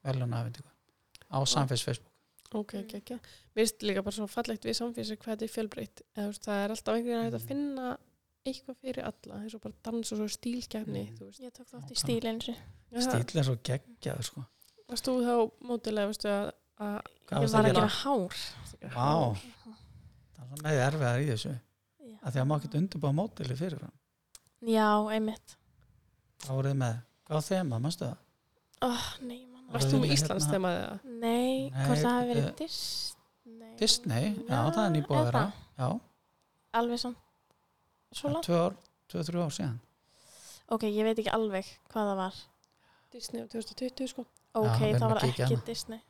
veljuna 0.05 0.43
afhendingu 0.43 0.69
á 1.33 1.39
samfélags 1.49 1.85
Facebook. 1.87 2.09
Ok, 2.53 2.75
ekki, 2.83 2.99
ekki. 3.01 3.17
Mér 3.55 3.65
finnst 3.65 3.85
líka 3.85 4.03
bara 4.05 4.13
svo 4.13 4.29
fallegt 4.29 4.67
við 4.67 4.77
samfélagsir 4.77 5.17
hvað 5.17 5.33
þetta 5.33 5.47
er 5.47 5.53
fjölbreytt. 5.55 6.03
Það 6.13 6.59
er 6.59 6.73
alltaf 6.75 6.97
einhvern 6.99 7.23
veginn 7.23 7.39
að 7.39 7.47
finna 7.49 7.93
eitthvað 8.43 8.79
fyrir 8.83 9.07
alla, 9.07 9.39
eins 9.39 9.55
og 9.57 9.63
bara 9.63 9.79
dans 9.87 10.13
og 10.13 10.19
svo 10.19 10.29
stílkefni, 10.29 11.05
Mm. 11.13 11.31
Ég 11.41 11.53
tók 11.55 11.69
þátt 11.71 11.93
í 11.95 11.97
stíl 11.97 12.25
eins 12.27 12.49
og 12.51 13.01
stíl 13.01 13.39
er 13.39 13.47
svo 13.47 13.55
geggjaður 13.63 14.27
sko 14.27 14.43
Varst 14.93 15.07
þú 15.09 15.13
þá 15.25 15.35
mótilega, 15.65 16.09
veistu, 16.11 16.29
að, 16.29 16.49
að 16.83 16.93
ég 16.93 17.31
varstu 17.33 17.55
var 17.57 17.65
að 17.65 17.69
að 17.69 17.77
gera? 17.79 17.93
hár. 18.03 18.41
Vá, 18.93 19.11
það 20.37 20.51
er 20.53 20.63
með 20.67 20.81
erfiðar 20.87 21.21
í 21.23 21.27
þessu 21.31 21.53
Já. 21.53 22.17
að 22.21 22.35
því 22.35 22.41
að 22.43 22.47
maður 22.49 22.65
getur 22.67 22.81
undirbúa 22.83 23.11
mótili 23.17 23.55
fyrir 23.57 23.81
hann 23.85 23.95
Já, 24.69 24.89
einmitt. 25.15 25.55
þá 26.43 26.49
voruð 26.53 26.69
þið 26.73 26.77
með, 26.83 26.99
hvað 27.25 27.37
var 27.39 27.45
þema, 27.47 27.79
mannstu 27.87 28.05
það? 28.09 28.19
Oh, 28.83 29.07
nei, 29.23 29.39
mann. 29.47 29.65
Varst 29.73 29.89
þú 29.93 30.01
með 30.03 30.13
Íslands 30.17 30.45
hérna- 30.45 30.53
þemaðið 30.57 30.83
það? 30.83 31.09
Nei, 31.23 31.71
hvort 31.73 32.03
það 32.03 32.13
hafi 32.17 32.29
verið 32.33 32.43
þetta- 32.43 32.57
Disney. 32.63 33.73
Disney, 33.81 34.29
já, 34.49 34.59
það 34.75 34.83
er 34.85 34.93
nýbúið 34.97 35.17
að 35.17 35.23
Er 35.23 35.31
vera 35.31 35.41
það? 35.41 35.51
já, 35.79 35.89
Alveg 36.83 36.99
samt. 36.99 37.17
Svo 38.13 38.29
langt? 38.35 38.45
tvö 38.45 38.59
ár, 38.67 38.75
tvö, 39.09 39.23
þrjú 39.29 39.41
ár 39.47 39.53
síðan 39.57 39.79
Ok, 40.69 40.83
ég 40.89 41.03
veit 41.03 41.17
ekki 41.19 41.33
alveg 41.33 41.65
hvað 41.89 42.11
það 42.11 42.15
var. 42.21 42.35
Disney 43.11 43.41
á 43.41 43.47
2020, 43.49 44.07
sko. 44.13 44.25
Ok, 44.53 44.81
erum 44.85 44.99
það 44.99 45.05
að 45.07 45.13
var 45.13 45.23
ekki 45.27 45.43
hana. 45.47 45.61
Disney. 45.65 46.01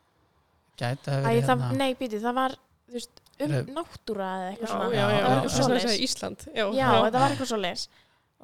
gæti 0.76 1.10
að 1.10 1.24
Æ, 1.24 1.24
það, 1.24 1.34
hérna 1.48 1.68
nei, 1.80 1.94
býti, 1.98 2.18
það 2.20 2.34
var 2.38 2.56
þú 2.84 2.92
veist, 2.98 3.20
um 3.40 3.52
Heyrðu. 3.54 3.74
náttúra 3.78 4.30
eða 4.34 4.44
Já, 4.44 4.50
eitthvað 4.52 4.68
já, 4.68 4.72
svona 4.74 4.88
já, 4.90 4.94
Já, 4.94 5.04
já, 5.04 5.14
já, 5.14 5.28
já. 5.28 5.42
já. 5.44 5.48
Svo 5.54 5.64
að 5.68 5.80
segja 5.84 6.04
Ísland. 6.08 6.44
Já, 6.54 6.64
Já, 6.78 6.88
þetta 7.04 7.22
var 7.24 7.30
eitthvað 7.34 7.50
svo 7.52 7.60
leis 7.62 7.84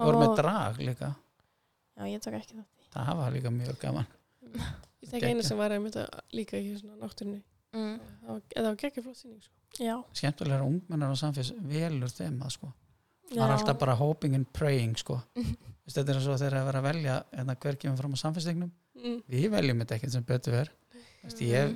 við 0.01 0.07
vorum 0.07 0.23
með 0.25 0.37
drag 0.41 0.79
líka 0.89 1.11
Já, 2.01 2.03
ég 2.09 2.23
tók 2.25 2.37
ekki 2.41 2.57
það 2.57 2.67
það 2.95 3.17
var 3.21 3.35
líka 3.37 3.51
mjög 3.55 3.79
gaman 3.83 4.07
Ég 5.01 5.11
tek 5.11 5.23
eina 5.31 5.43
sem 5.47 5.59
var 5.61 5.73
einmitt 5.75 5.97
að 6.01 6.09
líka 6.37 6.59
í 6.61 6.73
svona 6.79 6.97
náttúrunni. 7.01 7.43
mm. 7.77 7.97
Það 8.21 8.31
var, 8.35 8.41
það 8.57 8.67
var 8.71 8.79
geggja 8.83 9.03
flott 9.05 9.19
sýning, 9.21 9.43
sko. 9.45 9.55
Já, 9.81 9.95
skemmtilega 10.19 10.67
ungmennar 10.67 11.13
og 11.15 11.19
samfélags 11.21 11.53
velur 11.71 12.11
þema 12.13 12.51
sko. 12.51 12.73
það 13.31 13.37
já. 13.39 13.45
er 13.47 13.55
alltaf 13.55 13.79
bara 13.79 13.95
hoping 13.95 14.35
and 14.35 14.49
praying 14.53 14.97
sko. 14.99 15.21
Vist, 15.37 15.97
þetta 15.97 16.15
er 16.17 16.21
svo 16.25 16.37
þegar 16.41 16.57
að 16.61 16.67
vera 16.71 16.83
að 16.83 16.89
velja 16.91 17.15
hérna, 17.37 17.57
hver 17.63 17.79
kemur 17.81 18.01
fram 18.03 18.17
á 18.17 18.19
samfélagsleiknum 18.25 18.73
Mm. 19.01 19.23
við 19.33 19.49
veljum 19.55 19.79
þetta 19.83 19.97
ekkert 19.99 20.13
sem 20.17 20.25
betur 20.29 20.53
ver 20.59 20.71
Vist, 21.25 21.41
ég 21.45 21.75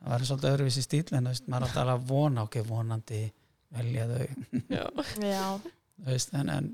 það 0.00 0.08
var 0.14 0.24
svolítið 0.24 0.50
öðruvísi 0.54 0.82
stíl 0.84 1.04
en 1.18 1.28
veist, 1.30 1.46
maður 1.48 1.66
er 1.66 1.68
alltaf 1.68 1.90
að 1.94 2.06
vona 2.08 2.44
ok, 2.46 2.56
vonandi 2.68 3.20
velja 3.76 4.06
þau 4.10 4.26
veist, 6.06 6.32
en, 6.34 6.48
en 6.48 6.70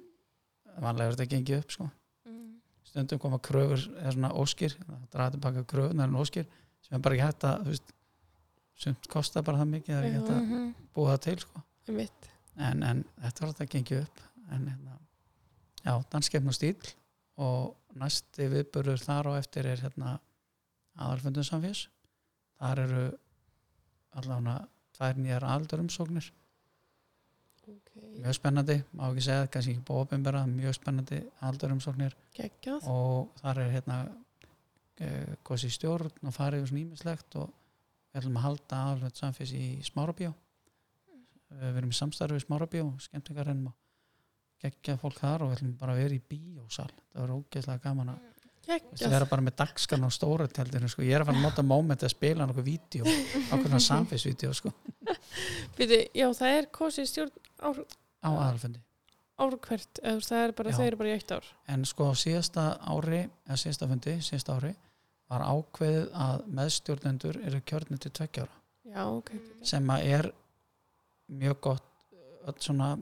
vanlega 0.82 1.10
er 1.10 1.16
þetta 1.16 1.28
gengið 1.34 1.58
upp 1.62 1.74
sko. 1.74 1.88
mm. 2.28 2.44
stundum 2.90 3.18
koma 3.22 3.38
kröfur 3.42 3.82
eða 4.00 4.12
svona 4.16 4.30
óskir, 4.42 4.76
það 4.86 5.06
draða 5.14 5.34
tilbaka 5.36 5.64
kröfunar 5.72 6.08
en 6.10 6.20
óskir 6.22 6.46
sem 6.86 6.96
er 6.98 7.02
bara 7.02 7.16
ekki 7.18 7.26
hægt 7.26 7.46
að 7.50 7.64
veist, 7.72 7.94
sumt 8.76 9.08
kostar 9.10 9.42
bara 9.46 9.62
það 9.62 9.72
mikið 9.74 9.94
það 9.94 9.98
er 10.02 10.06
ekki 10.10 10.20
hægt 10.20 10.34
að 10.36 10.42
Mhm. 10.46 10.68
búa 10.94 11.14
það 11.16 11.20
til 11.26 11.38
sko. 11.46 11.62
En, 12.56 12.82
en 12.82 13.04
þetta 13.22 13.40
var 13.44 13.50
þetta 13.52 13.66
gengið 13.74 14.02
upp 14.02 14.20
en 14.52 14.66
hérna, 14.70 14.94
já, 15.84 15.92
danskeppn 16.12 16.48
og 16.48 16.54
stíl 16.56 16.76
og 17.36 17.76
næsti 18.00 18.48
viðbörður 18.52 19.02
þar 19.02 19.28
á 19.28 19.32
eftir 19.40 19.68
er 19.68 19.82
hérna 19.84 20.16
aðalfundum 20.96 21.44
samfés. 21.44 21.86
Þar 22.60 22.82
eru 22.86 23.04
allavega 24.16 24.56
tvær 24.96 25.18
nýjar 25.20 25.44
aldurumsóknir 25.44 26.30
Ok. 27.66 27.90
mjög 28.22 28.34
spennandi, 28.36 28.76
má 28.94 29.08
ekki 29.10 29.24
segja, 29.26 29.48
kannski 29.50 29.72
ekki 29.74 29.82
búið 29.88 30.04
opinbera, 30.06 30.44
mjög 30.46 30.76
spennandi 30.78 31.18
aldurumsóknir 31.42 32.14
Geggjað. 32.36 32.86
og 32.86 33.32
þar 33.40 33.58
er 33.64 33.72
hérna 33.74 33.96
eh, 35.02 35.34
kosi 35.42 35.68
stjórn 35.74 36.12
og 36.22 36.32
farið 36.36 36.62
yfir 36.62 36.70
svona 36.70 36.84
ímislegt 36.84 37.36
og 37.42 37.50
við 38.12 38.20
ætlum 38.20 38.38
að 38.38 38.46
halda 38.46 38.82
aðalfund 38.84 39.18
samfés 39.18 39.52
í 39.52 39.64
Smárabíó. 39.84 40.30
Eh, 41.50 41.58
við 41.58 41.80
erum 41.82 41.90
í 41.92 41.98
samstarfi 41.98 42.38
við 42.38 42.46
Smárabíó 42.46 42.86
skemmtingarinn 43.08 43.66
og 43.66 43.74
geggja 44.62 44.96
fólk 45.00 45.20
þar 45.20 45.44
og 45.44 45.50
við 45.52 45.58
ætlum 45.58 45.76
bara 45.80 45.94
að 45.94 46.00
vera 46.02 46.16
í 46.16 46.22
bíósal 46.32 46.88
það 46.88 47.20
verður 47.20 47.36
ógeðslega 47.40 47.84
gaman 47.84 48.14
að 48.14 48.24
það 48.24 48.32
Geggjað. 48.66 49.12
vera 49.12 49.26
bara 49.30 49.44
með 49.46 49.54
dagskan 49.60 50.02
á 50.02 50.10
stóra 50.10 50.46
tjaldinu 50.50 50.88
sko. 50.90 51.04
ég 51.06 51.14
er 51.14 51.22
að 51.22 51.28
fara 51.28 51.38
að 51.38 51.44
nota 51.44 51.62
moment 51.62 52.02
að 52.02 52.10
spila 52.10 52.48
nokkuð 52.48 52.66
vídeo 52.66 53.04
okkur 53.54 53.68
svona 53.68 53.82
samfésvídeó 53.84 54.54
sko, 54.58 54.72
já, 55.78 56.26
það 56.34 56.50
er 56.50 56.66
kosið 56.74 57.06
stjórn 57.12 57.36
ár, 57.62 57.78
á 58.26 58.30
aðalfundi 58.32 58.82
ár 59.36 59.54
hvert. 59.68 60.00
Eða, 60.00 60.16
þú 60.16 60.18
veist, 60.18 60.32
það 60.32 60.42
er 60.42 60.54
bara, 60.58 60.74
eru 60.86 60.98
bara 60.98 61.12
í 61.12 61.14
eitt 61.14 61.34
ár. 61.36 61.52
en 61.70 61.86
sko 61.86 62.08
síðasta 62.18 62.66
ári 62.90 63.20
eða 63.22 63.60
síðasta 63.62 63.88
fundi, 63.92 64.16
síðasta 64.24 64.56
ári 64.58 64.72
var 65.30 65.44
ákveðið 65.46 66.08
að 66.26 66.44
meðstjórnendur 66.58 67.38
eru 67.46 67.60
kjörnir 67.66 68.02
til 68.02 68.14
tveggjára 68.18 68.62
Já, 68.86 69.02
ok. 69.10 69.30
sem 69.66 69.94
að 69.94 70.10
er 70.16 70.30
mjög 71.38 71.60
gott 71.68 71.86
öll 72.46 72.58
svona 72.62 72.92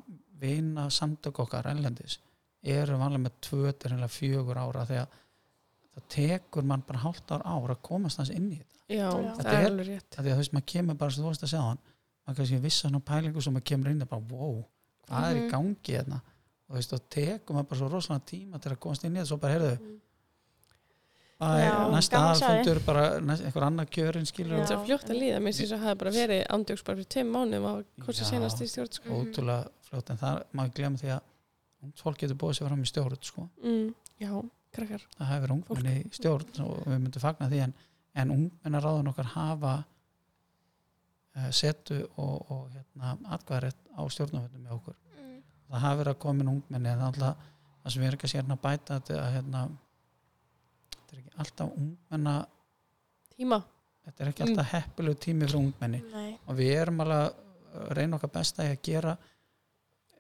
vina 0.40 0.88
samtök 0.90 1.38
okkar 1.38 1.66
ellendis 1.70 2.18
eru 2.62 2.96
vanlega 2.98 3.22
með 3.26 3.34
tvö 3.40 3.72
til 3.78 3.90
heila 3.92 4.08
fjögur 4.08 4.56
ára 4.58 4.84
því 4.88 4.98
að 5.02 5.08
það 5.94 6.06
tekur 6.14 6.64
mann 6.64 6.82
bara 6.86 6.98
hálft 7.04 7.30
ár 7.32 7.42
ár 7.46 7.70
að 7.74 7.82
komast 7.82 8.18
hans 8.18 8.30
inn 8.30 8.50
í 8.52 8.58
þetta 8.58 8.72
Já, 8.94 9.08
það 9.10 9.36
Þetta 9.38 9.52
er 9.52 9.58
er- 9.60 9.66
alveg 9.70 9.86
rétt. 9.88 10.10
því 10.10 10.24
að 10.28 10.32
þú 10.34 10.36
veist 10.42 10.52
maður 10.52 10.66
kemur 10.72 10.94
bara 11.00 11.10
sem 11.10 11.24
þú 11.24 11.28
veist 11.32 11.42
að 11.46 11.48
segja 11.54 11.68
hann 11.68 11.78
maður 12.26 12.36
kannski 12.40 12.58
vissa 12.64 12.88
svona 12.88 13.00
pælingu 13.00 13.42
sem 13.42 13.54
maður 13.54 13.64
kemur 13.70 13.90
inn 13.90 14.02
og 14.02 14.08
bara 14.08 14.22
wow, 14.30 14.64
hvað 15.08 15.30
er 15.30 15.36
í 15.36 15.40
Mhm. 15.44 15.50
gangi 15.50 15.92
hérna 15.94 16.18
og 16.68 16.70
þú 16.70 16.74
veist 16.78 16.92
og 16.92 17.08
tekur 17.10 17.54
maður 17.56 17.68
bara 17.68 17.78
svo 17.80 17.88
rosalega 17.88 18.24
tíma 18.32 18.60
til 18.60 18.72
að 18.72 18.78
komast 18.80 19.04
inn 19.04 19.14
í 19.14 19.18
þetta 19.20 19.26
svo 19.32 19.36
bara 19.40 19.54
heyrðu 19.54 19.78
Mm. 19.78 19.78
það 19.78 19.84
er 19.84 19.90
Já, 19.94 20.13
næsta 21.40 22.14
gaman 22.16 22.30
að 22.30 22.38
sjá 22.38 22.46
aðalfundur 22.48 22.80
bara 22.86 23.04
næst, 23.20 23.44
einhver 23.44 23.64
annar 23.66 23.86
kjörin 23.90 24.26
skilur 24.28 24.60
Það 24.64 24.74
er 24.76 24.84
fljótt 24.86 25.10
að 25.10 25.18
líða. 25.20 25.40
Mér 25.44 25.56
syns 25.56 25.72
að 25.74 25.78
það 25.80 25.88
hafi 25.88 25.98
bara 26.04 26.12
verið 26.14 26.42
ándjóks 26.54 26.84
bara 26.86 26.96
fyrir 27.00 27.10
tveim 27.14 27.32
mánuðum 27.34 27.84
kosið 28.06 28.22
Já. 28.24 28.28
senast 28.30 28.62
í 28.62 28.68
stjórn, 28.70 28.92
sko. 28.98 29.18
ótrúlega 29.18 29.88
fljótt 29.88 30.10
en 30.14 30.20
það 30.22 30.42
maður 30.52 30.74
glemur 30.78 31.02
því 31.02 31.10
að 31.16 31.92
fólk 32.00 32.20
getur 32.22 32.38
búið 32.40 32.54
sér 32.60 32.68
fram 32.70 32.84
í 32.84 32.88
stjórn 32.92 33.18
sko. 33.28 33.48
Mm. 33.64 33.88
Já, 34.22 34.30
krakkar. 34.78 35.02
það 35.18 35.32
hefur 35.34 35.52
ungmenni 35.58 35.96
í 36.00 36.12
stjórn 36.16 36.62
og 36.64 36.78
við 36.86 37.02
myndum 37.02 37.24
fagna 37.26 37.50
því 37.50 37.60
en, 37.66 37.74
en 38.14 38.30
ungmennar 38.38 38.86
ráðun 38.86 39.10
okkar 39.10 39.28
hafa 39.34 39.74
uh, 41.36 41.50
setu 41.50 41.98
og, 42.16 42.50
og 42.50 42.68
hérna, 42.74 43.16
atkvæðarétt 43.36 43.80
á 43.98 44.02
stjórnumvöndum 44.06 44.62
með 44.68 44.76
okkur 44.78 45.00
Mm. 45.14 45.42
það 45.70 45.80
hafa 45.84 45.98
verið 46.00 46.12
að 46.14 46.18
koma 46.22 46.42
inn 46.44 46.48
ungmenni 46.54 46.88
en 46.90 46.98
það, 46.98 47.06
alltaf, 47.10 47.44
það 47.84 47.92
sem 47.94 48.02
við 48.02 48.06
erum 48.08 48.18
ekki 48.18 48.26
að 48.28 48.34
hérna 48.38 48.54
að 48.56 48.62
bæta 48.64 48.96
þetta 48.98 49.14
að 49.24 49.32
hérna, 49.36 49.60
þetta 51.14 51.22
er 51.22 51.30
ekki 51.30 51.44
alltaf 51.44 51.76
ungmenna 51.78 52.34
Tíma. 53.34 53.60
þetta 54.06 54.24
er 54.24 54.30
ekki 54.32 54.44
alltaf 54.46 54.72
heppilegu 54.72 55.20
tími 55.26 55.46
fyrir 55.48 55.60
ungmenni 55.60 56.02
Nei 56.12 56.32
og 56.46 56.58
við 56.58 56.72
erum 56.80 57.00
alveg 57.04 57.24
að 57.74 57.94
reyna 57.98 58.18
okkar 58.18 58.34
besta 58.36 58.66
í 58.68 58.72
að 58.74 58.82
gera 58.86 59.16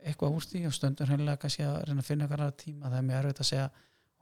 eitthvað 0.04 0.36
úr 0.36 0.46
því 0.50 0.64
og 0.68 0.74
stundum 0.76 1.08
hreinlega 1.08 1.40
kannski 1.44 1.64
að 1.64 1.76
reyna 1.88 2.02
að 2.04 2.08
finna 2.10 2.28
okkar 2.28 2.44
tíma 2.60 2.90
það 2.90 2.98
er 2.98 3.06
mjög 3.08 3.20
erfitt 3.22 3.42
að 3.44 3.50
segja 3.50 3.68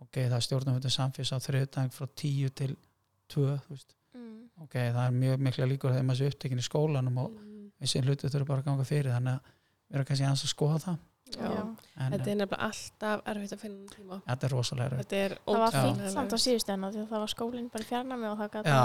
ok, 0.02 0.18
það 0.18 0.36
er 0.36 0.46
stjórnumvöldu 0.46 0.92
samfélags 0.92 1.32
á 1.32 1.38
þriðutang 1.46 1.94
frá 1.94 2.06
10 2.22 2.52
til 2.58 2.76
2 3.32 3.46
þú 3.64 3.74
veist. 3.76 3.94
mm. 4.14 4.36
ok, 4.66 4.76
það 4.76 5.02
er 5.06 5.16
mjög 5.22 5.42
mikla 5.46 5.68
líkur 5.70 5.94
þegar 5.94 6.06
maður 6.08 6.20
sé 6.22 6.30
upptekinn 6.32 6.62
í 6.62 6.68
skólanum 6.68 7.24
og 7.24 7.32
Mm. 7.32 7.70
þessi 7.82 8.02
hluti 8.04 8.28
þurfa 8.30 8.46
bara 8.46 8.62
að 8.62 8.66
ganga 8.68 8.84
fyrir 8.86 9.10
þannig 9.10 9.32
að 9.34 9.46
við 9.88 9.96
erum 9.96 10.06
kannski 10.06 10.26
að 10.28 10.50
skoða 10.52 10.78
það 10.84 10.98
Já. 11.32 11.64
En 11.96 12.12
Þetta 12.12 12.30
er 12.32 12.36
nefnilega 12.40 12.58
alltaf 12.68 13.20
erfitt 13.28 13.52
að 13.52 13.58
finna 13.60 13.90
tíma. 13.92 14.20
þetta 14.26 14.46
er 14.46 14.52
rosalega 14.56 14.86
erfitt 14.90 15.08
Þetta 15.12 15.16
er 15.24 15.34
Það 15.46 15.58
var 15.62 15.72
Já. 15.72 15.82
fínt 15.84 16.10
samt 16.14 16.32
á 16.32 16.38
síðustu 16.40 16.72
enna 16.72 16.90
því 16.92 17.00
að 17.02 17.08
það 17.12 17.20
var 17.24 17.32
skólinn 17.34 17.68
bara 17.72 17.84
í 17.84 17.88
fjarnami 17.90 18.26
og 18.30 18.38
það 18.38 18.50
gæti 18.56 18.68
Já. 18.72 18.82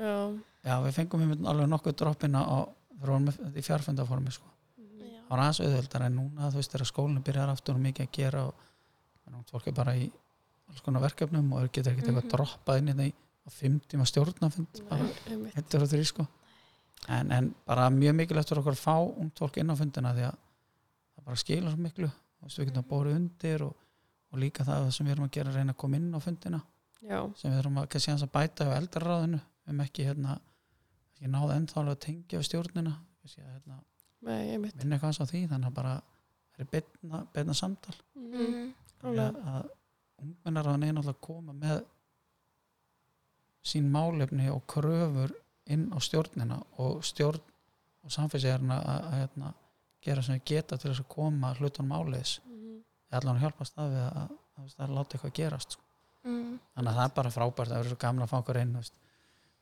Já. 0.00 0.14
já, 0.64 0.74
við 0.86 0.92
fengum 0.96 1.20
einmitt 1.26 1.46
alveg 1.52 1.68
nokkuð 1.68 1.96
droppina 2.00 2.44
í 3.56 3.62
fjárfundaformi 3.62 4.32
sko. 4.32 4.48
Mm. 4.78 5.02
það 5.26 5.28
var 5.30 5.42
aðeins 5.44 5.60
auðvöldar 5.60 6.06
en 6.06 6.16
núna 6.16 6.48
þú 6.50 6.56
veist 6.62 6.72
þegar 6.72 6.86
skólinu 6.88 7.22
byrjar 7.26 7.52
aftur 7.52 7.74
og 7.76 7.80
mikið 7.84 8.06
að 8.06 8.12
gera 8.16 8.46
og 8.46 9.44
fólk 9.50 9.66
er 9.68 9.72
bara 9.76 9.94
í 9.96 10.10
alls 10.70 10.80
konar 10.80 11.02
verkefnum 11.04 11.52
og 11.52 11.68
getur 11.70 11.92
ekkert 11.92 12.08
eitthvað 12.08 12.24
Mhm. 12.24 12.32
droppað 12.32 12.78
inn 12.78 12.88
í 12.88 12.94
því 12.96 13.12
á 13.46 13.48
fimm 13.52 13.80
tíma 13.86 14.06
stjórnafund 14.08 14.80
bara 14.88 15.04
Einmitt. 15.30 15.54
hittur 15.54 15.82
og 15.82 15.88
þrý 15.92 16.04
sko 16.06 16.26
en, 17.08 17.30
en 17.32 17.54
bara 17.66 17.90
mjög 17.90 18.14
mikilvægt 18.16 18.48
fyrir 18.48 18.62
okkur 18.64 18.72
að 18.72 18.82
fá 18.86 18.96
ungt 19.20 19.38
fólk 19.38 19.56
inn 19.58 19.70
á 19.70 19.76
fundina 19.76 20.14
því 20.14 20.24
að 20.30 20.34
það 21.16 21.24
bara 21.26 21.36
skilur 21.36 21.70
svo 21.70 21.78
miklu 21.84 22.10
við 22.44 22.68
getum 22.68 22.84
að 22.84 22.90
bóra 22.90 23.14
undir 23.16 23.64
og, 23.66 23.76
og 24.32 24.40
líka 24.42 24.66
það 24.66 24.90
sem 24.94 25.06
við 25.06 25.16
erum 25.16 25.28
að 25.28 25.34
gera 25.36 25.52
að 25.52 25.60
reyna 25.60 25.74
að 25.74 25.80
koma 25.82 26.00
inn 26.00 26.10
á 26.14 26.20
fundina. 26.22 26.62
Já. 27.06 27.20
sem 27.38 27.52
við 27.52 27.60
erum 27.60 27.76
að 27.78 27.88
kannski 27.92 28.12
að 28.16 28.30
bæta 28.34 28.66
á 28.66 28.78
eldarráðinu 28.80 29.38
við 29.38 29.70
erum 29.70 29.82
ekki 29.84 30.06
hérna 30.08 30.38
ekki 31.16 31.28
náða 31.30 31.58
ennþá 31.60 31.80
alveg 31.80 31.96
að 31.96 32.04
tengja 32.06 32.40
við 32.40 32.48
stjórnina. 32.48 32.94
Kannski 33.20 33.44
að 33.44 33.52
hérna 33.52 33.76
vinna 34.26 34.96
eitthvað 34.96 35.20
á 35.22 35.30
því 35.30 35.42
þannig 35.52 35.70
að 35.70 35.76
bara 35.76 35.94
er 36.56 36.70
betna, 36.72 37.20
betna 37.34 37.56
samtal. 37.56 37.94
Mm. 38.16 38.72
að, 39.04 39.20
að 39.52 39.68
ungmennar 40.24 40.70
að 40.72 40.80
neina 40.82 41.02
alltaf 41.02 41.16
að 41.18 41.24
koma 41.28 41.54
með 41.56 41.82
sín 43.66 43.90
málefni 43.92 44.48
og 44.52 44.64
kröfur 44.70 45.34
inn 45.72 45.88
á 45.92 45.98
stjórnina 46.02 46.58
og 46.82 47.02
stjórn 47.04 47.42
og 48.06 48.14
samfélsegirna 48.14 48.78
að, 48.78 49.00
að, 49.06 49.16
hérna, 49.20 49.52
gera 50.02 50.22
sem 50.22 50.34
við 50.38 50.44
geta 50.52 50.76
til 50.78 50.90
þess 50.90 51.00
að 51.04 51.08
koma 51.16 51.54
hlutunum 51.58 51.92
áleiðis 51.96 52.40
Mhm. 52.46 52.76
ég 53.12 53.18
ætla 53.18 53.30
hann 53.32 53.38
að 53.40 53.44
hjálpa 53.46 53.64
staði 53.64 53.96
að, 54.02 54.16
að, 54.16 54.30
að, 54.58 54.74
að 54.84 54.94
láta 54.96 55.16
eitthvað 55.18 55.32
gerast 55.40 55.72
sko. 55.76 55.82
Mm. 56.26 56.58
þannig 56.74 56.90
að 56.90 56.96
það 56.96 57.04
er 57.08 57.14
bara 57.14 57.30
frábært 57.30 57.68
það 57.70 57.76
verður 57.78 57.92
svo 57.94 57.98
gamla 58.02 58.24
að 58.26 58.30
fá 58.32 58.38
okkur 58.40 58.56
inn 58.60 58.72
veist. 58.76 58.92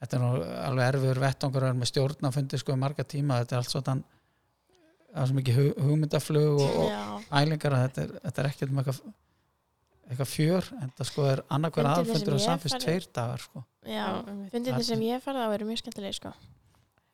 þetta 0.01 0.17
er 0.17 0.21
nú 0.23 0.31
alveg 0.65 0.87
erfiður 0.95 1.21
vera 1.61 1.73
með 1.75 1.91
stjórnafundi 1.93 2.59
sko 2.59 2.73
í 2.73 2.79
marga 2.81 3.05
tíma 3.05 3.41
þetta 3.43 3.53
er 3.53 3.59
allt 3.59 3.71
svona 3.75 4.03
það 5.15 5.21
er 5.23 5.29
svo 5.29 5.37
mikið 5.37 5.59
hu- 5.59 5.75
hugmyndaflug 5.85 6.61
og, 6.61 6.79
og 6.85 7.29
ælingar 7.41 7.77
að 7.77 7.85
þetta 7.85 8.03
er, 8.07 8.15
þetta 8.25 8.43
er 8.43 8.49
ekkert 8.49 8.73
með 8.75 8.89
eitthvað 8.89 9.13
eitthvað 10.05 10.29
fjör 10.33 10.67
en 10.83 10.91
það 10.99 11.07
sko 11.11 11.23
er 11.31 11.43
annarkver 11.49 11.85
Fundirnir 11.87 12.13
aðfundur 12.15 12.35
og 12.35 12.43
samfélst 12.45 12.81
tveir 12.85 13.07
dagar 13.17 13.41
sko. 13.45 13.63
Já, 13.89 14.05
einmitt. 14.25 14.51
fundirnir 14.53 14.85
sem 14.85 15.01
ég 15.07 15.23
farið 15.25 15.45
á 15.45 15.49
eru 15.55 15.69
mjög 15.69 15.81
skemmtilegir 15.85 16.19
sko. 16.19 16.33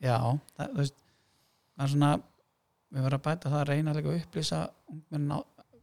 já, 0.00 0.16
það, 0.56 0.72
veist 0.78 0.94
það 1.76 1.84
er 1.84 1.92
svona, 1.94 2.10
við 2.90 3.04
verðum 3.06 3.20
að 3.20 3.26
bæta 3.28 3.50
það 3.52 3.60
að 3.60 3.68
reyna 3.70 3.94
að 3.94 4.08
upplýsa 4.16 4.60
ungmennin 4.90 5.34
á 5.36 5.38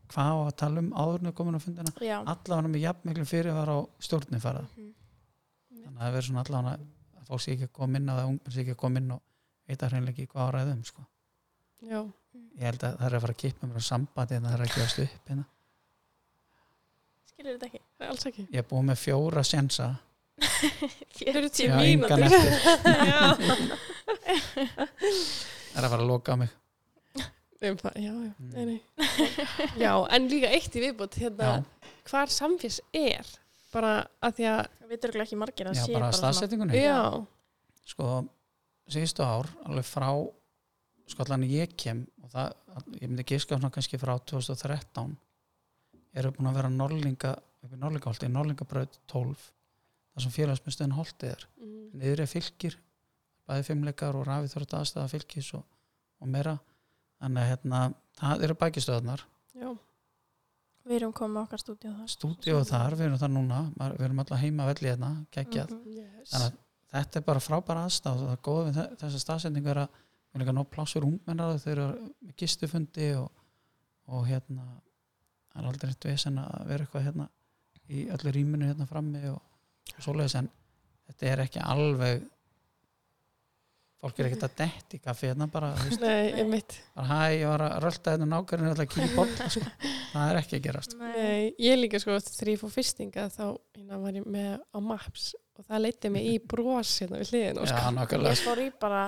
hvað 0.08 0.32
á 0.32 0.38
að 0.48 0.56
tala 0.62 0.80
um 0.84 0.90
áðurnu 0.96 1.32
komin 1.36 1.58
á 1.60 1.62
fundina 1.64 1.92
allavega 2.32 2.68
með 2.72 2.84
jafnmiklu 2.86 3.26
fyrirvar 3.28 3.70
á 3.72 3.78
stjórnin 4.00 4.44
farað 4.44 4.68
Mhm. 4.78 4.94
þannig 5.84 5.98
að 5.98 6.04
það 6.04 6.14
verður 6.16 6.28
svona 6.28 6.44
allavega 6.46 6.78
að 7.18 7.28
fólk 7.28 7.42
sé 7.44 7.52
ekki 7.56 7.68
að 7.68 7.74
koma 7.80 7.98
inn 8.00 8.10
á 8.10 8.14
það 8.18 8.28
ungmenn 8.32 8.54
sé 8.56 8.60
ekki 8.64 8.72
að 8.76 8.82
koma 8.84 9.00
inn 9.02 9.12
og 9.12 9.22
vita 9.68 9.90
hreinlega 9.92 10.14
ekki 10.16 10.28
hvað 10.32 10.48
áræðum 10.52 10.84
sko. 10.88 11.02
Já. 11.84 12.00
ég 12.58 12.64
held 12.64 12.84
að 12.88 12.98
það 12.98 13.06
er 13.08 13.16
að 13.18 13.22
fara 13.22 13.34
að 13.34 13.42
kippa 13.44 13.68
mér 13.68 13.78
á 13.78 13.84
sambandi 13.88 14.36
en 14.38 14.44
það 14.48 14.54
er 14.58 14.62
að 14.64 14.74
gefast 14.76 15.00
upp 15.04 15.28
hérna. 15.30 15.46
Skilur 17.28 17.52
þetta 17.58 17.68
ekki? 17.68 17.82
Nei, 18.00 18.08
Alls 18.08 18.26
ekki. 18.26 18.44
ég 18.52 18.60
er 18.64 18.68
búið 18.70 18.86
með 18.88 18.98
fjóra 19.04 19.44
sensa 19.46 19.88
40 21.18 21.66
Já, 21.68 21.76
engan 21.82 22.20
mínútur 22.20 22.20
Já. 22.24 23.38
er 25.76 25.84
að 25.84 25.92
fara 25.92 26.02
að 26.02 26.08
loka 26.10 26.34
á 26.34 26.38
mig 26.42 26.50
Um 27.62 27.78
það, 27.82 27.96
já, 27.98 28.12
já, 28.14 28.34
Mm. 28.38 28.50
nei, 28.54 28.66
nei. 28.66 28.82
já, 29.86 29.92
en 30.14 30.28
líka 30.30 30.50
eitt 30.54 30.76
í 30.78 30.82
viðbútt 30.84 31.16
hérna, 31.18 31.48
Já, 31.58 31.92
hvar 32.12 32.30
samfés 32.30 32.80
er 32.94 33.26
bara 33.74 33.96
að 34.22 34.36
því 34.38 34.46
að 34.52 34.68
Við 34.88 35.00
þurfum 35.04 35.22
ekki 35.26 35.38
margir 35.42 35.68
að 35.68 35.76
já 35.76 35.84
sé 35.84 35.94
bara 35.98 36.12
svona- 36.14 36.20
staðsetningunni. 36.34 36.78
Já, 36.80 37.26
sko, 37.92 38.06
síðustu 38.88 39.26
ár 39.26 39.50
alveg 39.66 39.84
frá 39.90 40.08
sko 41.12 41.24
allan 41.26 41.44
ég 41.50 41.74
kem 41.76 42.06
og 42.24 42.30
það, 42.32 42.54
ég 43.02 43.10
myndi 43.10 43.26
giska 43.28 43.58
svona 43.58 43.72
kannski 43.74 43.98
frá 44.00 44.14
2013 44.22 45.18
eru 46.18 46.32
búin 46.32 46.48
að 46.52 46.56
vera 46.62 46.70
norlinga 46.72 47.34
upp 47.64 47.74
í 47.74 47.80
norlingaholti, 47.82 48.30
norlingabraut 48.32 49.00
12 49.12 49.36
það 50.16 50.24
sem 50.24 50.32
félagsmyndstöðin 50.38 50.96
holti 50.98 51.28
er. 51.34 51.44
Mm, 51.60 51.90
niður 52.00 52.24
er 52.24 52.32
fylgir 52.32 52.78
bæði 53.48 53.66
fimmleikar 53.68 54.16
og 54.16 54.26
rafið 54.28 54.54
þurft 54.56 54.74
aðstæða 54.80 55.10
fylgis 55.12 55.52
og, 55.58 55.64
og 56.22 56.28
meira 56.32 56.56
þannig 57.22 57.42
að 57.44 57.50
hérna, 57.52 57.82
það 58.20 58.44
eru 58.48 58.56
bækistöðarnar 58.64 59.24
já, 59.58 59.70
Við 60.88 60.96
erum 61.02 61.12
komið 61.18 61.42
okkar 61.42 61.60
stúdíu 61.60 61.90
þar 61.98 62.08
stúdíu 62.14 62.60
þar, 62.64 62.94
við 62.96 63.06
erum 63.10 63.20
þar 63.20 63.32
núna 63.34 63.58
við 63.76 64.04
erum 64.06 64.20
alltaf 64.24 64.40
heima 64.40 64.68
velli 64.70 64.88
hérna, 64.94 65.10
geggjað 65.36 65.74
Mhm. 65.74 65.96
yes. 65.98 66.30
þannig 66.32 66.54
að 66.54 66.60
þetta 66.94 67.20
er 67.20 67.26
bara 67.28 67.40
frábæra 67.44 67.82
aðstæð 67.88 68.22
og 68.22 68.28
það 68.30 68.36
er 68.38 68.44
góð 68.48 68.62
við 68.70 68.78
þe- 68.78 68.96
þessa 69.02 69.20
staðsendingu 69.26 69.70
er 69.74 69.82
að 69.84 69.90
við 69.90 70.38
erum 70.38 70.44
líka 70.46 70.56
nóg 70.56 70.70
pláss 70.72 70.94
fyrir 70.96 71.08
ungmennar 71.10 71.58
þau 71.60 71.72
eru 71.74 71.88
með 72.24 72.36
gistufundi 72.40 73.10
og, 73.20 73.32
og 74.08 74.24
hérna 74.30 74.64
það 75.52 75.60
er 75.64 75.68
aldrei 75.74 75.90
eitt 75.92 76.08
vesen 76.08 76.38
að 76.40 76.68
vera 76.72 76.86
eitthvað 76.86 77.04
hérna 77.10 77.28
í 77.90 78.06
öllu 78.16 78.32
rýminu 78.38 78.70
hérna 78.72 78.88
frammi 78.88 79.26
og, 79.34 79.42
og 79.98 80.04
svoleiðis 80.08 80.36
en 80.40 80.50
þetta 81.10 81.26
er 81.34 81.44
ekki 81.44 81.60
alveg 81.68 82.24
fólk 84.04 84.20
er 84.22 84.30
ekkert 84.30 84.46
að 84.48 84.56
detti 84.62 85.00
í 85.00 85.02
kaffi 85.04 85.30
hérna 85.32 85.48
bara, 85.52 85.72
nei, 86.02 86.34
einmitt. 86.42 86.78
Bara 86.98 87.08
hæ, 87.10 87.38
ég 87.38 87.50
var 87.50 87.64
að 87.66 87.76
rölda 87.86 88.14
hérna 88.14 88.30
nákvæmlega 88.34 88.74
alltaf 88.76 88.98
að 88.98 89.08
í 89.08 89.16
bolla 89.16 89.50
sko. 89.56 89.64
það 90.14 90.32
er 90.32 90.40
ekki 90.42 90.60
að 90.60 90.64
gerast. 90.68 90.96
Nei, 91.02 91.54
ég 91.66 91.80
líka 91.82 92.02
sko 92.04 92.18
þegar 92.28 92.54
ég 92.54 92.62
fór 92.62 92.74
fyrstinga 92.78 93.28
þá 93.34 93.44
hérna, 93.48 94.02
var 94.04 94.20
ég 94.20 94.28
með 94.38 94.52
á 94.62 94.78
Maps 94.92 95.32
og 95.58 95.66
það 95.66 95.86
leiti 95.88 96.12
mig 96.14 96.28
í 96.30 96.36
bros 96.54 96.92
hérna 97.02 97.24
við 97.24 97.34
hliðin 97.34 97.62
og 97.64 97.66
Já, 97.70 97.74
sko. 97.74 97.96
nákvæmlega. 97.98 98.36
Ég 98.38 98.46
fór 98.46 98.62
í 98.62 98.70
bara 98.82 99.04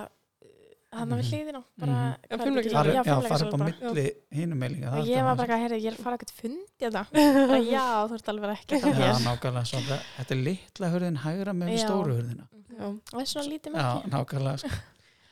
hann 0.92 1.10
við 1.14 1.20
Mhm. 1.20 1.26
ekki? 1.30 1.66
Fari, 1.80 1.92
já, 1.92 3.04
fimleikasal 3.04 3.24
farið 3.30 3.44
upp 3.46 3.54
á 3.54 3.60
milli 3.62 4.06
hínum 4.34 4.58
meilinga 4.58 5.04
ég 5.06 5.24
var 5.24 5.36
bara, 5.38 5.58
herri, 5.62 5.78
ég 5.84 5.92
er 5.92 5.98
að 5.98 6.04
fara 6.04 6.18
ekkert 6.18 6.34
þetta 6.80 7.04
bara, 7.52 7.60
já, 7.62 7.84
þú 8.10 8.14
ert 8.18 8.30
alveg 8.34 8.54
ekki 8.56 8.80
að 8.80 9.00
Já, 9.00 9.14
nákvæmlega, 9.26 9.66
svo, 9.70 9.80
það- 9.86 10.08
þetta 10.18 10.32
er 10.36 10.42
litla 10.48 10.90
hurðin 10.94 11.20
hægra 11.26 11.54
með 11.54 11.70
við 11.74 11.84
stóru 11.84 12.16
hurðina 12.18 12.48
Já. 12.50 12.88
það 13.12 13.22
er 13.22 13.30
svona 13.34 13.50
lítið 13.54 13.76
Já, 13.76 13.86
merki 13.94 14.10
nákvæmlega 14.16 14.58
sko. 14.64 14.80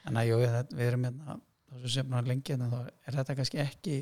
En 0.08 0.14
að 0.22 0.28
jú, 0.30 0.38
við 0.78 0.86
erum 0.88 1.04
hérna 1.10 1.26
þá 1.68 1.82
sem 1.82 1.90
sem 1.98 2.06
náttúrulega 2.08 2.28
lengi 2.32 2.54
hérna, 2.54 2.70
þá 2.72 2.80
er 3.08 3.18
þetta 3.18 3.36
kannski 3.42 3.60
ekki 3.66 3.96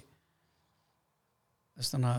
þess 1.76 1.90
svona 1.96 2.12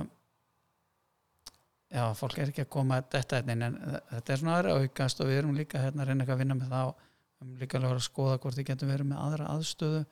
já, 1.93 2.05
fólk 2.19 2.39
er 2.43 2.51
ekki 2.51 2.65
að 2.65 2.71
koma 2.73 2.99
að 3.01 3.11
þetta 3.15 3.41
hérna 3.43 3.69
en 3.69 3.77
þetta 4.11 4.33
er 4.35 4.41
svona 4.41 4.57
aðra 4.59 4.75
aukast 4.81 5.21
og 5.23 5.29
við 5.31 5.39
erum 5.43 5.55
líka 5.57 5.79
hérna 5.85 6.03
að 6.03 6.09
reyna 6.11 6.25
að 6.27 6.41
vinna 6.43 6.57
með 6.59 6.73
það 6.73 6.89
og 6.91 7.05
við 7.37 7.47
erum 7.47 7.59
líka 7.61 7.77
alveg 7.79 7.87
að 7.89 7.93
vera 7.95 8.01
að 8.03 8.07
skoða 8.09 8.39
hvort 8.43 8.57
við 8.61 8.67
getum 8.71 8.89
verið 8.93 9.07
með 9.11 9.23
aðra 9.27 9.49
aðstöðu. 9.55 10.03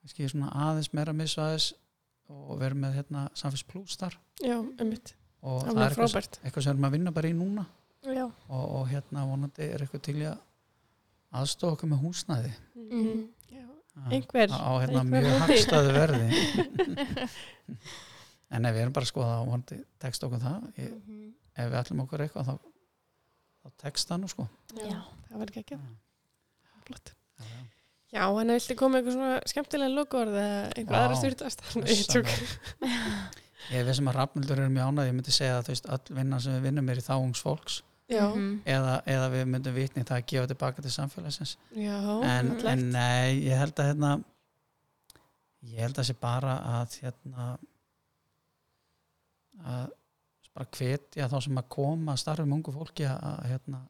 Kannski 0.00 0.28
svona 0.30 0.50
aðeins 0.66 0.92
meira 0.94 1.12
missvæðis 1.16 1.66
og 2.32 2.58
verið 2.60 2.80
með 2.82 2.94
hérna 3.00 3.24
Samfés 3.38 3.62
Plus 3.66 3.96
þar. 4.00 4.16
Já, 4.42 4.56
einmitt. 4.80 5.14
Og 5.46 5.62
það 5.66 5.82
er 5.84 5.94
eitthvað, 5.94 6.38
eitthvað 6.42 6.64
sem 6.64 6.70
við 6.70 6.74
erum 6.76 6.88
að 6.88 6.96
vinna 6.96 7.12
bara 7.16 7.28
í 7.30 7.36
núna. 7.36 7.66
Og, 8.48 8.64
og 8.80 8.88
hérna 8.90 9.24
vonandi 9.26 9.66
er 9.66 9.82
eitthvað 9.84 10.02
til 10.06 10.16
að 10.26 10.36
aðstofa 11.36 11.76
okkur 11.76 11.90
með 11.92 12.02
húsnæði. 12.04 12.52
Mhm. 12.76 13.24
Já, 13.52 13.64
einhver 14.12 14.52
á 14.52 14.70
hérna 14.82 15.00
einhver 15.02 15.10
mjög 15.10 15.26
úti. 15.32 15.40
hagstæðu 15.42 15.94
verði. 15.96 16.26
En 18.54 18.62
ef 18.68 18.76
við 18.76 18.84
erum 18.84 18.92
bara 18.94 19.02
að 19.06 19.10
skoða 19.10 19.36
og 19.42 19.48
vonandi 19.50 19.76
tekst 20.02 20.22
okkur 20.22 20.38
það 20.42 20.66
ég, 20.78 20.90
Mhm. 20.94 21.22
ef 21.56 21.70
við 21.72 21.78
ætlum 21.80 22.02
okkur 22.04 22.22
eitthvað 22.22 22.46
þá, 22.46 22.54
þá 23.64 23.70
tekst 23.82 24.08
það 24.08 24.20
nú 24.22 24.28
sko. 24.30 24.46
Já. 24.76 25.00
það 25.30 25.38
var 25.40 25.46
ekki 25.50 25.62
ekki 25.64 25.78
flott 26.86 27.12
já, 27.12 27.44
já. 27.44 27.62
Já, 28.16 28.24
en 28.40 28.52
viltu 28.54 28.76
koma 28.78 28.94
með 28.94 29.00
eitthvað 29.02 29.16
svona 29.18 29.40
skemmtilega 29.52 29.94
logoorð 29.96 30.38
eða 30.42 30.60
einhver 30.76 30.98
aðra 31.00 31.16
Blessaður. 31.34 32.30
ég 33.72 33.82
veist 33.82 33.96
sem 33.98 34.08
að 34.12 34.16
rafnildur 34.20 34.62
eru 34.62 34.72
mjög 34.76 34.88
ánægð 34.92 35.10
ég 35.10 35.16
myndi 35.18 35.34
segja 35.34 35.58
að 35.60 35.68
veist, 35.72 35.90
all 35.90 36.16
vinna 36.20 36.38
sem 36.40 36.54
við 36.56 36.68
vinnum 36.70 36.88
er 36.94 37.02
í 37.02 37.06
þáungs 37.08 37.42
fólks 37.44 37.82
Já, 38.06 38.22
Mhm. 38.30 38.60
eða, 38.70 38.92
eða 39.10 39.26
við 39.32 39.48
myndum 39.50 39.74
vitni 39.74 40.04
það 40.06 40.20
að 40.20 40.26
gefa 40.30 40.46
tilbaka 40.52 40.82
til 40.84 40.90
samfélagsins 40.94 41.56
já, 41.74 41.96
en, 42.22 42.52
en 42.70 42.84
nei, 42.94 43.40
ég 43.48 43.58
held 43.58 43.74
að 43.82 43.88
hérna 43.90 44.10
ég 45.66 45.80
held 45.82 45.98
að 45.98 46.06
sé 46.06 46.14
bara 46.22 46.52
að 46.78 46.94
hérna 47.02 47.46
að 49.66 49.90
bara 50.56 50.68
hvetja 50.78 51.26
þá 51.32 51.36
sem 51.44 51.58
að 51.60 51.68
koma 51.74 52.14
að 52.14 52.20
starfa 52.22 52.46
með 52.46 52.58
ungu 52.60 52.74
fólki 52.76 53.08
að 53.10 53.42
hérna 53.50 53.80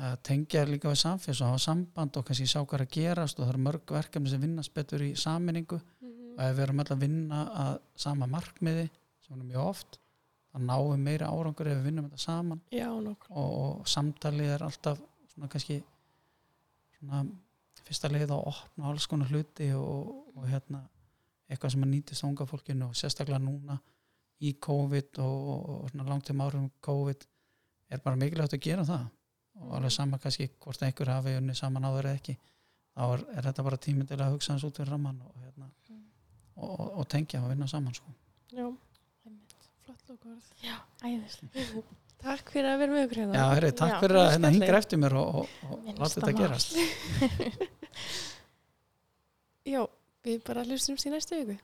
að 0.00 0.14
tengja 0.26 0.62
líka 0.68 0.88
við 0.92 1.00
samfélags 1.02 1.40
og 1.44 1.50
hafa 1.50 1.62
samband 1.64 2.16
og 2.16 2.24
kannski 2.28 2.46
sjá 2.48 2.60
hvað 2.62 2.78
er 2.78 2.84
að 2.86 2.94
gerast 2.96 3.38
og 3.40 3.44
það 3.46 3.52
eru 3.54 3.62
mörg 3.66 3.92
verkefni 3.96 4.30
sem 4.32 4.40
vinnast 4.44 4.74
betur 4.74 5.02
í 5.04 5.10
saminningu 5.18 5.80
Mhm. 6.00 6.38
og 6.38 6.44
ef 6.46 6.56
við 6.56 6.62
erum 6.64 6.80
alltaf 6.80 6.96
að 6.96 7.04
vinna 7.04 7.40
að 7.64 7.80
sama 7.96 8.26
markmiði 8.26 8.86
sem 9.26 9.40
er 9.40 9.44
mjög 9.50 9.66
oft 9.66 9.98
þá 10.50 10.58
náum 10.64 10.92
við 10.94 11.02
meira 11.04 11.26
árangur 11.30 11.68
ef 11.70 11.76
við 11.78 11.84
vinnum 11.84 12.08
þetta 12.08 12.18
saman. 12.18 12.60
Já, 12.72 12.88
og, 12.90 13.26
og 13.30 13.86
samtalið 13.86 14.54
er 14.54 14.64
alltaf 14.66 14.98
svona 15.34 15.48
kannski 15.52 15.82
svona 16.98 17.20
fyrsta 17.84 18.10
leið 18.10 18.32
að 18.34 18.48
opna 18.50 18.90
alls 18.90 19.06
konar 19.10 19.30
hluti 19.30 19.70
og, 19.76 20.10
og 20.36 20.48
hérna 20.48 20.82
eitthvað 21.50 21.72
sem 21.74 21.84
að 21.86 21.92
nýtist 21.94 22.24
unga 22.24 22.46
fólkinu 22.46 22.88
og 22.88 22.98
sérstaklega 22.98 23.42
núna 23.42 23.78
í 24.40 24.54
COVID 24.62 25.18
og, 25.18 25.46
og 25.70 25.88
svona 25.90 26.08
langt 26.08 26.26
til 26.26 26.40
árum 26.40 26.70
COVID 26.80 27.24
er 27.90 27.98
bara 28.04 28.16
mikilvægt 28.16 28.54
að 28.54 28.62
gera 28.64 28.84
það 28.86 29.08
og 29.60 29.76
alveg 29.78 29.92
sama 29.94 30.18
kannski 30.22 30.48
hvort 30.60 30.82
einhver 30.86 31.12
hafi 31.14 31.36
unni 31.38 31.54
saman 31.58 31.86
áður 31.88 32.10
eða 32.10 32.20
ekki. 32.20 32.36
Þá 32.96 33.02
er, 33.06 33.24
er 33.36 33.48
þetta 33.48 33.64
bara 33.66 33.80
tími 33.86 34.06
til 34.08 34.18
að 34.18 34.34
hugsa 34.34 34.54
hans 34.54 34.66
út 34.66 34.80
fyrir 34.80 34.92
ramman 34.92 35.20
og, 35.24 35.34
hérna, 35.44 35.70
og, 36.56 36.70
og, 36.70 36.86
og 37.02 37.08
tengja 37.12 37.42
og 37.44 37.52
vinna 37.52 37.68
saman 37.70 37.96
sko. 37.96 38.12
Já, 38.50 38.66
flott 39.86 40.10
logoorð 40.10 40.52
æðislega 41.06 41.84
Takk 42.20 42.50
fyrir 42.52 42.68
að 42.68 42.82
vera 42.82 42.92
með 42.92 43.06
ykkur 43.06 43.18
hérna. 43.22 43.36
Já, 43.38 43.44
herri, 43.54 43.68
takk 43.72 43.94
Já, 43.94 44.00
fyrir 44.02 44.18
að 44.20 44.26
hérna 44.34 44.50
hingra 44.52 44.80
eftir 44.82 45.00
mér 45.00 45.14
og, 45.16 45.38
og, 45.40 45.54
og 45.64 45.86
Minnsta 45.86 46.02
láta 46.02 46.18
þetta 46.18 46.32
gerast. 46.36 46.74
Já, 49.72 49.80
við 50.26 50.42
bara 50.44 50.66
hlustum 50.68 51.00
í 51.00 51.14
næstu 51.14 51.40
viku 51.40 51.56